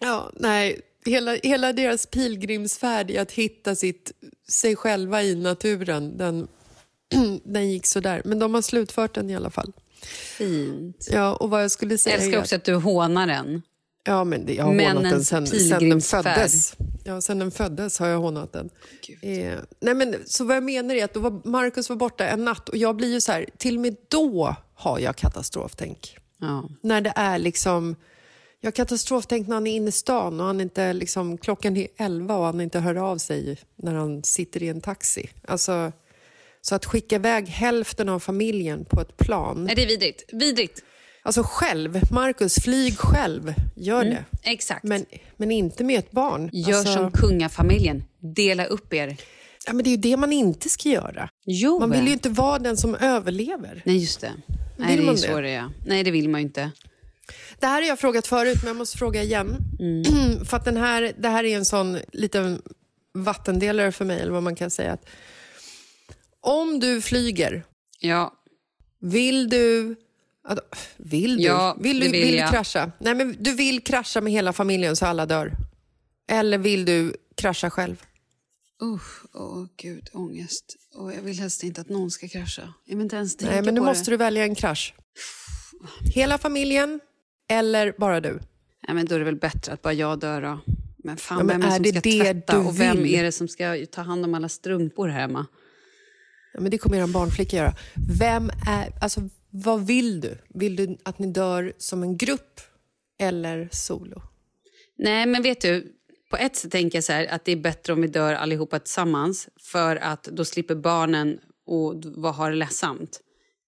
Ja, 0.00 0.30
nej. 0.34 0.80
Hela, 1.04 1.34
hela 1.42 1.72
deras 1.72 2.06
pilgrimsfärd 2.06 3.10
i 3.10 3.18
att 3.18 3.32
hitta 3.32 3.74
sitt, 3.74 4.12
sig 4.48 4.76
själva 4.76 5.22
i 5.22 5.34
naturen, 5.34 6.16
den, 6.16 6.48
den 7.44 7.70
gick 7.70 7.86
så 7.86 8.00
där. 8.00 8.22
Men 8.24 8.38
de 8.38 8.54
har 8.54 8.62
slutfört 8.62 9.14
den 9.14 9.30
i 9.30 9.36
alla 9.36 9.50
fall. 9.50 9.72
Fint. 10.38 11.08
Ja, 11.10 11.34
och 11.34 11.50
vad 11.50 11.62
jag 11.62 11.70
skulle 11.70 11.98
säga 11.98 12.16
Jag 12.16 12.24
älskar 12.24 12.40
också 12.40 12.56
att 12.56 12.64
du 12.64 12.74
hånar 12.74 13.26
den. 13.26 13.62
Ja, 14.04 14.24
men 14.24 14.46
det, 14.46 14.54
jag 14.54 14.64
har 14.64 14.94
hånat 14.94 15.02
den 15.02 15.24
sen, 15.24 15.46
sen 15.46 15.58
den 15.58 15.78
pilgrimsfärd. 15.78 16.24
föddes. 16.24 16.74
Ja, 17.04 17.20
sen 17.20 17.38
den 17.38 17.50
föddes 17.50 17.98
har 17.98 18.08
jag 18.08 18.18
hånat 18.18 18.52
den. 18.52 18.70
Eh, 19.22 19.58
nej, 19.80 19.94
men, 19.94 20.16
så 20.26 20.44
vad 20.44 20.56
jag 20.56 20.64
menar 20.64 20.94
är 20.94 21.04
att 21.04 21.14
då 21.14 21.20
var, 21.20 21.48
Marcus 21.48 21.88
var 21.88 21.96
borta 21.96 22.26
en 22.26 22.44
natt 22.44 22.68
och 22.68 22.76
jag 22.76 22.96
blir 22.96 23.12
ju 23.12 23.20
så 23.20 23.32
här, 23.32 23.46
till 23.58 23.76
och 23.76 23.80
med 23.80 23.96
då 24.08 24.56
har 24.74 24.98
jag 24.98 25.16
katastroftänk. 25.16 26.16
Ja. 26.40 26.68
När 26.82 27.00
det 27.00 27.12
är 27.16 27.38
liksom, 27.38 27.96
jag 28.64 28.66
har 28.66 28.72
katastroftänk 28.72 29.48
när 29.48 29.54
han 29.56 29.66
är 29.66 29.76
inne 29.76 29.88
i 29.88 29.92
stan 29.92 30.40
och 30.40 30.46
han 30.46 30.60
inte, 30.60 30.92
liksom, 30.92 31.38
klockan 31.38 31.76
är 31.76 31.88
elva 31.96 32.36
och 32.36 32.44
han 32.44 32.60
inte 32.60 32.78
hör 32.80 32.94
av 32.94 33.18
sig 33.18 33.58
när 33.76 33.94
han 33.94 34.24
sitter 34.24 34.62
i 34.62 34.68
en 34.68 34.80
taxi. 34.80 35.30
Alltså, 35.48 35.92
så 36.60 36.74
att 36.74 36.84
skicka 36.84 37.16
iväg 37.16 37.48
hälften 37.48 38.08
av 38.08 38.20
familjen 38.20 38.84
på 38.84 39.00
ett 39.00 39.16
plan. 39.16 39.64
Nej, 39.64 39.74
det 39.74 39.82
är 39.82 39.86
vidrigt. 39.86 40.24
Vidrigt. 40.32 40.82
Alltså 41.22 41.42
själv, 41.46 42.00
Marcus, 42.10 42.54
flyg 42.54 42.98
själv, 42.98 43.54
gör 43.76 44.04
det. 44.04 44.24
Exakt. 44.42 44.84
Men, 44.84 45.04
men 45.36 45.50
inte 45.50 45.84
med 45.84 45.98
ett 45.98 46.10
barn. 46.10 46.50
Gör 46.52 46.78
alltså, 46.78 46.92
som 46.92 47.12
kungafamiljen. 47.12 48.04
Dela 48.18 48.64
upp 48.64 48.94
er. 48.94 49.16
ja, 49.66 49.72
men 49.72 49.84
det 49.84 49.90
är 49.90 49.92
ju 49.92 49.96
det 49.96 50.16
man 50.16 50.32
inte 50.32 50.68
ska 50.68 50.88
göra. 50.88 51.28
Jo, 51.44 51.78
Man 51.80 51.90
vill 51.90 52.06
ju 52.06 52.12
inte 52.12 52.28
vara 52.28 52.58
den 52.58 52.76
som 52.76 52.94
överlever. 52.94 53.82
Nej, 53.84 53.96
just 53.98 54.20
det. 54.20 54.32
Nej, 54.78 54.88
Vill 54.88 54.96
det 54.96 55.02
är 55.02 55.06
man 55.06 55.14
ju 55.14 55.20
så 55.20 55.36
det? 55.36 55.42
det 55.42 55.50
är. 55.50 55.70
Nej, 55.86 56.02
det 56.04 56.10
vill 56.10 56.28
man 56.28 56.40
ju 56.40 56.46
inte. 56.46 56.70
Det 57.58 57.66
här 57.66 57.82
har 57.82 57.88
jag 57.88 57.98
frågat 57.98 58.26
förut, 58.26 58.58
men 58.62 58.68
jag 58.68 58.76
måste 58.76 58.98
fråga 58.98 59.22
igen. 59.22 59.56
Mm. 59.80 60.44
för 60.44 60.56
att 60.56 60.64
den 60.64 60.76
här, 60.76 61.12
det 61.18 61.28
här 61.28 61.44
är 61.44 61.56
en 61.56 61.64
sån 61.64 61.98
liten 62.12 62.62
vattendelare 63.14 63.92
för 63.92 64.04
mig, 64.04 64.20
eller 64.20 64.32
vad 64.32 64.42
man 64.42 64.56
kan 64.56 64.70
säga. 64.70 64.92
Att 64.92 65.06
om 66.40 66.80
du 66.80 67.00
flyger, 67.00 67.64
Ja, 68.00 68.32
vill 69.00 69.48
du... 69.48 69.96
Vill 70.96 71.36
du? 71.36 71.42
Ja, 71.42 71.76
vill 71.80 72.00
du, 72.00 72.08
vill 72.08 72.22
vill 72.24 72.36
du 72.36 72.48
krascha? 72.48 72.92
Nej, 72.98 73.14
men 73.14 73.36
du 73.40 73.52
vill 73.54 73.84
krascha 73.84 74.20
med 74.20 74.32
hela 74.32 74.52
familjen 74.52 74.96
så 74.96 75.06
alla 75.06 75.26
dör? 75.26 75.52
Eller 76.28 76.58
vill 76.58 76.84
du 76.84 77.16
krascha 77.36 77.70
själv? 77.70 78.02
Usch, 78.82 79.24
åh 79.34 79.66
gud, 79.76 80.08
ångest. 80.12 80.76
Och 80.94 81.12
jag 81.12 81.22
vill 81.22 81.38
helst 81.38 81.62
inte 81.62 81.80
att 81.80 81.88
någon 81.88 82.10
ska 82.10 82.28
krascha. 82.28 82.74
Jag 82.84 82.96
vill 82.96 83.02
inte 83.02 83.16
ens 83.16 83.36
tänka 83.36 83.54
Nej, 83.54 83.62
men 83.62 83.74
nu 83.74 83.80
måste 83.80 84.04
det. 84.04 84.10
du 84.10 84.16
välja 84.16 84.44
en 84.44 84.54
krasch. 84.54 84.94
Hela 86.14 86.38
familjen 86.38 87.00
eller 87.52 87.94
bara 87.98 88.20
du? 88.20 88.40
Nej, 88.88 88.94
men 88.94 89.06
då 89.06 89.14
är 89.14 89.18
det 89.18 89.24
väl 89.24 89.36
bättre 89.36 89.72
att 89.72 89.82
bara 89.82 89.92
jag 89.92 90.20
dör 90.20 90.42
då. 90.42 90.58
Men 91.04 91.16
fan, 91.16 91.38
Ja, 91.38 91.44
men 91.44 91.60
vem 91.60 91.70
är 91.70 91.78
det 91.82 91.92
som 91.92 92.00
ska 92.00 92.10
det 92.10 92.22
tvätta 92.22 92.58
och 92.58 92.80
vem 92.80 93.06
är 93.06 93.22
det 93.22 93.32
som 93.32 93.48
ska 93.48 93.86
ta 93.92 94.02
hand 94.02 94.24
om 94.24 94.34
alla 94.34 94.48
strumpor 94.48 95.08
här 95.08 95.20
hemma? 95.20 95.46
Ja, 96.54 96.60
men 96.60 96.70
det 96.70 96.78
kommer 96.78 96.96
er 96.96 97.06
barnflicka 97.06 97.56
göra. 97.56 97.74
Vem 98.18 98.50
är, 98.68 98.92
alltså, 99.00 99.20
vad 99.50 99.86
vill 99.86 100.20
du? 100.20 100.38
Vill 100.48 100.76
du 100.76 100.96
att 101.04 101.18
ni 101.18 101.26
dör 101.26 101.72
som 101.78 102.02
en 102.02 102.16
grupp 102.16 102.60
eller 103.20 103.68
solo? 103.72 104.22
Nej, 104.98 105.26
men 105.26 105.42
vet 105.42 105.60
du, 105.60 105.92
på 106.30 106.36
ett 106.36 106.56
sätt 106.56 106.72
tänker 106.72 106.96
jag 106.96 107.04
så 107.04 107.12
här, 107.12 107.26
att 107.26 107.44
det 107.44 107.52
är 107.52 107.56
bättre 107.56 107.92
om 107.92 108.02
vi 108.02 108.08
dör 108.08 108.34
allihopa 108.34 108.78
tillsammans 108.78 109.48
för 109.60 109.96
att 109.96 110.24
då 110.24 110.44
slipper 110.44 110.74
barnen 110.74 111.38
och 111.66 112.04
vad 112.04 112.34
har 112.34 112.50
det 112.50 112.56
ledsamt. 112.56 113.20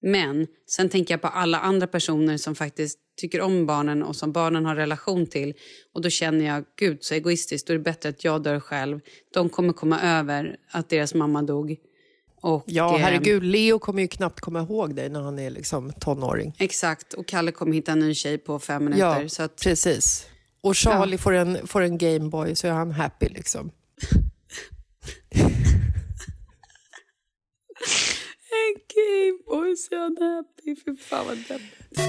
Men 0.06 0.46
sen 0.70 0.88
tänker 0.88 1.14
jag 1.14 1.20
på 1.20 1.28
alla 1.28 1.58
andra 1.58 1.86
personer 1.86 2.36
som 2.36 2.54
faktiskt 2.54 2.98
tycker 3.20 3.40
om 3.40 3.66
barnen 3.66 4.02
och 4.02 4.16
som 4.16 4.32
barnen 4.32 4.66
har 4.66 4.76
relation 4.76 5.26
till. 5.26 5.54
Och 5.94 6.02
då 6.02 6.10
känner 6.10 6.44
jag, 6.44 6.64
gud 6.78 6.98
så 7.00 7.14
egoistiskt, 7.14 7.66
då 7.66 7.72
är 7.72 7.78
det 7.78 7.84
bättre 7.84 8.08
att 8.08 8.24
jag 8.24 8.42
dör 8.42 8.60
själv. 8.60 9.00
De 9.34 9.48
kommer 9.48 9.72
komma 9.72 10.00
över 10.00 10.56
att 10.70 10.88
deras 10.88 11.14
mamma 11.14 11.42
dog. 11.42 11.76
Och, 12.40 12.64
Ja, 12.66 12.94
eh, 12.94 13.00
herregud. 13.00 13.44
Leo 13.44 13.78
kommer 13.78 14.02
ju 14.02 14.08
knappt 14.08 14.40
komma 14.40 14.60
ihåg 14.60 14.94
dig 14.94 15.08
när 15.08 15.20
han 15.20 15.38
är 15.38 15.50
liksom 15.50 15.92
tonåring. 15.92 16.56
Exakt, 16.58 17.14
och 17.14 17.26
Kalle 17.26 17.52
kommer 17.52 17.72
hitta 17.72 17.92
en 17.92 17.98
ny 17.98 18.14
tjej 18.14 18.38
på 18.38 18.58
fem 18.58 18.84
minuter. 18.84 19.20
Ja, 19.22 19.28
så 19.28 19.42
att, 19.42 19.62
precis. 19.62 20.26
Och 20.60 20.76
Charlie 20.76 21.18
får, 21.18 21.32
en, 21.32 21.66
får 21.66 21.80
en 21.82 21.98
Gameboy 21.98 22.54
så 22.54 22.66
är 22.66 22.72
han 22.72 22.90
happy 22.90 23.28
liksom. 23.28 23.70
En 28.64 28.80
Gameboy 28.94 29.76
så 29.76 29.96
happy, 29.96 30.76
fy 30.84 30.96
fan 30.96 31.26
vad 31.26 31.36
deppigt. 31.36 32.04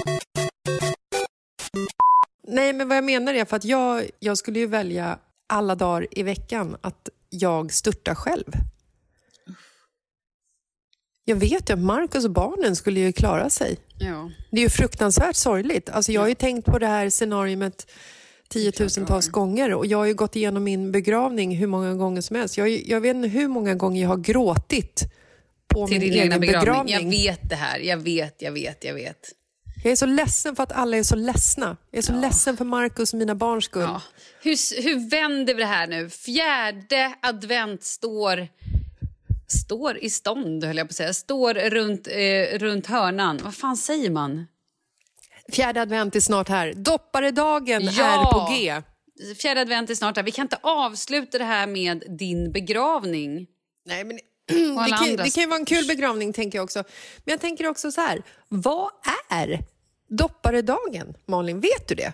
Nej, 2.48 2.72
men 2.72 2.88
vad 2.88 2.96
jag 2.96 3.04
menar 3.04 3.34
är 3.34 3.44
för 3.44 3.56
att 3.56 3.64
jag, 3.64 4.10
jag 4.18 4.38
skulle 4.38 4.58
ju 4.58 4.66
välja 4.66 5.18
alla 5.46 5.74
dagar 5.74 6.06
i 6.10 6.22
veckan 6.22 6.76
att 6.80 7.08
jag 7.30 7.72
störtar 7.72 8.14
själv. 8.14 8.52
Jag 11.24 11.36
vet 11.36 11.70
ju 11.70 11.74
att 11.74 11.80
Marcus 11.80 12.24
och 12.24 12.30
barnen 12.30 12.76
skulle 12.76 13.00
ju 13.00 13.12
klara 13.12 13.50
sig. 13.50 13.78
Ja. 13.98 14.30
Det 14.50 14.56
är 14.56 14.62
ju 14.62 14.70
fruktansvärt 14.70 15.36
sorgligt. 15.36 15.88
Alltså 15.88 16.12
jag 16.12 16.20
har 16.20 16.28
ju 16.28 16.34
tänkt 16.34 16.66
på 16.66 16.78
det 16.78 16.86
här 16.86 17.10
scenariumet 17.10 17.90
tiotusentals 18.48 19.28
gånger 19.28 19.74
och 19.74 19.86
jag 19.86 19.98
har 19.98 20.04
ju 20.04 20.14
gått 20.14 20.36
igenom 20.36 20.64
min 20.64 20.92
begravning 20.92 21.56
hur 21.56 21.66
många 21.66 21.94
gånger 21.94 22.20
som 22.20 22.36
helst. 22.36 22.58
Jag, 22.58 22.68
jag 22.68 23.00
vet 23.00 23.16
inte 23.16 23.28
hur 23.28 23.48
många 23.48 23.74
gånger 23.74 24.02
jag 24.02 24.08
har 24.08 24.16
gråtit 24.16 25.02
på 25.68 25.86
Till 25.86 26.00
min 26.00 26.10
din 26.10 26.22
egen 26.22 26.40
begravning. 26.40 26.60
begravning. 26.86 27.22
Jag 27.22 27.32
vet 27.32 27.48
det 27.48 27.56
här. 27.56 27.78
Jag 27.78 27.96
vet, 27.96 28.42
jag 28.42 28.52
vet, 28.52 28.84
jag 28.84 28.94
vet. 28.94 29.32
Jag 29.84 29.92
är 29.92 29.96
så 29.96 30.06
ledsen 30.06 30.56
för 30.56 30.62
att 30.62 30.72
alla 30.72 30.96
är 30.96 31.02
så 31.02 31.16
ledsna. 31.16 31.76
Jag 31.90 31.98
är 31.98 32.02
så 32.02 32.12
ledsen 32.12 32.56
för 32.56 32.64
Marcus 32.64 33.12
och 33.12 33.18
mina 33.18 33.34
barns 33.34 33.64
skull. 33.64 33.82
Ja. 33.82 34.02
Hur, 34.42 34.82
hur 34.82 35.10
vänder 35.10 35.54
vi 35.54 35.60
det 35.60 35.66
här 35.66 35.86
nu? 35.86 36.10
Fjärde 36.10 37.14
advent 37.22 37.84
står... 37.84 38.48
Står 39.48 39.98
i 39.98 40.10
stånd, 40.10 40.64
höll 40.64 40.76
jag 40.76 40.86
på 40.88 40.90
att 40.90 40.96
säga. 40.96 41.12
Står 41.14 41.54
runt, 41.54 42.08
eh, 42.08 42.58
runt 42.58 42.86
hörnan. 42.86 43.40
Vad 43.44 43.54
fan 43.54 43.76
säger 43.76 44.10
man? 44.10 44.46
Fjärde 45.52 45.80
advent 45.82 46.16
är 46.16 46.20
snart 46.20 46.48
här. 46.48 46.72
Dopparedagen 46.76 47.82
Ja! 47.92 48.04
är 48.04 48.32
på 48.32 48.54
G. 48.54 48.82
Fjärde 49.42 49.60
advent 49.60 49.90
är 49.90 49.94
snart 49.94 50.16
här. 50.16 50.22
Vi 50.24 50.30
kan 50.30 50.42
inte 50.44 50.58
avsluta 50.62 51.38
det 51.38 51.44
här 51.44 51.66
med 51.66 52.04
din 52.18 52.52
begravning. 52.52 53.46
Nej, 53.86 54.04
men 54.04 54.18
det, 54.46 54.96
kan, 54.98 55.16
det 55.16 55.34
kan 55.34 55.42
ju 55.42 55.46
vara 55.46 55.58
en 55.58 55.64
kul 55.64 55.86
begravning, 55.86 56.32
tänker 56.32 56.58
jag 56.58 56.64
också. 56.64 56.84
Men 57.24 57.32
jag 57.32 57.40
tänker 57.40 57.66
också 57.66 57.92
så 57.92 58.00
här, 58.00 58.22
vad 58.48 58.90
är 59.30 59.60
Dopparedagen, 60.08 61.14
Malin, 61.26 61.60
vet 61.60 61.88
du 61.88 61.94
det? 61.94 62.12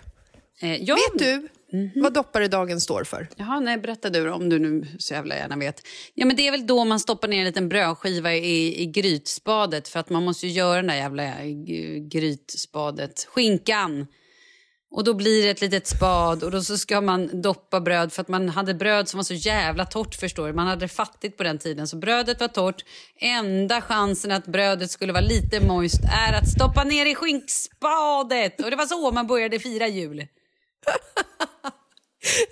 Eh, 0.59 0.83
ja, 0.83 0.95
Vet 0.95 1.19
du 1.19 1.47
vad 1.95 2.13
dopparedagen 2.13 2.81
står 2.81 3.03
för? 3.03 3.29
Jaha, 3.35 3.59
nej, 3.59 3.77
berätta 3.77 4.09
du 4.09 4.31
om 4.31 4.49
du 4.49 4.59
nu 4.59 4.87
så 4.99 5.13
jävla 5.13 5.35
gärna 5.35 5.57
vet. 5.57 5.81
Ja, 6.13 6.25
men 6.25 6.35
det 6.35 6.47
är 6.47 6.51
väl 6.51 6.67
då 6.67 6.85
man 6.85 6.99
stoppar 6.99 7.27
ner 7.27 7.39
en 7.39 7.45
liten 7.45 7.69
brödskiva 7.69 8.33
i, 8.33 8.81
i 8.81 8.85
grytspadet 8.85 9.87
för 9.87 9.99
att 9.99 10.09
man 10.09 10.23
måste 10.23 10.47
ju 10.47 10.53
göra 10.53 10.75
den 10.75 10.87
där 10.87 10.95
jävla 10.95 11.23
eh, 11.23 11.45
grytspadet, 12.07 13.25
skinkan. 13.29 14.07
Och 14.93 15.03
då 15.03 15.13
blir 15.13 15.43
det 15.43 15.49
ett 15.49 15.61
litet 15.61 15.87
spad 15.87 16.43
och 16.43 16.51
då 16.51 16.61
så 16.61 16.77
ska 16.77 17.01
man 17.01 17.41
doppa 17.41 17.81
bröd 17.81 18.13
för 18.13 18.21
att 18.21 18.27
man 18.27 18.49
hade 18.49 18.73
bröd 18.73 19.09
som 19.09 19.17
var 19.17 19.23
så 19.23 19.33
jävla 19.33 19.85
torrt 19.85 20.15
förstår 20.15 20.47
du. 20.47 20.53
Man 20.53 20.67
hade 20.67 20.87
fattigt 20.87 21.37
på 21.37 21.43
den 21.43 21.59
tiden 21.59 21.87
så 21.87 21.97
brödet 21.97 22.39
var 22.39 22.47
torrt. 22.47 22.85
Enda 23.19 23.81
chansen 23.81 24.31
att 24.31 24.45
brödet 24.45 24.91
skulle 24.91 25.13
vara 25.13 25.23
lite 25.23 25.59
moist 25.59 26.01
är 26.27 26.33
att 26.33 26.49
stoppa 26.49 26.83
ner 26.83 27.05
i 27.05 27.15
skinkspadet. 27.15 28.61
Och 28.61 28.69
det 28.69 28.75
var 28.75 28.85
så 28.85 29.11
man 29.11 29.27
började 29.27 29.59
fira 29.59 29.87
jul. 29.87 30.27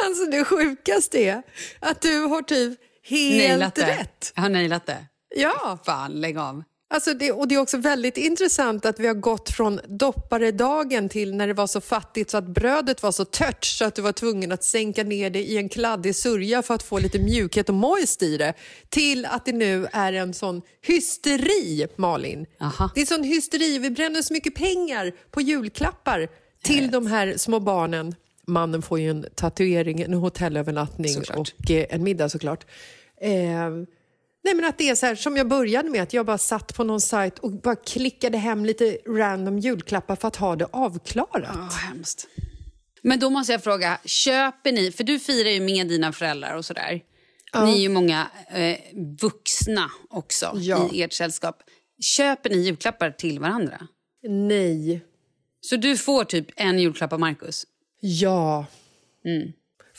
Alltså 0.05 0.25
det 0.25 0.45
sjukaste 0.45 1.17
är 1.17 1.43
att 1.79 2.01
du 2.01 2.19
har 2.19 2.41
typ 2.41 2.79
helt 3.03 3.47
Nailat 3.49 3.77
rätt. 3.77 4.33
Jag 4.35 4.41
har 4.41 4.49
nailat 4.49 4.85
det. 4.85 5.05
Ja. 5.35 5.79
Fan, 5.85 6.11
lägg 6.11 6.37
av. 6.37 6.63
Alltså 6.93 7.13
det, 7.13 7.31
och 7.31 7.47
det 7.47 7.55
är 7.55 7.59
också 7.59 7.77
väldigt 7.77 8.17
intressant 8.17 8.85
att 8.85 8.99
vi 8.99 9.07
har 9.07 9.13
gått 9.13 9.49
från 9.49 9.79
dopparedagen 9.87 11.09
till 11.09 11.35
när 11.35 11.47
det 11.47 11.53
var 11.53 11.67
så 11.67 11.81
fattigt 11.81 12.29
så 12.29 12.37
att 12.37 12.47
brödet 12.47 13.03
var 13.03 13.11
så 13.11 13.25
tört 13.25 13.65
så 13.65 13.85
att 13.85 13.95
du 13.95 14.01
var 14.01 14.11
tvungen 14.11 14.51
att 14.51 14.63
sänka 14.63 15.03
ner 15.03 15.29
det 15.29 15.39
i 15.39 15.57
en 15.57 15.69
kladdig 15.69 16.15
sörja 16.15 16.61
för 16.61 16.73
att 16.73 16.83
få 16.83 16.99
lite 16.99 17.19
mjukhet 17.19 17.69
och 17.69 17.75
moist 17.75 18.23
i 18.23 18.37
det 18.37 18.53
till 18.89 19.25
att 19.25 19.45
det 19.45 19.51
nu 19.51 19.87
är 19.91 20.13
en 20.13 20.33
sån 20.33 20.61
hysteri, 20.81 21.87
Malin. 21.95 22.45
Aha. 22.61 22.91
Det 22.95 23.01
är 23.01 23.05
sån 23.05 23.23
hysteri. 23.23 23.77
Vi 23.77 23.89
bränner 23.89 24.21
så 24.21 24.33
mycket 24.33 24.55
pengar 24.55 25.11
på 25.31 25.41
julklappar 25.41 26.27
till 26.63 26.91
de 26.91 27.07
här 27.07 27.37
små 27.37 27.59
barnen. 27.59 28.15
Mannen 28.47 28.81
får 28.81 28.99
ju 28.99 29.09
en 29.09 29.25
tatuering, 29.35 30.01
en 30.01 30.13
hotellövernattning 30.13 31.13
Såklart. 31.13 31.53
och 31.59 31.71
eh, 31.71 31.85
en 31.89 32.03
middag 32.03 32.29
såklart. 32.29 32.65
Eh, 33.21 33.69
Nej 34.43 34.55
men 34.55 34.65
att 34.65 34.77
det 34.77 34.89
är 34.89 34.95
så 34.95 35.05
här 35.05 35.15
som 35.15 35.37
jag 35.37 35.47
började 35.47 35.89
med, 35.89 36.03
att 36.03 36.13
jag 36.13 36.25
bara 36.25 36.37
satt 36.37 36.75
på 36.75 36.83
någon 36.83 37.01
sajt 37.01 37.39
och 37.39 37.51
bara 37.51 37.75
klickade 37.75 38.37
hem 38.37 38.65
lite 38.65 38.97
random 39.07 39.59
julklappar 39.59 40.15
för 40.15 40.27
att 40.27 40.35
ha 40.35 40.55
det 40.55 40.67
avklarat. 40.71 41.55
Åh, 41.55 41.75
hemskt. 41.75 42.27
Men 43.03 43.19
då 43.19 43.29
måste 43.29 43.51
jag 43.53 43.63
fråga, 43.63 43.99
köper 44.05 44.71
ni, 44.71 44.91
för 44.91 45.03
du 45.03 45.19
firar 45.19 45.49
ju 45.49 45.59
med 45.59 45.87
dina 45.87 46.11
föräldrar 46.13 46.55
och 46.55 46.65
sådär. 46.65 47.01
Ni 47.65 47.71
är 47.71 47.81
ju 47.81 47.89
många 47.89 48.27
eh, 48.51 48.77
vuxna 49.21 49.91
också 50.09 50.51
Ja. 50.55 50.89
i 50.93 51.01
ert 51.03 51.13
sällskap. 51.13 51.63
Köper 52.01 52.49
ni 52.49 52.55
julklappar 52.57 53.11
till 53.11 53.39
varandra? 53.39 53.87
Nej. 54.23 55.01
Så 55.61 55.75
du 55.75 55.97
får 55.97 56.23
typ 56.23 56.47
en 56.55 56.79
julklapp 56.79 57.13
av 57.13 57.19
Markus? 57.19 57.65
Ja. 57.99 58.65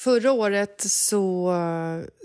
Förra 0.03 0.33
året 0.33 0.81
så, 0.81 1.55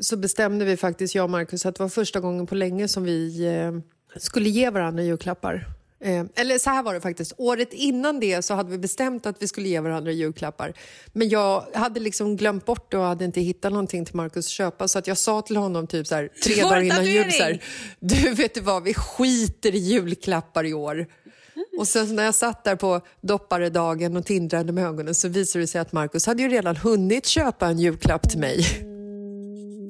så 0.02 0.18
bestämde 0.18 0.66
vi 0.66 0.78
faktiskt, 0.78 1.16
jag 1.16 1.24
och 1.24 1.30
Markus, 1.30 1.66
att 1.66 1.76
det 1.76 1.84
var 1.84 1.90
första 1.90 2.20
gången 2.20 2.48
på 2.48 2.56
länge 2.56 2.88
som 2.88 3.04
vi 3.04 3.46
eh, 3.46 3.72
skulle 4.20 4.50
ge 4.50 4.70
varandra 4.70 5.04
julklappar. 5.04 5.68
Eh, 6.00 6.26
eller 6.36 6.58
så 6.58 6.70
här 6.70 6.84
var 6.84 6.94
det 6.94 7.02
faktiskt. 7.02 7.34
Året 7.38 7.74
innan 7.74 8.20
det 8.20 8.42
så 8.42 8.54
hade 8.54 8.72
vi 8.72 8.78
bestämt 8.78 9.26
att 9.26 9.42
vi 9.42 9.48
skulle 9.48 9.68
ge 9.68 9.80
varandra 9.80 10.12
julklappar. 10.12 10.74
Men 11.14 11.30
jag 11.30 11.66
hade 11.74 12.00
liksom 12.00 12.36
glömt 12.38 12.66
bort 12.66 12.92
det 12.92 12.98
och 12.98 13.04
hade 13.04 13.26
inte 13.26 13.42
hittat 13.42 13.72
någonting 13.72 14.06
till 14.06 14.16
Markus 14.16 14.46
att 14.46 14.52
köpa. 14.52 14.88
Så 14.88 15.00
att 15.00 15.08
jag 15.08 15.18
sa 15.18 15.42
till 15.42 15.58
honom 15.58 15.88
typ 15.88 16.08
så 16.08 16.16
här, 16.16 16.30
tre 16.44 16.62
dagar 16.62 16.82
innan 16.82 17.06
jul 17.06 17.32
så 17.32 17.44
här! 17.44 17.64
Du 18.00 18.34
vet 18.34 18.54
du 18.54 18.62
vad, 18.62 18.84
vi 18.84 18.94
skiter 18.94 19.76
i 19.76 19.78
julklappar 19.78 20.66
i 20.66 20.74
år. 20.74 21.08
Och 21.78 21.88
sen 21.88 22.16
när 22.16 22.24
jag 22.24 22.36
satt 22.36 22.64
där 22.64 22.76
på 22.76 23.02
dopparedagen 23.22 24.18
och 24.18 24.26
tindrade 24.26 24.72
med 24.74 24.86
ögonen 24.86 25.16
så 25.16 25.28
visade 25.28 25.64
det 25.64 25.68
sig 25.68 25.82
att 25.82 25.92
Markus 25.92 26.26
hade 26.26 26.44
ju 26.44 26.50
redan 26.50 26.76
hunnit 26.76 27.26
köpa 27.26 27.68
en 27.68 27.80
julklapp 27.80 28.30
till 28.30 28.40
mig. 28.40 28.66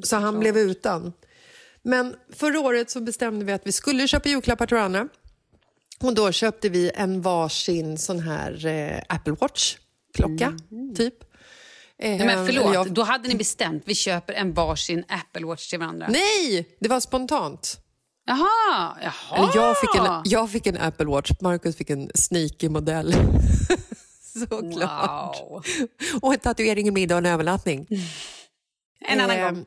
Så 0.04 0.16
han 0.16 0.40
blev 0.40 0.58
utan. 0.58 1.14
Men 1.84 2.16
förra 2.34 2.60
året 2.60 2.90
så 2.90 3.02
bestämde 3.02 3.46
vi 3.46 3.52
att 3.54 3.68
vi 3.68 3.72
skulle 3.72 4.08
köpa 4.08 4.30
julklappar 4.30 4.66
till 4.68 4.78
varandra. 4.78 5.08
Och 6.00 6.14
då 6.16 6.32
köpte 6.32 6.70
vi 6.70 6.92
en 6.96 7.22
varsin 7.22 7.98
sån 7.98 8.20
här 8.20 8.66
eh, 8.66 9.02
Apple 9.10 9.34
Watch-klocka, 9.34 10.54
typ. 10.96 11.14
Eh, 12.00 12.10
Nej, 12.10 12.26
men 12.26 12.46
förlåt, 12.48 12.64
eller 12.66 12.74
jag- 12.74 12.94
då 12.94 13.02
hade 13.04 13.28
ni 13.28 13.36
bestämt 13.36 13.84
vi 13.86 13.96
köper 13.96 14.34
en 14.34 14.54
varsin 14.54 15.04
Apple 15.08 15.46
Watch 15.46 15.70
till 15.70 15.80
varandra. 15.80 16.08
Nej, 16.10 16.68
det 16.80 16.90
var 16.90 17.00
spontant. 17.00 17.80
Jaha, 18.28 18.98
jaha. 19.02 19.38
Eller 19.38 19.56
jag, 19.56 19.80
fick 19.80 19.96
en, 19.96 20.22
jag 20.26 20.50
fick 20.50 20.68
en 20.68 20.78
Apple 20.78 21.06
Watch, 21.06 21.32
Marcus 21.42 21.76
fick 21.76 21.90
en 21.90 22.12
sneaky 22.16 22.70
modell. 22.70 23.16
Såklart. 24.50 25.42
Wow. 25.42 25.64
Och 26.22 26.34
en 26.34 26.40
tatuering, 26.40 26.88
en 26.88 26.94
middag 26.94 27.16
och 27.16 27.20
en 27.20 27.26
övernattning. 27.26 27.88
En 29.00 29.20
annan 29.20 29.38
Eh, 29.38 29.46
gång. 29.46 29.66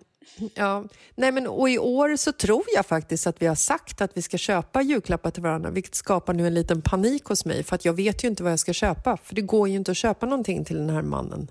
Ja. 0.55 0.85
Nej, 1.15 1.33
men, 1.33 1.47
och 1.47 1.71
I 1.71 1.79
år 1.79 2.17
så 2.17 2.33
tror 2.33 2.63
jag 2.75 2.87
faktiskt 2.87 3.27
att 3.27 3.43
vi 3.43 3.47
har 3.47 3.55
sagt 3.55 4.01
att 4.01 4.11
vi 4.15 4.23
ska 4.23 4.39
köpa 4.39 4.83
julklappar 4.83 5.31
till 5.31 5.43
varandra 5.43 5.71
vilket 5.71 5.95
skapar 5.95 6.35
nu 6.35 6.47
en 6.47 6.55
liten 6.55 6.83
panik 6.83 7.25
hos 7.25 7.45
mig 7.45 7.63
för 7.63 7.75
att 7.75 7.85
jag 7.85 7.93
vet 7.93 8.25
ju 8.25 8.29
inte 8.29 8.43
vad 8.43 8.53
jag 8.53 8.59
ska 8.59 8.73
köpa 8.73 9.17
för 9.17 9.35
det 9.35 9.43
går 9.43 9.69
ju 9.69 9.77
inte 9.77 9.91
att 9.91 9.97
köpa 9.97 10.27
någonting 10.27 10.65
till 10.65 10.77
den 10.77 10.91
här 10.91 11.03
mannen. 11.03 11.51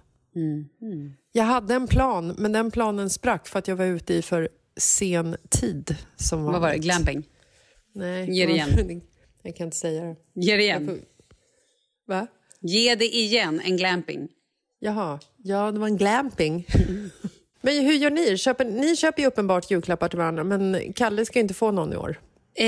Jag 1.32 1.44
hade 1.44 1.74
en 1.74 1.88
plan 1.88 2.36
men 2.38 2.52
den 2.52 2.72
planen 2.72 3.10
sprack 3.10 3.48
för 3.48 3.60
att 3.60 3.68
jag 3.68 3.76
var 3.76 3.86
ute 3.86 4.14
i 4.14 4.22
för 4.22 4.50
sen 4.78 5.38
tid. 5.50 5.96
Som 6.16 6.44
Vad 6.44 6.52
var 6.54 6.60
det? 6.60 6.66
vanligt. 6.66 6.84
Glamping? 6.84 7.24
Nej, 7.96 8.32
Ge 8.32 8.46
det 8.46 8.52
igen. 8.52 9.02
Jag 9.44 9.56
kan 9.56 9.66
inte 9.66 9.78
säga 9.78 10.04
det. 10.04 10.16
Ge 10.36 10.56
det 10.56 10.64
igen. 10.64 10.88
får- 10.88 10.98
Va? 12.08 12.28
Ge 12.62 12.96
det 12.96 13.06
igen, 13.16 13.62
en 13.66 13.78
glamping. 13.78 14.28
Jaha, 14.80 15.20
ja 15.38 15.72
det 15.72 15.80
var 15.80 15.88
en 15.88 15.98
glamping. 15.98 16.66
men 17.62 17.86
hur 17.86 17.94
gör 17.94 18.10
ni? 18.12 18.38
Köper, 18.38 18.66
ni 18.66 18.96
köper 18.96 19.22
ju 19.22 19.28
uppenbart 19.28 19.72
julklappar 19.72 20.08
till 20.10 20.18
varandra 20.20 20.44
men 20.44 20.94
Kalle 20.96 21.26
ska 21.26 21.40
inte 21.40 21.54
få 21.54 21.72
någon 21.72 21.94
i 21.94 21.96
år. 21.96 22.10
Eh, 22.56 22.66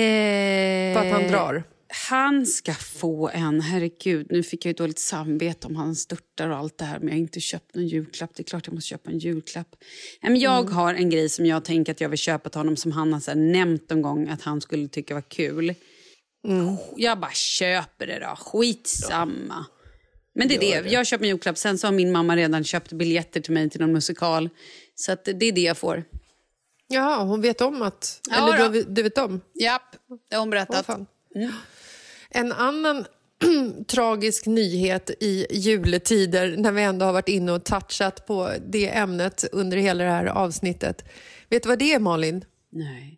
För 0.95 1.05
att 1.07 1.11
han 1.11 1.27
drar. 1.31 1.63
Han 1.93 2.45
ska 2.45 2.73
få 2.73 3.29
en. 3.29 3.61
Herregud, 3.61 4.27
nu 4.29 4.43
fick 4.43 4.65
jag 4.65 4.69
ju 4.69 4.73
dåligt 4.73 4.99
samvete 4.99 5.67
om 5.67 5.75
han 5.75 5.95
störtar 5.95 6.49
och 6.49 6.57
allt 6.57 6.77
det 6.77 6.85
här. 6.85 6.99
Men 6.99 7.07
jag 7.07 7.13
har 7.13 7.19
inte 7.19 7.39
köpt 7.39 7.75
någon 7.75 7.87
julklapp. 7.87 8.31
Det 8.35 8.41
är 8.41 8.45
klart 8.45 8.67
jag 8.67 8.73
måste 8.73 8.87
köpa 8.87 9.11
en 9.11 9.19
julklapp. 9.19 9.75
Men 10.21 10.39
jag 10.39 10.69
har 10.69 10.93
en 10.93 11.09
grej 11.09 11.29
som 11.29 11.45
jag 11.45 11.65
tänker 11.65 11.91
att 11.91 12.01
jag 12.01 12.09
vill 12.09 12.19
köpa 12.19 12.49
till 12.49 12.59
honom 12.59 12.75
som 12.75 12.91
han 12.91 13.13
har 13.13 13.19
så 13.19 13.33
nämnt 13.33 13.89
någon 13.89 14.01
gång 14.01 14.29
att 14.29 14.41
han 14.41 14.61
skulle 14.61 14.87
tycka 14.87 15.13
var 15.13 15.21
kul. 15.21 15.75
Jag 16.95 17.19
bara 17.19 17.31
köper 17.31 18.07
det 18.07 18.19
då. 18.19 18.35
Skitsamma. 18.35 19.65
Men 20.35 20.47
det 20.47 20.55
är 20.55 20.83
det. 20.83 20.89
Jag 20.89 21.07
köper 21.07 21.25
en 21.25 21.29
julklapp. 21.29 21.57
Sen 21.57 21.77
så 21.77 21.87
har 21.87 21.91
min 21.91 22.11
mamma 22.11 22.35
redan 22.35 22.63
köpt 22.63 22.93
biljetter 22.93 23.41
till 23.41 23.53
mig 23.53 23.69
till 23.69 23.81
någon 23.81 23.91
musikal. 23.91 24.49
Så 24.95 25.11
att 25.11 25.25
det 25.25 25.45
är 25.45 25.51
det 25.51 25.61
jag 25.61 25.77
får. 25.77 26.03
Jaha, 26.87 27.23
hon 27.23 27.41
vet 27.41 27.61
om 27.61 27.81
att... 27.81 28.21
Ja, 28.29 28.55
eller 28.55 28.69
du, 28.69 28.83
du 28.83 29.03
vet 29.03 29.17
om? 29.17 29.41
Japp, 29.53 29.95
det 30.29 30.35
har 30.35 30.39
hon 30.39 30.49
berättat. 30.49 30.85
fan. 30.85 31.05
En 32.31 32.51
annan 32.51 33.05
tragisk 33.87 34.45
nyhet 34.45 35.09
i 35.19 35.45
juletider 35.51 36.57
när 36.57 36.71
vi 36.71 36.81
ändå 36.83 37.05
har 37.05 37.13
varit 37.13 37.29
inne 37.29 37.51
och 37.51 37.63
touchat 37.63 38.27
på 38.27 38.51
det 38.67 38.89
ämnet 38.89 39.45
under 39.51 39.77
hela 39.77 40.03
det 40.03 40.09
här 40.09 40.25
avsnittet. 40.25 41.05
Vet 41.49 41.63
du 41.63 41.69
vad 41.69 41.79
det 41.79 41.93
är, 41.93 41.99
Malin? 41.99 42.45
Nej. 42.71 43.17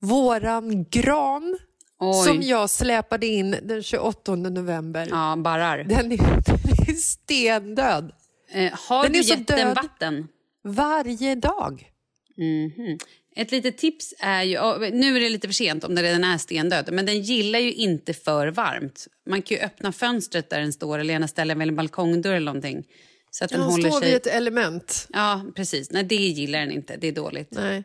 Våran 0.00 0.84
gran 0.90 1.58
Oj. 1.98 2.24
som 2.24 2.42
jag 2.42 2.70
släpade 2.70 3.26
in 3.26 3.56
den 3.62 3.82
28 3.82 4.34
november. 4.34 5.08
Ja, 5.10 5.36
barrar. 5.36 5.84
Den, 5.84 6.12
är, 6.12 6.16
den 6.46 6.88
är 6.88 6.94
stendöd. 6.94 8.12
Eh, 8.52 8.72
har 8.88 9.02
Den 9.02 9.12
du 9.12 9.18
är 9.18 9.22
så 9.22 9.34
gett 9.34 9.46
den 9.46 9.74
vatten? 9.74 10.28
Varje 10.64 11.34
dag. 11.34 11.90
Mhm. 12.36 12.98
Ett 13.36 13.50
litet 13.52 13.78
tips 13.78 14.14
är 14.18 14.42
ju, 14.42 14.58
nu 14.90 15.16
är 15.16 15.20
det 15.20 15.28
lite 15.28 15.48
för 15.48 15.54
sent 15.54 15.84
om 15.84 15.94
den 15.94 16.04
redan 16.04 16.24
är 16.24 16.38
stendöd, 16.38 16.88
men 16.92 17.06
den 17.06 17.22
gillar 17.22 17.58
ju 17.58 17.72
inte 17.72 18.14
för 18.14 18.46
varmt. 18.48 19.06
Man 19.26 19.42
kan 19.42 19.56
ju 19.56 19.62
öppna 19.62 19.92
fönstret 19.92 20.50
där 20.50 20.60
den 20.60 20.72
står 20.72 20.98
eller 20.98 21.12
gärna 21.14 21.28
ställa 21.28 21.52
en 21.52 21.76
balkongdörr 21.76 22.32
eller 22.34 22.46
någonting. 22.46 22.84
Så 23.30 23.44
att 23.44 23.50
den 23.50 23.60
Den 23.60 23.68
håller 23.70 23.90
står 23.90 24.00
sig... 24.00 24.08
vid 24.08 24.16
ett 24.16 24.26
element. 24.26 25.08
Ja, 25.12 25.44
precis. 25.56 25.90
Nej, 25.90 26.04
det 26.04 26.14
gillar 26.16 26.58
den 26.58 26.70
inte. 26.70 26.96
Det 26.96 27.06
är 27.08 27.12
dåligt. 27.12 27.48
Nej. 27.50 27.84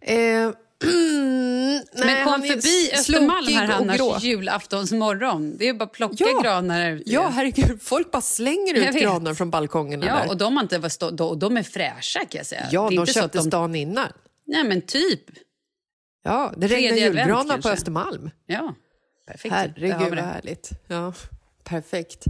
Eh, 0.00 0.16
nej, 0.84 1.82
men 1.94 2.24
kom 2.24 2.42
förbi 2.42 2.90
Östermalm 2.94 3.46
här 3.54 3.70
annars 3.72 4.22
julaftonsmorgon. 4.22 5.56
Det 5.58 5.68
är 5.68 5.74
bara 5.74 5.84
att 5.84 5.92
plocka 5.92 6.24
Ja. 6.32 6.40
granar 6.42 6.80
här 6.80 6.90
ute. 6.92 7.10
Ja, 7.12 7.28
herregud. 7.28 7.82
Folk 7.82 8.10
bara 8.10 8.22
slänger 8.22 8.74
ut 8.74 8.94
granar 9.02 9.34
från 9.34 9.50
balkongerna 9.50 10.06
Ja, 10.06 10.14
där. 10.22 10.28
och 10.28 10.36
de, 10.36 10.56
har 10.56 10.62
inte 10.62 10.78
varit 10.78 10.92
stå- 10.92 11.10
de, 11.10 11.38
de 11.38 11.56
är 11.56 11.62
fräscha 11.62 12.20
kan 12.20 12.38
jag 12.38 12.46
säga. 12.46 12.66
ja, 12.72 12.88
det 12.90 12.94
är 12.94 13.06
de 13.06 13.12
köptes 13.12 13.44
de... 13.44 13.50
dagen 13.50 13.74
innan. 13.74 14.08
Nej, 14.46 14.64
men 14.64 14.82
typ. 14.82 15.24
Ja, 16.22 16.52
det 16.56 16.66
regnar 16.66 16.96
julgranar 16.96 17.58
på. 17.58 17.68
Östermalm. 17.68 18.30
Ja, 18.46 18.74
perfekt. 19.26 19.54
Herregud, 19.54 20.08
vad 20.08 20.18
härligt. 20.18 20.70
Ja, 20.86 21.12
perfekt. 21.64 22.24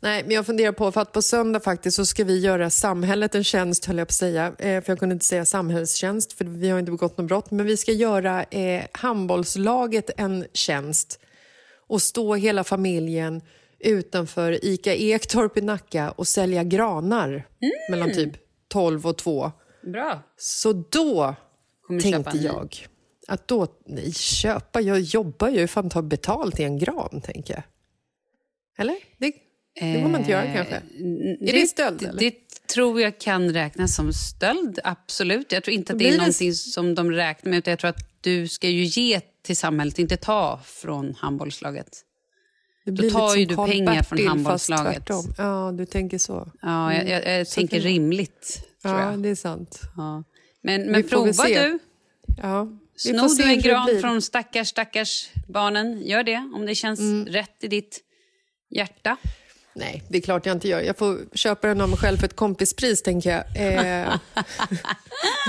Nej, 0.00 0.22
men 0.22 0.30
jag 0.30 0.46
funderar 0.46 0.72
på, 0.72 0.92
för 0.92 1.00
att 1.00 1.12
på 1.12 1.22
söndag 1.22 1.60
faktiskt 1.60 1.96
så 1.96 2.06
ska 2.06 2.24
vi 2.24 2.38
göra 2.38 2.70
samhället 2.70 3.34
en 3.34 3.44
tjänst, 3.44 3.84
höll 3.84 3.98
jag 3.98 4.08
på 4.08 4.10
att 4.10 4.14
säga. 4.14 4.46
Eh, 4.46 4.82
för 4.82 4.92
jag 4.92 4.98
kunde 4.98 5.12
inte 5.12 5.24
säga 5.24 5.44
samhällstjänst, 5.44 6.32
för 6.32 6.44
vi 6.44 6.70
har 6.70 6.78
inte 6.78 6.90
begått 6.90 7.18
något 7.18 7.26
brott. 7.28 7.50
Men 7.50 7.66
vi 7.66 7.76
ska 7.76 7.92
göra 7.92 8.42
eh, 8.42 8.84
handbollslaget 8.92 10.10
en 10.16 10.46
tjänst 10.52 11.20
och 11.86 12.02
stå 12.02 12.34
hela 12.34 12.64
familjen 12.64 13.42
utanför 13.78 14.64
Ica 14.64 14.94
Ektorp 14.94 15.56
i 15.56 15.60
Nacka 15.60 16.10
och 16.10 16.28
sälja 16.28 16.64
granar 16.64 17.46
mellan 17.90 18.12
typ 18.12 18.32
12 18.68 19.06
och 19.06 19.18
2. 19.18 19.52
Bra. 19.92 20.22
Så 20.36 20.72
då 20.72 21.34
Kommer 21.86 22.00
tänkte 22.00 22.38
jag 22.38 22.76
att 23.28 23.48
då, 23.48 23.66
nej 23.86 24.12
köpa, 24.12 24.80
jag 24.80 25.00
jobbar 25.00 25.48
ju, 25.48 25.66
fan 25.66 25.90
ta 25.90 26.02
betalt 26.02 26.60
i 26.60 26.62
en 26.62 26.78
gran 26.78 27.20
tänker 27.20 27.54
jag. 27.54 27.62
Eller? 28.78 28.96
Det, 29.18 29.32
det 29.80 30.02
får 30.02 30.08
man 30.08 30.20
inte 30.20 30.32
göra 30.32 30.52
kanske. 30.54 30.74
Är 30.74 31.52
det 31.52 31.66
stöld, 31.66 32.02
eller? 32.02 32.12
Eh, 32.12 32.16
Det 32.18 32.34
tror 32.74 33.00
jag 33.00 33.18
kan 33.20 33.52
räknas 33.52 33.96
som 33.96 34.12
stöld, 34.12 34.78
absolut. 34.84 35.52
Jag 35.52 35.64
tror 35.64 35.74
inte 35.74 35.92
att 35.92 35.98
Då 35.98 36.02
det 36.02 36.08
är 36.08 36.12
det- 36.12 36.18
någonting 36.18 36.52
som 36.54 36.94
de 36.94 37.10
räknar 37.12 37.50
med. 37.50 37.58
Utan 37.58 37.70
jag 37.70 37.78
tror 37.78 37.88
att 37.88 38.08
du 38.20 38.48
ska 38.48 38.68
ju 38.68 38.84
ge 38.84 39.20
till 39.42 39.56
samhället, 39.56 39.98
inte 39.98 40.16
ta 40.16 40.60
från 40.64 41.14
handbollslaget. 41.14 41.88
Det 42.84 42.90
Då 42.90 42.96
blir 43.02 43.10
tar 43.10 43.28
lite 43.36 43.40
ju 43.40 43.46
du 43.46 43.56
pengar 43.72 44.02
från 44.02 44.16
Bertil, 44.16 44.28
handbollslaget. 44.28 44.84
fast 44.94 45.06
tvärtom. 45.06 45.34
Ja, 45.38 45.72
du 45.72 45.86
tänker 45.86 46.18
så. 46.18 46.52
Ja, 46.62 46.94
jag, 46.94 47.08
jag, 47.08 47.38
jag 47.38 47.46
Så 47.46 47.54
tänker 47.54 47.80
det- 47.80 47.88
rimligt, 47.88 48.64
Ja, 48.82 49.14
det 49.16 49.28
är 49.28 49.34
sant. 49.34 49.80
Ja. 49.96 50.24
Men, 50.64 50.90
men 50.90 51.02
prova 51.08 51.44
du. 51.44 51.78
Ja, 52.42 52.68
Snor 52.96 53.38
du 53.38 53.44
en 53.44 53.60
gran 53.60 54.00
från 54.00 54.22
stackars, 54.22 54.68
stackars 54.68 55.28
barnen, 55.48 56.02
gör 56.06 56.22
det. 56.22 56.50
Om 56.54 56.66
det 56.66 56.74
känns 56.74 57.00
Mm. 57.00 57.26
rätt 57.26 57.64
i 57.64 57.68
ditt 57.68 58.00
hjärta. 58.70 59.16
Nej, 59.76 60.02
det 60.08 60.18
är 60.18 60.22
klart 60.22 60.46
jag 60.46 60.56
inte 60.56 60.68
gör. 60.68 60.80
Jag 60.80 60.98
får 60.98 61.18
köpa 61.36 61.68
den 61.68 61.80
av 61.80 61.88
mig 61.88 61.98
själv 61.98 62.16
för 62.18 62.24
ett 62.26 62.36
kompispris, 62.36 63.02
tänker 63.02 63.30
jag. 63.30 63.44
Eh, 63.56 64.14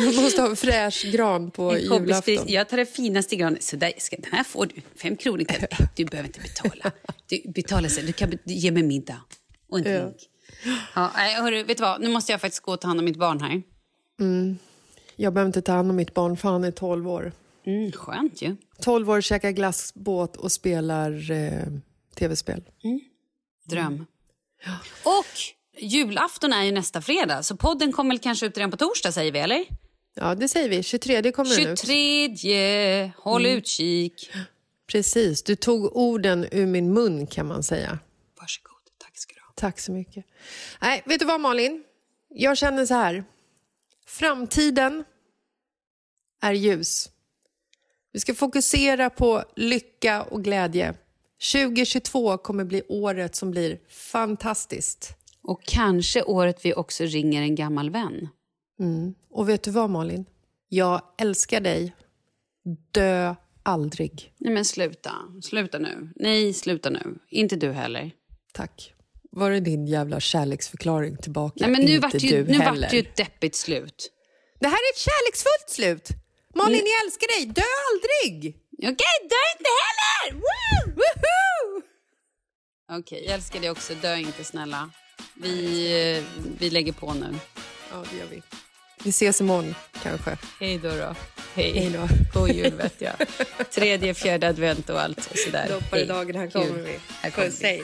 jag 0.06 0.16
måste 0.16 0.42
ha 0.42 0.50
en 0.50 0.56
fräsch 0.56 1.06
gran 1.12 1.52
på 1.52 1.72
En 1.72 1.88
kompispris. 1.88 2.28
julafton. 2.28 2.54
Jag 2.54 2.70
tar 2.70 2.78
det 2.78 2.86
finaste 2.86 3.36
granen. 3.36 3.58
Så 3.62 3.76
där, 3.76 3.94
ska, 3.98 4.16
den 4.16 4.32
här 4.34 4.44
får 4.44 4.66
du. 4.66 4.82
Fem 5.02 5.16
kronor. 5.16 5.44
Kan, 5.44 5.68
du 5.96 6.06
behöver 6.06 6.28
inte 6.30 6.40
betala. 6.40 6.92
Du 7.28 7.52
betalar 7.52 7.90
sen. 7.90 8.06
Du 8.06 8.14
kan 8.14 8.32
ge 8.44 8.72
mig 8.72 8.84
middag 8.84 9.22
och 9.70 9.80
en 9.80 9.86
Ja. 9.94 10.00
drink. 10.00 10.18
Ja, 10.96 11.12
nej, 11.16 11.36
hörru, 11.36 11.64
vet 11.64 11.78
du 11.78 11.82
vad? 11.82 12.02
Nu 12.02 12.10
måste 12.10 12.32
jag 12.32 12.42
faktiskt 12.42 12.64
gå 12.64 12.72
och 12.74 12.82
ta 12.82 12.88
hand 12.88 13.00
om 13.00 13.06
mitt 13.06 13.18
barn 13.18 13.42
här. 13.42 13.62
Jag 15.16 15.34
behöver 15.34 15.50
inte 15.50 15.62
ta 15.62 15.72
hand 15.72 15.90
om 15.90 15.96
mitt 15.96 16.14
barn, 16.14 16.38
för 16.38 16.50
han 16.50 16.64
är 16.64 16.72
12 16.72 17.10
år. 17.10 17.32
Mm, 17.66 17.92
skönt 17.92 18.42
ju. 18.42 18.56
12 18.82 19.10
år, 19.10 19.22
käkar 19.22 19.52
glassbåt 19.52 20.38
och 20.38 20.52
spelar 20.52 21.32
eh, 21.32 21.64
tv-spel. 22.16 22.64
Dröm. 23.66 24.06
Och 25.04 25.26
julafton 25.78 26.54
är 26.54 26.64
ju 26.64 26.72
nästa 26.72 27.02
fredag, 27.02 27.44
så 27.44 27.58
podden 27.58 27.92
kommer 27.92 28.18
kanske 28.18 28.46
ut 28.46 28.58
redan 28.58 28.72
på 28.72 28.78
torsdag, 28.78 29.12
säger 29.12 29.32
vi, 29.32 29.40
eller? 29.40 29.66
Ja, 30.14 30.36
det 30.36 30.48
säger 30.48 30.70
vi. 30.70 30.84
23 30.84 31.32
kommer 31.32 31.56
den 31.56 31.74
ut. 31.74 31.80
23, 31.80 33.12
håll 33.18 33.46
utkik. 33.46 34.32
Precis, 34.88 35.44
du 35.44 35.56
tog 35.56 35.98
orden 35.98 36.46
ur 36.52 36.66
min 36.66 36.94
mun 36.94 37.28
kan 37.28 37.48
man 37.48 37.64
säga. 37.64 38.00
Varsågod, 38.40 38.82
tack 38.98 39.18
ska 39.18 39.34
du 39.34 39.42
ha. 39.42 39.54
Tack 39.56 39.80
så 39.80 39.92
mycket. 39.92 40.26
Nej, 40.82 41.04
vet 41.06 41.20
du 41.20 41.26
vad 41.26 41.42
Malin? 41.42 41.84
Jag 42.30 42.58
känner 42.58 42.86
så 42.86 42.94
här. 42.94 43.24
Framtiden 44.08 45.04
är 46.42 46.54
ljus. 46.54 47.10
Vi 48.12 48.20
ska 48.20 48.34
fokusera 48.34 49.10
på 49.10 49.44
lycka 49.56 50.24
och 50.24 50.44
glädje. 50.44 50.94
2022 51.54 52.38
kommer 52.38 52.64
bli 52.64 52.84
året 52.88 53.36
som 53.36 53.52
blir 53.52 53.80
fantastiskt. 53.90 55.14
Och 55.42 55.64
kanske 55.64 56.24
året 56.24 56.66
vi 56.66 56.74
också 56.74 57.04
ringer 57.04 57.42
en 57.42 57.56
gammal 57.56 57.90
vän. 57.90 58.30
Och 59.30 59.50
vet 59.50 59.64
du 59.64 59.72
vad 59.72 59.90
Malin? 59.90 60.26
Jag 60.70 61.02
älskar 61.18 61.62
dig. 61.62 61.96
Dö 62.92 63.36
aldrig. 63.64 64.34
Nej 64.38 64.54
men 64.54 64.66
sluta, 64.66 65.12
sluta 65.44 65.80
nu. 65.80 66.10
Nej, 66.16 66.54
sluta 66.54 66.90
nu. 66.90 67.20
Inte 67.30 67.56
du 67.56 67.72
heller. 67.72 68.12
Tack. 68.54 68.95
Var 69.36 69.52
det 69.52 69.60
din 69.60 69.88
jävla 69.88 70.20
kärleksförklaring 70.20 71.18
tillbaka? 71.18 71.56
Nej 71.58 71.70
men 71.70 71.82
nu 71.82 71.92
Inte 71.96 72.08
vart 72.08 72.24
ju, 72.24 72.44
du 72.44 72.52
nu 72.52 72.60
heller. 72.60 72.90
ju 72.94 73.00
ett 73.00 73.16
deppigt 73.16 73.56
slut. 73.56 74.12
Det 74.60 74.68
här 74.68 74.74
är 74.76 74.94
ett 74.94 75.00
kärleksfullt 75.00 75.70
slut. 75.70 76.10
Malin, 76.56 76.82
jag 76.86 77.06
älskar 77.06 77.28
dig. 77.40 77.46
Dö 77.46 77.62
aldrig! 77.92 78.56
Okej, 78.78 79.30
dö 79.30 79.42
inte 79.58 79.70
heller! 79.86 80.34
Woo! 80.34 80.92
Woohoo! 80.96 81.82
Okej, 83.00 83.24
jag 83.26 83.34
älskar 83.34 83.60
dig 83.60 83.70
också. 83.70 83.94
Dö 84.02 84.16
inte 84.16 84.44
snälla. 84.44 84.90
Vi, 85.34 86.18
eh, 86.18 86.24
vi 86.60 86.70
lägger 86.70 86.92
på 86.94 87.14
nu. 87.14 87.36
Ja, 87.92 88.04
det 88.12 88.18
gör 88.18 88.26
vi. 88.32 88.42
Vi 89.04 89.10
ses 89.10 89.42
imorgon, 89.42 89.76
kanske. 90.04 90.38
Hej 90.60 90.78
då 90.78 90.90
då. 90.90 91.16
Hej. 91.56 91.72
Hej 91.80 91.90
då. 91.90 92.08
God 92.40 92.50
jul 92.52 92.74
vet 92.74 93.02
jag. 93.02 93.14
Tredje, 93.72 94.14
fjärde 94.14 94.48
advent 94.48 94.90
och 94.90 95.02
allt 95.02 95.32
och 95.32 95.38
sådär. 95.38 95.68
Doppar 95.70 95.98
i 95.98 96.06
dagen, 96.06 96.36
här 96.36 96.48
kommer 96.50 96.82
vi. 96.82 97.00
Här 97.22 97.30
kommer 97.32 97.48
Puss, 97.48 97.62
vi. 97.62 97.66
hej. 97.68 97.84